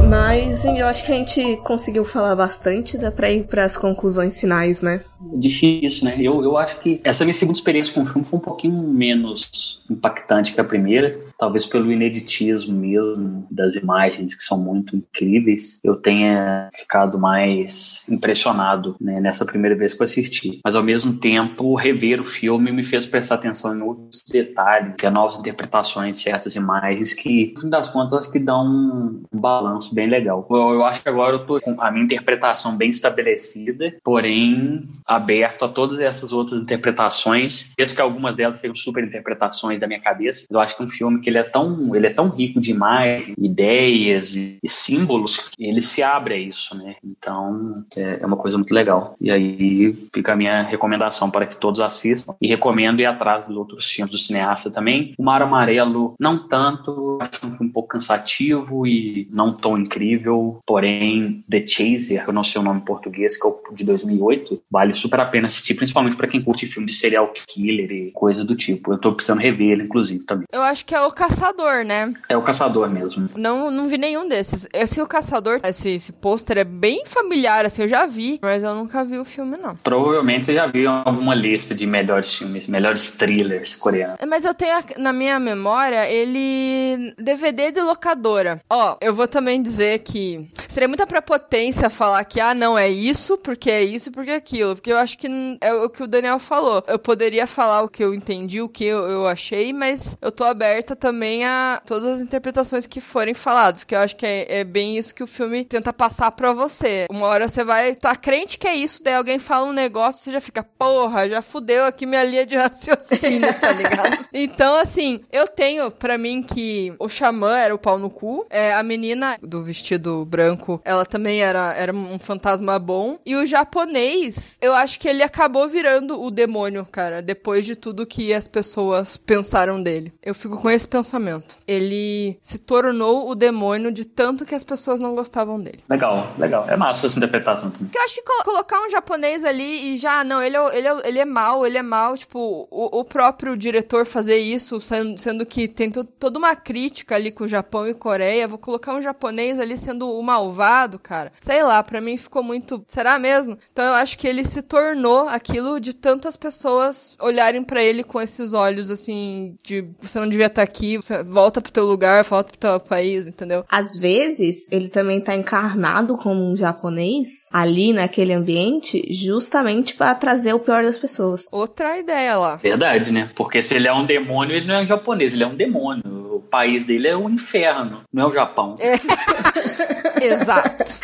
Mas 0.07 0.63
eu 0.65 0.85
acho 0.87 1.03
que 1.03 1.11
a 1.11 1.15
gente 1.15 1.57
conseguiu 1.57 2.05
falar 2.05 2.35
bastante, 2.35 2.97
dá 2.97 3.11
pra 3.11 3.31
ir 3.31 3.47
pras 3.47 3.75
conclusões 3.75 4.39
finais, 4.39 4.83
né? 4.83 5.03
Difícil, 5.33 6.05
né? 6.05 6.15
Eu, 6.19 6.43
eu 6.43 6.57
acho 6.57 6.79
que 6.79 7.01
essa 7.03 7.23
minha 7.23 7.33
segunda 7.33 7.57
experiência 7.57 7.93
com 7.93 8.01
o 8.01 8.05
filme 8.05 8.25
foi 8.25 8.39
um 8.39 8.41
pouquinho 8.41 8.73
menos 8.73 9.81
impactante 9.89 10.53
que 10.53 10.61
a 10.61 10.63
primeira. 10.63 11.19
Talvez 11.37 11.65
pelo 11.65 11.91
ineditismo 11.91 12.73
mesmo 12.73 13.45
das 13.51 13.75
imagens, 13.75 14.35
que 14.35 14.43
são 14.43 14.57
muito 14.57 14.95
incríveis. 14.95 15.79
Eu 15.83 15.95
tenha 15.95 16.69
ficado 16.73 17.19
mais 17.19 18.05
impressionado 18.09 18.95
né, 18.99 19.19
nessa 19.19 19.45
primeira 19.45 19.75
vez 19.75 19.93
que 19.93 20.01
eu 20.01 20.05
assisti. 20.05 20.59
Mas 20.63 20.75
ao 20.75 20.83
mesmo 20.83 21.13
tempo, 21.13 21.75
rever 21.75 22.21
o 22.21 22.25
filme 22.25 22.71
me 22.71 22.83
fez 22.83 23.05
prestar 23.05 23.35
atenção 23.35 23.75
em 23.75 23.81
outros 23.81 24.23
detalhes, 24.29 24.95
e 25.01 25.09
novas 25.09 25.39
interpretações 25.39 26.17
de 26.17 26.23
certas 26.23 26.55
imagens 26.55 27.13
que, 27.13 27.53
no 27.55 27.61
fim 27.61 27.69
das 27.69 27.89
contas, 27.89 28.19
acho 28.19 28.31
que 28.31 28.39
dão 28.39 28.65
um, 28.65 29.23
um 29.33 29.39
balanço 29.39 29.93
bem 29.93 30.07
legal. 30.07 30.45
Eu, 30.49 30.57
eu 30.73 30.83
acho 30.83 31.01
que 31.01 31.09
agora 31.09 31.35
eu 31.35 31.45
tô 31.45 31.59
com 31.59 31.79
a 31.79 31.91
minha 31.91 32.03
interpretação 32.03 32.75
bem 32.75 32.89
estabelecida, 32.89 33.95
porém 34.03 34.79
aberto 35.15 35.65
a 35.65 35.67
todas 35.67 35.99
essas 35.99 36.31
outras 36.31 36.61
interpretações, 36.61 37.73
mesmo 37.77 37.95
que 37.95 38.01
algumas 38.01 38.35
delas 38.35 38.57
sejam 38.57 38.75
super 38.75 39.03
interpretações 39.03 39.79
da 39.79 39.87
minha 39.87 39.99
cabeça. 39.99 40.45
Eu 40.49 40.59
acho 40.59 40.75
que 40.75 40.83
é 40.83 40.85
um 40.85 40.89
filme 40.89 41.21
que 41.21 41.29
ele 41.29 41.37
é 41.37 41.43
tão, 41.43 41.95
ele 41.95 42.07
é 42.07 42.09
tão 42.09 42.29
rico 42.29 42.59
de 42.59 42.71
imagens, 42.71 43.35
ideias 43.37 44.35
e, 44.35 44.57
e 44.63 44.69
símbolos, 44.69 45.49
que 45.49 45.65
ele 45.65 45.81
se 45.81 46.03
abre 46.03 46.33
a 46.33 46.37
isso, 46.37 46.75
né? 46.77 46.95
Então 47.03 47.73
é, 47.97 48.19
é 48.21 48.25
uma 48.25 48.37
coisa 48.37 48.57
muito 48.57 48.73
legal. 48.73 49.15
E 49.19 49.31
aí 49.31 49.93
fica 50.13 50.33
a 50.33 50.35
minha 50.35 50.61
recomendação 50.63 51.29
para 51.29 51.45
que 51.45 51.59
todos 51.59 51.79
assistam 51.79 52.35
e 52.41 52.47
recomendo 52.47 52.99
ir 52.99 53.05
atrás 53.05 53.45
dos 53.45 53.55
outros 53.55 53.89
filmes 53.89 54.11
do 54.11 54.17
cineasta 54.17 54.71
também. 54.71 55.13
O 55.17 55.23
Mar 55.23 55.41
Amarelo 55.41 56.13
não 56.19 56.47
tanto, 56.47 57.17
acho 57.21 57.45
um 57.61 57.69
pouco 57.69 57.89
cansativo 57.89 58.85
e 58.85 59.27
não 59.31 59.53
tão 59.53 59.77
incrível, 59.77 60.59
porém 60.65 61.43
The 61.49 61.65
Chaser, 61.67 62.25
eu 62.27 62.33
não 62.33 62.43
sei 62.43 62.61
o 62.61 62.63
nome 62.63 62.79
em 62.79 62.85
português, 62.85 63.39
que 63.39 63.47
é 63.47 63.49
o 63.49 63.55
de 63.73 63.83
2008, 63.83 64.61
vale 64.69 64.93
super 64.95 65.19
a 65.19 65.25
pena 65.25 65.47
assistir, 65.47 65.73
principalmente 65.73 66.15
para 66.15 66.27
quem 66.27 66.41
curte 66.41 66.67
filme 66.67 66.87
de 66.87 66.93
serial 66.93 67.33
killer 67.47 67.91
e 67.91 68.11
coisa 68.11 68.43
do 68.43 68.55
tipo. 68.55 68.93
Eu 68.93 68.97
tô 68.97 69.13
precisando 69.13 69.39
rever 69.39 69.71
ele, 69.71 69.83
inclusive, 69.83 70.23
também. 70.23 70.45
Eu 70.51 70.61
acho 70.61 70.85
que 70.85 70.95
é 70.95 71.01
o 71.01 71.11
Caçador, 71.11 71.83
né? 71.85 72.11
É 72.29 72.37
o 72.37 72.41
Caçador 72.41 72.89
mesmo. 72.89 73.29
Não, 73.35 73.69
não 73.69 73.87
vi 73.87 73.97
nenhum 73.97 74.27
desses. 74.27 74.67
Esse 74.73 75.01
O 75.01 75.07
Caçador, 75.07 75.59
esse, 75.63 75.89
esse 75.89 76.11
pôster 76.11 76.57
é 76.57 76.63
bem 76.63 77.03
familiar, 77.05 77.65
assim, 77.65 77.83
eu 77.83 77.87
já 77.87 78.05
vi, 78.05 78.39
mas 78.41 78.63
eu 78.63 78.73
nunca 78.75 79.03
vi 79.03 79.17
o 79.17 79.25
filme, 79.25 79.57
não. 79.57 79.75
Provavelmente 79.75 80.45
você 80.45 80.53
já 80.53 80.67
viu 80.67 80.89
alguma 80.89 81.35
lista 81.35 81.75
de 81.75 81.85
melhores 81.85 82.33
filmes, 82.33 82.67
melhores 82.67 83.11
thrillers 83.11 83.75
coreanos. 83.75 84.17
Mas 84.27 84.45
eu 84.45 84.53
tenho 84.53 84.75
na 84.97 85.13
minha 85.13 85.39
memória 85.39 86.09
ele 86.09 87.13
DVD 87.17 87.71
de 87.71 87.81
locadora. 87.81 88.61
Ó, 88.69 88.97
eu 89.01 89.13
vou 89.13 89.27
também 89.27 89.61
dizer 89.61 89.99
que 89.99 90.49
seria 90.67 90.87
muita 90.87 91.07
prepotência 91.07 91.89
falar 91.89 92.23
que, 92.25 92.39
ah, 92.39 92.53
não, 92.53 92.77
é 92.77 92.89
isso, 92.89 93.37
porque 93.37 93.69
é 93.69 93.83
isso, 93.83 94.11
porque 94.11 94.31
é 94.31 94.35
aquilo. 94.35 94.75
Porque 94.85 94.93
eu 94.93 94.99
acho 94.99 95.17
que 95.17 95.27
é 95.61 95.73
o 95.73 95.89
que 95.89 96.03
o 96.03 96.07
Daniel 96.07 96.37
falou. 96.37 96.83
Eu 96.87 96.99
poderia 96.99 97.47
falar 97.47 97.81
o 97.81 97.89
que 97.89 98.03
eu 98.03 98.13
entendi, 98.13 98.61
o 98.61 98.69
que 98.69 98.85
eu, 98.85 98.99
eu 98.99 99.27
achei, 99.27 99.73
mas 99.73 100.15
eu 100.21 100.31
tô 100.31 100.43
aberta 100.43 100.95
também 100.95 101.43
a 101.43 101.81
todas 101.83 102.05
as 102.05 102.21
interpretações 102.21 102.85
que 102.85 103.01
forem 103.01 103.33
faladas. 103.33 103.83
Que 103.83 103.95
eu 103.95 103.99
acho 103.99 104.15
que 104.15 104.27
é, 104.27 104.59
é 104.59 104.63
bem 104.63 104.95
isso 104.95 105.15
que 105.15 105.23
o 105.23 105.27
filme 105.27 105.65
tenta 105.65 105.91
passar 105.91 106.29
pra 106.29 106.53
você. 106.53 107.07
Uma 107.09 107.25
hora 107.25 107.47
você 107.47 107.63
vai 107.63 107.95
tá 107.95 108.15
crente 108.15 108.59
que 108.59 108.67
é 108.67 108.75
isso, 108.75 109.01
daí 109.03 109.15
alguém 109.15 109.39
fala 109.39 109.65
um 109.65 109.73
negócio, 109.73 110.23
você 110.23 110.31
já 110.31 110.39
fica, 110.39 110.61
porra, 110.61 111.27
já 111.27 111.41
fudeu 111.41 111.85
aqui 111.85 112.05
minha 112.05 112.23
linha 112.23 112.45
de 112.45 112.53
raciocínio, 112.55 113.59
tá 113.59 113.71
ligado? 113.71 114.23
Então, 114.37 114.75
assim, 114.75 115.21
eu 115.31 115.47
tenho 115.47 115.89
pra 115.89 116.17
mim 116.17 116.43
que 116.43 116.93
o 116.99 117.07
xamã 117.07 117.57
era 117.57 117.73
o 117.73 117.79
pau 117.79 117.97
no 117.97 118.09
cu, 118.09 118.45
é, 118.49 118.73
a 118.73 118.83
menina 118.83 119.37
do 119.41 119.63
vestido 119.63 120.25
branco, 120.25 120.81
ela 120.83 121.05
também 121.05 121.41
era, 121.41 121.73
era 121.73 121.93
um 121.93 122.19
fantasma 122.19 122.77
bom, 122.77 123.17
e 123.25 123.33
o 123.35 123.45
japonês, 123.45 124.57
eu 124.61 124.74
acho 124.75 124.99
que 124.99 125.07
ele 125.07 125.23
acabou 125.23 125.67
virando 125.67 126.21
o 126.21 126.29
demônio, 126.29 126.85
cara, 126.91 127.21
depois 127.21 127.65
de 127.65 127.75
tudo 127.75 128.05
que 128.05 128.33
as 128.33 128.47
pessoas 128.47 129.17
pensaram 129.17 129.81
dele. 129.81 130.13
Eu 130.21 130.35
fico 130.35 130.61
com 130.61 130.69
esse 130.69 130.87
pensamento. 130.87 131.57
Ele 131.67 132.37
se 132.41 132.57
tornou 132.57 133.29
o 133.29 133.35
demônio 133.35 133.91
de 133.91 134.05
tanto 134.05 134.45
que 134.45 134.55
as 134.55 134.63
pessoas 134.63 134.99
não 134.99 135.15
gostavam 135.15 135.59
dele. 135.59 135.79
Legal, 135.89 136.27
legal. 136.37 136.65
É 136.69 136.75
massa 136.77 137.07
essa 137.07 137.17
interpretação. 137.17 137.69
Porque 137.71 137.97
eu 137.97 138.03
acho 138.03 138.15
que 138.15 138.21
colo- 138.23 138.43
colocar 138.43 138.81
um 138.85 138.89
japonês 138.89 139.43
ali 139.43 139.93
e 139.93 139.97
já, 139.97 140.23
não, 140.23 140.41
ele 140.41 140.55
é, 140.57 140.77
ele 140.77 140.87
é, 140.87 141.07
ele 141.07 141.19
é 141.19 141.25
mal, 141.25 141.65
ele 141.65 141.77
é 141.77 141.81
mal, 141.83 142.17
tipo, 142.17 142.67
o, 142.69 142.99
o 142.99 143.03
próprio 143.05 143.55
diretor 143.57 144.05
fazer 144.05 144.37
isso, 144.37 144.79
sendo, 144.81 145.19
sendo 145.19 145.45
que 145.45 145.67
tem 145.67 145.89
to- 145.91 146.03
toda 146.03 146.37
uma 146.39 146.55
crítica 146.55 147.15
ali 147.15 147.31
com 147.31 147.43
o 147.43 147.47
Japão 147.47 147.87
e 147.87 147.93
Coreia, 147.93 148.47
vou 148.47 148.57
colocar 148.57 148.93
um 148.95 149.01
japonês 149.01 149.59
ali 149.59 149.77
sendo 149.77 150.09
o 150.09 150.21
malvado, 150.23 150.97
cara. 150.99 151.31
Sei 151.41 151.63
lá, 151.63 151.81
pra 151.83 152.01
mim 152.01 152.17
ficou 152.17 152.43
muito. 152.43 152.83
Será 152.87 153.17
mesmo? 153.19 153.57
Então 153.71 153.83
eu 153.85 153.93
acho 153.93 154.17
que 154.17 154.27
ele 154.27 154.43
se 154.45 154.61
tornou 154.67 155.27
aquilo 155.27 155.79
de 155.79 155.93
tantas 155.93 156.35
pessoas 156.35 157.15
olharem 157.19 157.63
pra 157.63 157.83
ele 157.83 158.03
com 158.03 158.21
esses 158.21 158.53
olhos 158.53 158.91
assim, 158.91 159.55
de 159.63 159.87
você 160.01 160.19
não 160.19 160.27
devia 160.27 160.47
estar 160.47 160.61
aqui, 160.61 160.97
você 160.97 161.23
volta 161.23 161.61
pro 161.61 161.71
teu 161.71 161.85
lugar, 161.85 162.23
volta 162.23 162.49
pro 162.49 162.57
teu 162.57 162.79
país, 162.79 163.27
entendeu? 163.27 163.63
Às 163.69 163.95
vezes, 163.95 164.69
ele 164.71 164.89
também 164.89 165.21
tá 165.21 165.35
encarnado 165.35 166.17
como 166.17 166.43
um 166.43 166.55
japonês 166.55 167.45
ali 167.51 167.93
naquele 167.93 168.33
ambiente, 168.33 169.05
justamente 169.11 169.95
pra 169.95 170.15
trazer 170.15 170.53
o 170.53 170.59
pior 170.59 170.83
das 170.83 170.97
pessoas. 170.97 171.43
Outra 171.53 171.97
ideia 171.97 172.37
lá. 172.37 172.55
Verdade, 172.57 173.11
né? 173.11 173.29
Porque 173.35 173.61
se 173.61 173.75
ele 173.75 173.87
é 173.87 173.93
um 173.93 174.05
demônio, 174.05 174.55
ele 174.55 174.67
não 174.67 174.75
é 174.75 174.85
japonês, 174.85 175.33
ele 175.33 175.43
é 175.43 175.47
um 175.47 175.55
demônio. 175.55 176.03
O 176.35 176.39
país 176.39 176.83
dele 176.83 177.07
é 177.07 177.15
o 177.15 177.29
inferno, 177.29 178.03
não 178.11 178.23
é 178.23 178.27
o 178.27 178.31
Japão. 178.31 178.75
Exato. 180.21 180.95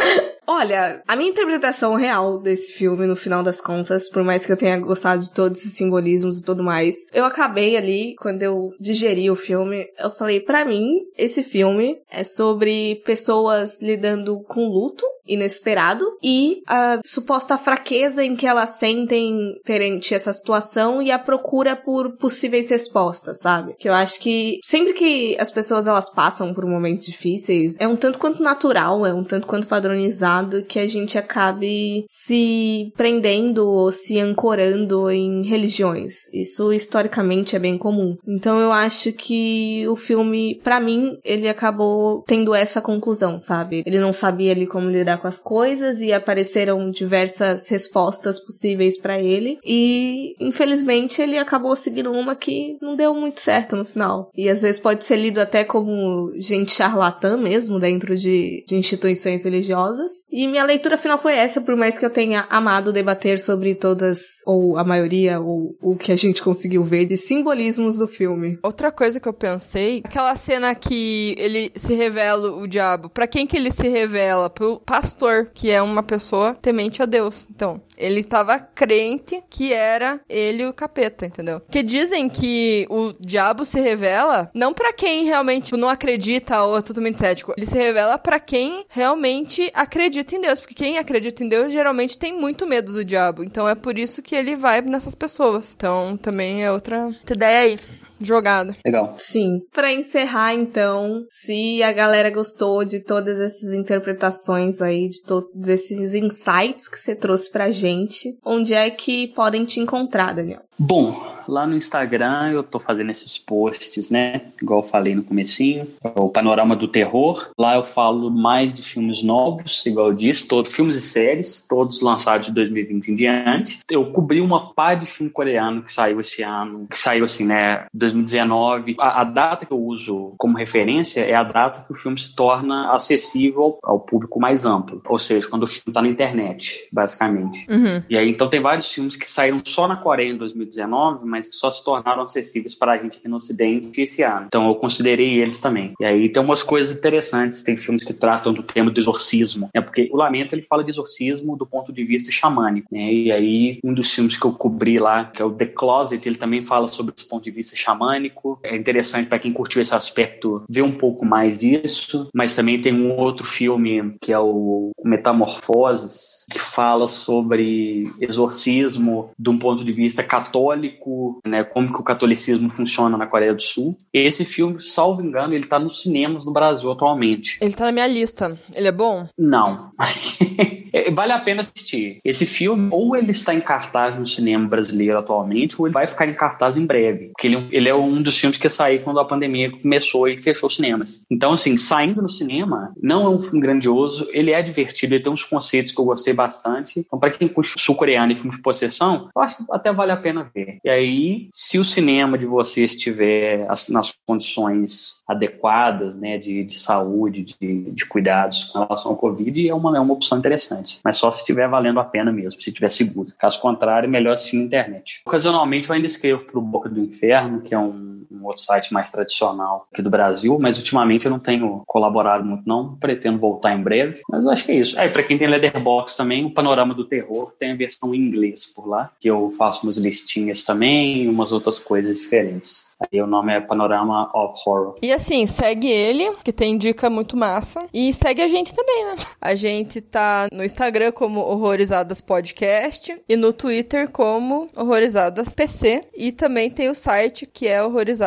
Olha, 0.47 1.01
a 1.07 1.15
minha 1.15 1.29
interpretação 1.29 1.95
real 1.95 2.39
desse 2.39 2.73
filme, 2.73 3.07
no 3.07 3.15
final 3.15 3.41
das 3.41 3.50
contas, 3.59 4.09
por 4.09 4.23
mais 4.23 4.45
que 4.45 4.51
eu 4.51 4.57
tenha 4.57 4.77
gostado 4.77 5.21
de 5.21 5.33
todos 5.33 5.59
esses 5.59 5.73
simbolismos 5.73 6.39
e 6.39 6.45
tudo 6.45 6.63
mais, 6.63 6.95
eu 7.13 7.25
acabei 7.25 7.75
ali, 7.75 8.15
quando 8.15 8.43
eu 8.43 8.69
digeri 8.79 9.29
o 9.29 9.35
filme, 9.35 9.87
eu 9.97 10.11
falei, 10.11 10.39
para 10.39 10.63
mim, 10.63 10.87
esse 11.17 11.43
filme 11.43 11.97
é 12.09 12.23
sobre 12.23 13.01
pessoas 13.03 13.81
lidando 13.81 14.41
com 14.43 14.67
luto 14.67 15.05
inesperado 15.25 16.03
e 16.21 16.61
a 16.67 16.99
suposta 17.05 17.57
fraqueza 17.57 18.23
em 18.23 18.35
que 18.35 18.47
elas 18.47 18.71
sentem 18.71 19.35
perante 19.63 20.13
essa 20.13 20.33
situação 20.33 21.01
e 21.01 21.11
a 21.11 21.19
procura 21.19 21.75
por 21.75 22.17
possíveis 22.17 22.69
respostas, 22.69 23.39
sabe? 23.39 23.75
Que 23.79 23.87
eu 23.87 23.93
acho 23.93 24.19
que 24.19 24.59
sempre 24.63 24.93
que 24.93 25.37
as 25.39 25.51
pessoas 25.51 25.87
elas 25.87 26.11
passam 26.11 26.53
por 26.53 26.65
momentos 26.65 27.05
difíceis, 27.05 27.77
é 27.79 27.87
um 27.87 27.95
tanto 27.95 28.19
quanto 28.19 28.43
natural, 28.43 29.05
é 29.05 29.13
um 29.13 29.23
tanto 29.23 29.47
quanto 29.47 29.67
padronizado 29.67 30.65
que 30.65 30.79
a 30.79 30.87
gente 30.87 31.17
acabe 31.17 32.03
se 32.07 32.91
prendendo 32.95 33.40
ou 33.57 33.91
se 33.91 34.19
ancorando 34.19 35.09
em 35.09 35.43
religiões. 35.43 36.31
Isso 36.33 36.71
historicamente 36.71 37.55
é 37.55 37.59
bem 37.59 37.77
comum. 37.77 38.17
Então 38.27 38.59
eu 38.59 38.71
acho 38.71 39.11
que 39.11 39.85
o 39.87 39.95
filme, 39.95 40.59
para 40.63 40.79
mim, 40.79 41.17
ele 41.23 41.47
acabou 41.47 42.23
tendo 42.27 42.53
essa 42.53 42.81
conclusão, 42.81 43.39
sabe? 43.39 43.83
Ele 43.85 43.99
não 43.99 44.13
sabia 44.13 44.51
ali 44.51 44.67
como 44.67 44.89
lidar 44.89 45.17
com 45.19 45.27
as 45.27 45.39
coisas 45.39 46.01
e 46.01 46.13
apareceram 46.13 46.91
diversas 46.91 47.67
respostas 47.67 48.39
possíveis 48.39 48.99
para 48.99 49.21
ele 49.21 49.57
e 49.65 50.35
infelizmente 50.39 51.21
ele 51.21 51.37
acabou 51.37 51.75
seguindo 51.75 52.11
uma 52.11 52.35
que 52.35 52.77
não 52.81 52.95
deu 52.95 53.13
muito 53.13 53.39
certo 53.39 53.75
no 53.75 53.85
final. 53.85 54.29
E 54.35 54.49
às 54.49 54.61
vezes 54.61 54.79
pode 54.79 55.03
ser 55.03 55.17
lido 55.17 55.39
até 55.39 55.63
como 55.63 56.31
gente 56.35 56.71
charlatã 56.71 57.37
mesmo 57.37 57.79
dentro 57.79 58.15
de, 58.17 58.63
de 58.67 58.75
instituições 58.75 59.43
religiosas. 59.43 60.11
E 60.31 60.47
minha 60.47 60.63
leitura 60.63 60.97
final 60.97 61.17
foi 61.17 61.33
essa, 61.33 61.61
por 61.61 61.75
mais 61.75 61.97
que 61.97 62.05
eu 62.05 62.09
tenha 62.09 62.47
amado 62.49 62.93
debater 62.93 63.30
sobre 63.39 63.75
todas, 63.75 64.41
ou 64.45 64.77
a 64.77 64.83
maioria, 64.83 65.39
ou 65.39 65.75
o 65.81 65.95
que 65.95 66.11
a 66.11 66.15
gente 66.15 66.41
conseguiu 66.41 66.83
ver 66.83 67.05
de 67.05 67.17
simbolismos 67.17 67.97
do 67.97 68.07
filme. 68.07 68.59
Outra 68.63 68.91
coisa 68.91 69.19
que 69.19 69.27
eu 69.27 69.33
pensei, 69.33 70.01
aquela 70.03 70.35
cena 70.35 70.73
que 70.75 71.35
ele 71.37 71.71
se 71.75 71.93
revela 71.93 72.51
o 72.55 72.67
diabo, 72.67 73.09
para 73.09 73.27
quem 73.27 73.47
que 73.47 73.57
ele 73.57 73.71
se 73.71 73.87
revela? 73.87 74.49
Pro 74.49 74.79
pastor, 74.79 75.49
que 75.53 75.69
é 75.69 75.81
uma 75.81 76.03
pessoa 76.03 76.55
temente 76.61 77.01
a 77.01 77.05
Deus. 77.05 77.45
Então, 77.49 77.81
ele 77.97 78.21
estava 78.21 78.59
crente 78.59 79.43
que 79.49 79.73
era 79.73 80.19
ele 80.27 80.65
o 80.65 80.73
capeta, 80.73 81.25
entendeu? 81.25 81.59
Porque 81.59 81.83
dizem 81.83 82.29
que 82.29 82.85
o 82.89 83.13
diabo 83.19 83.65
se 83.65 83.79
revela 83.79 84.49
não 84.53 84.73
para 84.73 84.93
quem 84.93 85.25
realmente 85.25 85.75
não 85.75 85.89
acredita 85.89 86.63
ou 86.63 86.77
é 86.77 86.81
totalmente 86.81 87.19
cético. 87.19 87.53
Ele 87.57 87.65
se 87.65 87.77
revela 87.77 88.17
para 88.17 88.39
quem 88.39 88.85
realmente 88.89 89.69
acredita 89.73 90.35
em 90.35 90.41
Deus, 90.41 90.59
porque 90.59 90.75
quem 90.75 90.97
acredita 90.97 91.43
em 91.43 91.49
Deus 91.49 91.71
geralmente 91.71 92.17
tem 92.17 92.33
muito 92.33 92.65
medo 92.67 92.91
do 92.93 93.05
diabo. 93.05 93.43
Então 93.43 93.67
é 93.67 93.75
por 93.75 93.97
isso 93.97 94.21
que 94.21 94.35
ele 94.35 94.55
vai 94.55 94.81
nessas 94.81 95.15
pessoas. 95.15 95.73
Então 95.75 96.17
também 96.17 96.63
é 96.63 96.71
outra 96.71 97.15
ideia 97.29 97.59
aí 97.59 97.79
jogada. 98.25 98.75
Legal. 98.85 99.15
Sim. 99.17 99.59
Para 99.73 99.93
encerrar, 99.93 100.53
então, 100.53 101.25
se 101.29 101.81
a 101.83 101.91
galera 101.91 102.29
gostou 102.29 102.83
de 102.83 103.03
todas 103.03 103.39
essas 103.39 103.73
interpretações 103.73 104.81
aí, 104.81 105.07
de 105.07 105.23
todos 105.23 105.67
esses 105.67 106.13
insights 106.13 106.87
que 106.87 106.97
você 106.99 107.15
trouxe 107.15 107.51
pra 107.51 107.71
gente, 107.71 108.29
onde 108.45 108.73
é 108.73 108.89
que 108.89 109.27
podem 109.33 109.65
te 109.65 109.79
encontrar, 109.79 110.33
Daniel? 110.33 110.61
Bom, 110.83 111.15
lá 111.47 111.67
no 111.67 111.75
Instagram 111.75 112.53
eu 112.53 112.63
tô 112.63 112.79
fazendo 112.79 113.11
esses 113.11 113.37
posts, 113.37 114.09
né? 114.09 114.41
Igual 114.59 114.79
eu 114.81 114.87
falei 114.87 115.13
no 115.13 115.21
comecinho, 115.21 115.87
o 116.01 116.27
Panorama 116.27 116.75
do 116.75 116.87
Terror. 116.87 117.51
Lá 117.55 117.75
eu 117.75 117.83
falo 117.83 118.31
mais 118.31 118.73
de 118.73 118.81
filmes 118.81 119.21
novos, 119.21 119.85
igual 119.85 120.07
eu 120.07 120.13
disse, 120.15 120.47
todos 120.47 120.71
filmes 120.71 120.97
e 120.97 121.01
séries, 121.01 121.67
todos 121.69 122.01
lançados 122.01 122.47
de 122.47 122.53
2020 122.53 123.11
em 123.11 123.15
diante. 123.15 123.79
Eu 123.87 124.11
cobri 124.11 124.41
uma 124.41 124.73
par 124.73 124.95
de 124.95 125.05
filme 125.05 125.31
coreano 125.31 125.83
que 125.83 125.93
saiu 125.93 126.19
esse 126.19 126.41
ano, 126.41 126.87
que 126.89 126.97
saiu 126.97 127.25
assim, 127.25 127.45
né, 127.45 127.85
2019. 127.93 128.95
A, 128.99 129.21
a 129.21 129.23
data 129.23 129.67
que 129.67 129.71
eu 129.71 129.79
uso 129.79 130.33
como 130.35 130.57
referência 130.57 131.21
é 131.21 131.35
a 131.35 131.43
data 131.43 131.83
que 131.85 131.93
o 131.93 131.95
filme 131.95 132.19
se 132.19 132.35
torna 132.35 132.91
acessível 132.91 133.77
ao 133.83 133.99
público 133.99 134.39
mais 134.39 134.65
amplo, 134.65 134.99
ou 135.07 135.19
seja, 135.19 135.47
quando 135.47 135.61
o 135.61 135.67
filme 135.67 135.93
tá 135.93 136.01
na 136.01 136.07
internet, 136.07 136.87
basicamente. 136.91 137.69
Uhum. 137.69 138.01
E 138.09 138.17
aí, 138.17 138.31
então 138.31 138.49
tem 138.49 138.59
vários 138.59 138.91
filmes 138.91 139.15
que 139.15 139.29
saíram 139.29 139.61
só 139.63 139.87
na 139.87 139.95
Coreia 139.95 140.31
em 140.31 140.37
2019 140.37 140.70
2019, 140.71 141.25
mas 141.25 141.47
que 141.47 141.55
só 141.55 141.69
se 141.69 141.83
tornaram 141.83 142.23
acessíveis 142.23 142.75
para 142.75 142.93
a 142.93 142.97
gente 142.97 143.17
aqui 143.17 143.27
no 143.27 143.37
Ocidente 143.37 144.01
esse 144.01 144.23
ano. 144.23 144.45
Então 144.47 144.67
eu 144.67 144.75
considerei 144.75 145.39
eles 145.39 145.59
também. 145.59 145.93
E 145.99 146.05
aí 146.05 146.29
tem 146.29 146.41
umas 146.41 146.63
coisas 146.63 146.95
interessantes, 146.95 147.63
tem 147.63 147.77
filmes 147.77 148.03
que 148.03 148.13
tratam 148.13 148.53
do 148.53 148.63
tema 148.63 148.91
do 148.91 148.99
exorcismo, 148.99 149.69
né? 149.73 149.81
Porque 149.81 150.07
o 150.11 150.17
Lamento 150.17 150.55
ele 150.55 150.61
fala 150.61 150.83
de 150.83 150.91
exorcismo 150.91 151.57
do 151.57 151.65
ponto 151.65 151.91
de 151.91 152.03
vista 152.03 152.31
xamânico, 152.31 152.87
né? 152.91 153.11
E 153.11 153.31
aí 153.31 153.79
um 153.83 153.93
dos 153.93 154.11
filmes 154.11 154.37
que 154.37 154.45
eu 154.45 154.53
cobri 154.53 154.99
lá, 154.99 155.25
que 155.25 155.41
é 155.41 155.45
o 155.45 155.51
The 155.51 155.65
Closet, 155.65 156.27
ele 156.27 156.37
também 156.37 156.63
fala 156.63 156.87
sobre 156.87 157.13
esse 157.15 157.27
ponto 157.27 157.43
de 157.43 157.51
vista 157.51 157.75
xamânico. 157.75 158.59
É 158.63 158.75
interessante 158.75 159.27
para 159.27 159.39
quem 159.39 159.51
curtiu 159.51 159.81
esse 159.81 159.93
aspecto 159.93 160.63
ver 160.69 160.81
um 160.81 160.97
pouco 160.97 161.25
mais 161.25 161.57
disso, 161.57 162.29
mas 162.33 162.55
também 162.55 162.81
tem 162.81 162.93
um 162.93 163.17
outro 163.17 163.45
filme 163.45 164.15
que 164.21 164.31
é 164.31 164.39
o 164.39 164.91
Metamorfoses, 165.03 166.45
que 166.51 166.59
fala 166.59 167.07
sobre 167.07 168.11
exorcismo 168.19 169.31
de 169.37 169.49
um 169.49 169.57
ponto 169.57 169.83
de 169.83 169.91
vista 169.91 170.23
católico 170.23 170.50
católico, 170.51 171.39
né, 171.45 171.63
como 171.63 171.91
que 171.91 171.99
o 171.99 172.03
catolicismo 172.03 172.69
funciona 172.69 173.17
na 173.17 173.25
Coreia 173.25 173.53
do 173.53 173.61
Sul. 173.61 173.95
Esse 174.13 174.43
filme, 174.43 174.79
salvo 174.79 175.21
engano, 175.21 175.53
ele 175.53 175.65
tá 175.65 175.79
nos 175.79 176.01
cinemas 176.01 176.45
no 176.45 176.51
Brasil 176.51 176.91
atualmente. 176.91 177.57
Ele 177.61 177.73
tá 177.73 177.85
na 177.85 177.91
minha 177.91 178.07
lista. 178.07 178.59
Ele 178.75 178.87
é 178.87 178.91
bom? 178.91 179.27
Não. 179.37 179.91
É, 180.93 181.11
vale 181.11 181.31
a 181.31 181.39
pena 181.39 181.61
assistir. 181.61 182.19
Esse 182.23 182.45
filme, 182.45 182.89
ou 182.91 183.15
ele 183.15 183.31
está 183.31 183.53
em 183.53 183.61
cartaz 183.61 184.17
no 184.17 184.25
cinema 184.25 184.67
brasileiro 184.67 185.17
atualmente, 185.17 185.75
ou 185.79 185.87
ele 185.87 185.93
vai 185.93 186.07
ficar 186.07 186.27
em 186.27 186.33
cartaz 186.33 186.77
em 186.77 186.85
breve. 186.85 187.29
Porque 187.29 187.47
ele, 187.47 187.67
ele 187.71 187.89
é 187.89 187.95
um 187.95 188.21
dos 188.21 188.37
filmes 188.37 188.57
que 188.57 188.69
saiu 188.69 189.01
quando 189.01 189.19
a 189.19 189.25
pandemia 189.25 189.71
começou 189.71 190.27
e 190.27 190.41
fechou 190.41 190.67
os 190.67 190.75
cinemas. 190.75 191.25
Então, 191.29 191.53
assim, 191.53 191.77
saindo 191.77 192.21
no 192.21 192.29
cinema, 192.29 192.93
não 193.01 193.25
é 193.25 193.29
um 193.29 193.39
filme 193.39 193.61
grandioso, 193.61 194.27
ele 194.31 194.51
é 194.51 194.61
divertido, 194.61 195.15
ele 195.15 195.23
tem 195.23 195.31
uns 195.31 195.43
conceitos 195.43 195.91
que 195.91 195.99
eu 195.99 196.05
gostei 196.05 196.33
bastante. 196.33 196.99
Então, 196.99 197.19
para 197.19 197.31
quem 197.31 197.47
curte 197.47 197.73
sul-coreano 197.77 198.31
e 198.31 198.35
filme 198.35 198.55
de 198.55 198.61
possessão, 198.61 199.29
eu 199.35 199.41
acho 199.41 199.57
que 199.57 199.63
até 199.71 199.91
vale 199.91 200.11
a 200.11 200.17
pena 200.17 200.49
ver. 200.53 200.77
E 200.83 200.89
aí, 200.89 201.49
se 201.53 201.79
o 201.79 201.85
cinema 201.85 202.37
de 202.37 202.45
vocês 202.45 202.91
estiver 202.91 203.65
nas 203.89 204.13
condições 204.25 205.21
adequadas, 205.27 206.17
né, 206.17 206.37
de, 206.37 206.63
de 206.63 206.75
saúde, 206.75 207.43
de, 207.43 207.91
de 207.91 208.05
cuidados 208.05 208.65
com 208.65 208.79
relação 208.79 209.11
ao 209.11 209.17
Covid, 209.17 209.67
é 209.67 209.73
uma, 209.73 209.95
é 209.97 209.99
uma 209.99 210.13
opção 210.13 210.37
interessante. 210.37 210.80
Mas 211.03 211.17
só 211.17 211.31
se 211.31 211.39
estiver 211.39 211.67
valendo 211.67 211.99
a 211.99 212.03
pena 212.03 212.31
mesmo, 212.31 212.61
se 212.61 212.69
estiver 212.69 212.89
seguro. 212.89 213.31
Caso 213.37 213.59
contrário, 213.59 214.09
melhor 214.09 214.33
assistir 214.33 214.57
na 214.57 214.63
internet. 214.63 215.21
Ocasionalmente 215.25 215.89
eu 215.89 215.95
ainda 215.95 216.07
escrevo 216.07 216.45
para 216.45 216.59
o 216.59 216.61
Boca 216.61 216.89
do 216.89 216.99
Inferno, 216.99 217.61
que 217.61 217.73
é 217.73 217.79
um, 217.79 218.25
um, 218.41 218.45
outro 218.45 218.61
site 218.61 218.93
mais 218.93 219.11
tradicional 219.11 219.87
aqui 219.91 220.01
do 220.01 220.09
Brasil, 220.09 220.57
mas 220.59 220.77
ultimamente 220.77 221.25
eu 221.25 221.31
não 221.31 221.39
tenho 221.39 221.83
colaborado 221.85 222.43
muito 222.43 222.63
não, 222.65 222.95
pretendo 222.95 223.39
voltar 223.39 223.73
em 223.73 223.81
breve, 223.81 224.21
mas 224.29 224.43
eu 224.43 224.51
acho 224.51 224.65
que 224.65 224.71
é 224.71 224.75
isso. 224.75 224.99
É, 224.99 225.07
para 225.07 225.23
quem 225.23 225.37
tem 225.37 225.47
Leatherbox 225.47 226.15
também, 226.15 226.45
o 226.45 226.53
Panorama 226.53 226.93
do 226.93 227.05
Terror 227.05 227.53
tem 227.57 227.71
a 227.71 227.75
versão 227.75 228.13
em 228.13 228.19
inglês 228.19 228.65
por 228.65 228.87
lá, 228.87 229.11
que 229.19 229.29
eu 229.29 229.51
faço 229.57 229.83
umas 229.83 229.97
listinhas 229.97 230.63
também, 230.63 231.27
umas 231.27 231.51
outras 231.51 231.79
coisas 231.79 232.17
diferentes. 232.17 232.91
Aí 233.11 233.19
o 233.19 233.25
nome 233.25 233.53
é 233.53 233.59
Panorama 233.59 234.29
of 234.33 234.61
Horror. 234.67 234.95
E 235.01 235.11
assim, 235.11 235.45
segue 235.47 235.87
ele, 235.87 236.35
que 236.43 236.53
tem 236.53 236.77
dica 236.77 237.09
muito 237.09 237.35
massa. 237.35 237.85
E 237.91 238.13
segue 238.13 238.41
a 238.41 238.47
gente 238.47 238.73
também, 238.73 239.05
né? 239.05 239.15
A 239.39 239.55
gente 239.55 239.99
tá 240.01 240.47
no 240.51 240.63
Instagram 240.63 241.11
como 241.11 241.41
Horrorizadas 241.41 242.21
Podcast 242.21 243.19
e 243.27 243.35
no 243.35 243.51
Twitter 243.51 244.09
como 244.11 244.69
Horrorizadas 244.75 245.49
PC. 245.49 246.05
E 246.13 246.31
também 246.31 246.69
tem 246.69 246.89
o 246.89 246.95
site 246.95 247.47
que 247.51 247.67
é 247.67 247.81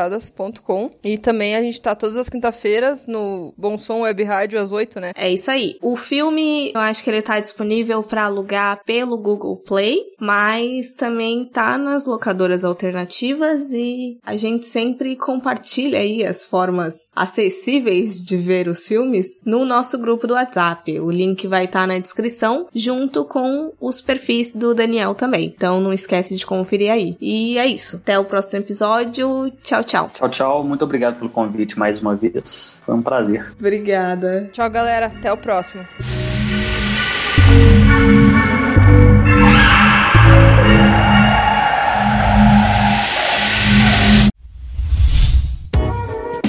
horrorizadas.com. 0.04 0.90
E 1.02 1.18
também 1.18 1.56
a 1.56 1.62
gente 1.62 1.80
tá 1.80 1.94
todas 1.94 2.16
as 2.16 2.28
quinta-feiras 2.28 3.06
no 3.06 3.52
Bom 3.56 3.78
Som 3.78 4.00
Web 4.00 4.22
Rádio 4.24 4.60
às 4.60 4.72
8, 4.72 5.00
né? 5.00 5.12
É 5.16 5.32
isso 5.32 5.50
aí. 5.50 5.76
O 5.82 5.96
filme, 5.96 6.72
eu 6.74 6.80
acho 6.80 7.02
que 7.02 7.10
ele 7.10 7.22
tá 7.22 7.40
disponível 7.40 8.02
para 8.02 8.24
alugar 8.24 8.82
pelo 8.84 9.16
Google 9.16 9.56
Play, 9.56 9.98
mas 10.20 10.94
também 10.94 11.48
tá 11.48 11.76
nas 11.78 12.06
locadoras 12.06 12.64
alternativas 12.64 13.70
e 13.72 14.18
a 14.24 14.36
gente 14.36 14.66
sempre 14.66 15.16
compartilha 15.16 15.98
aí 15.98 16.24
as 16.24 16.44
formas 16.44 17.10
acessíveis 17.14 18.22
de 18.22 18.36
ver 18.36 18.68
os 18.68 18.86
filmes 18.86 19.40
no 19.44 19.64
nosso 19.64 19.98
grupo 19.98 20.26
do 20.26 20.34
WhatsApp. 20.34 20.98
O 21.00 21.10
link 21.10 21.46
vai 21.46 21.64
estar 21.64 21.80
tá 21.80 21.86
na 21.86 21.98
descrição, 21.98 22.66
junto 22.74 23.24
com 23.24 23.72
os 23.80 24.00
perfis 24.00 24.52
do 24.52 24.74
Daniel 24.74 25.14
também. 25.14 25.52
Então 25.56 25.80
não 25.80 25.92
esquece 25.92 26.34
de 26.34 26.46
conferir 26.46 26.90
aí. 26.90 27.16
E 27.20 27.58
é 27.58 27.66
isso. 27.66 27.96
Até 27.96 28.18
o 28.18 28.24
próximo 28.24 28.60
episódio. 28.60 29.50
Tchau, 29.62 29.82
tchau. 29.94 30.10
Tchau, 30.12 30.28
tchau. 30.28 30.64
Muito 30.64 30.84
obrigado 30.84 31.18
pelo 31.18 31.30
convite 31.30 31.78
mais 31.78 32.00
uma 32.00 32.16
vez. 32.16 32.82
Foi 32.84 32.94
um 32.94 33.02
prazer. 33.02 33.52
Obrigada. 33.58 34.48
Tchau, 34.52 34.68
galera. 34.68 35.06
Até 35.06 35.32
o 35.32 35.36
próximo. 35.36 35.84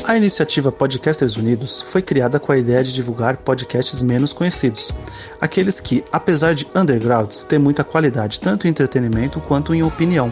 A 0.08 0.16
iniciativa 0.18 0.72
Podcasters 0.72 1.36
Unidos 1.36 1.82
foi 1.82 2.02
criada 2.02 2.40
com 2.40 2.52
a 2.52 2.58
ideia 2.58 2.84
de 2.84 2.94
divulgar 2.94 3.38
podcasts 3.38 4.04
menos 4.04 4.32
conhecidos, 4.32 4.94
aqueles 5.42 5.80
que, 5.80 6.06
apesar 6.12 6.54
de 6.54 6.68
undergrounds, 6.76 7.44
têm 7.44 7.58
muita 7.58 7.84
qualidade 7.84 8.40
tanto 8.40 8.68
em 8.68 8.70
entretenimento 8.70 9.42
quanto 9.42 9.74
em 9.74 9.82
opinião. 9.82 10.32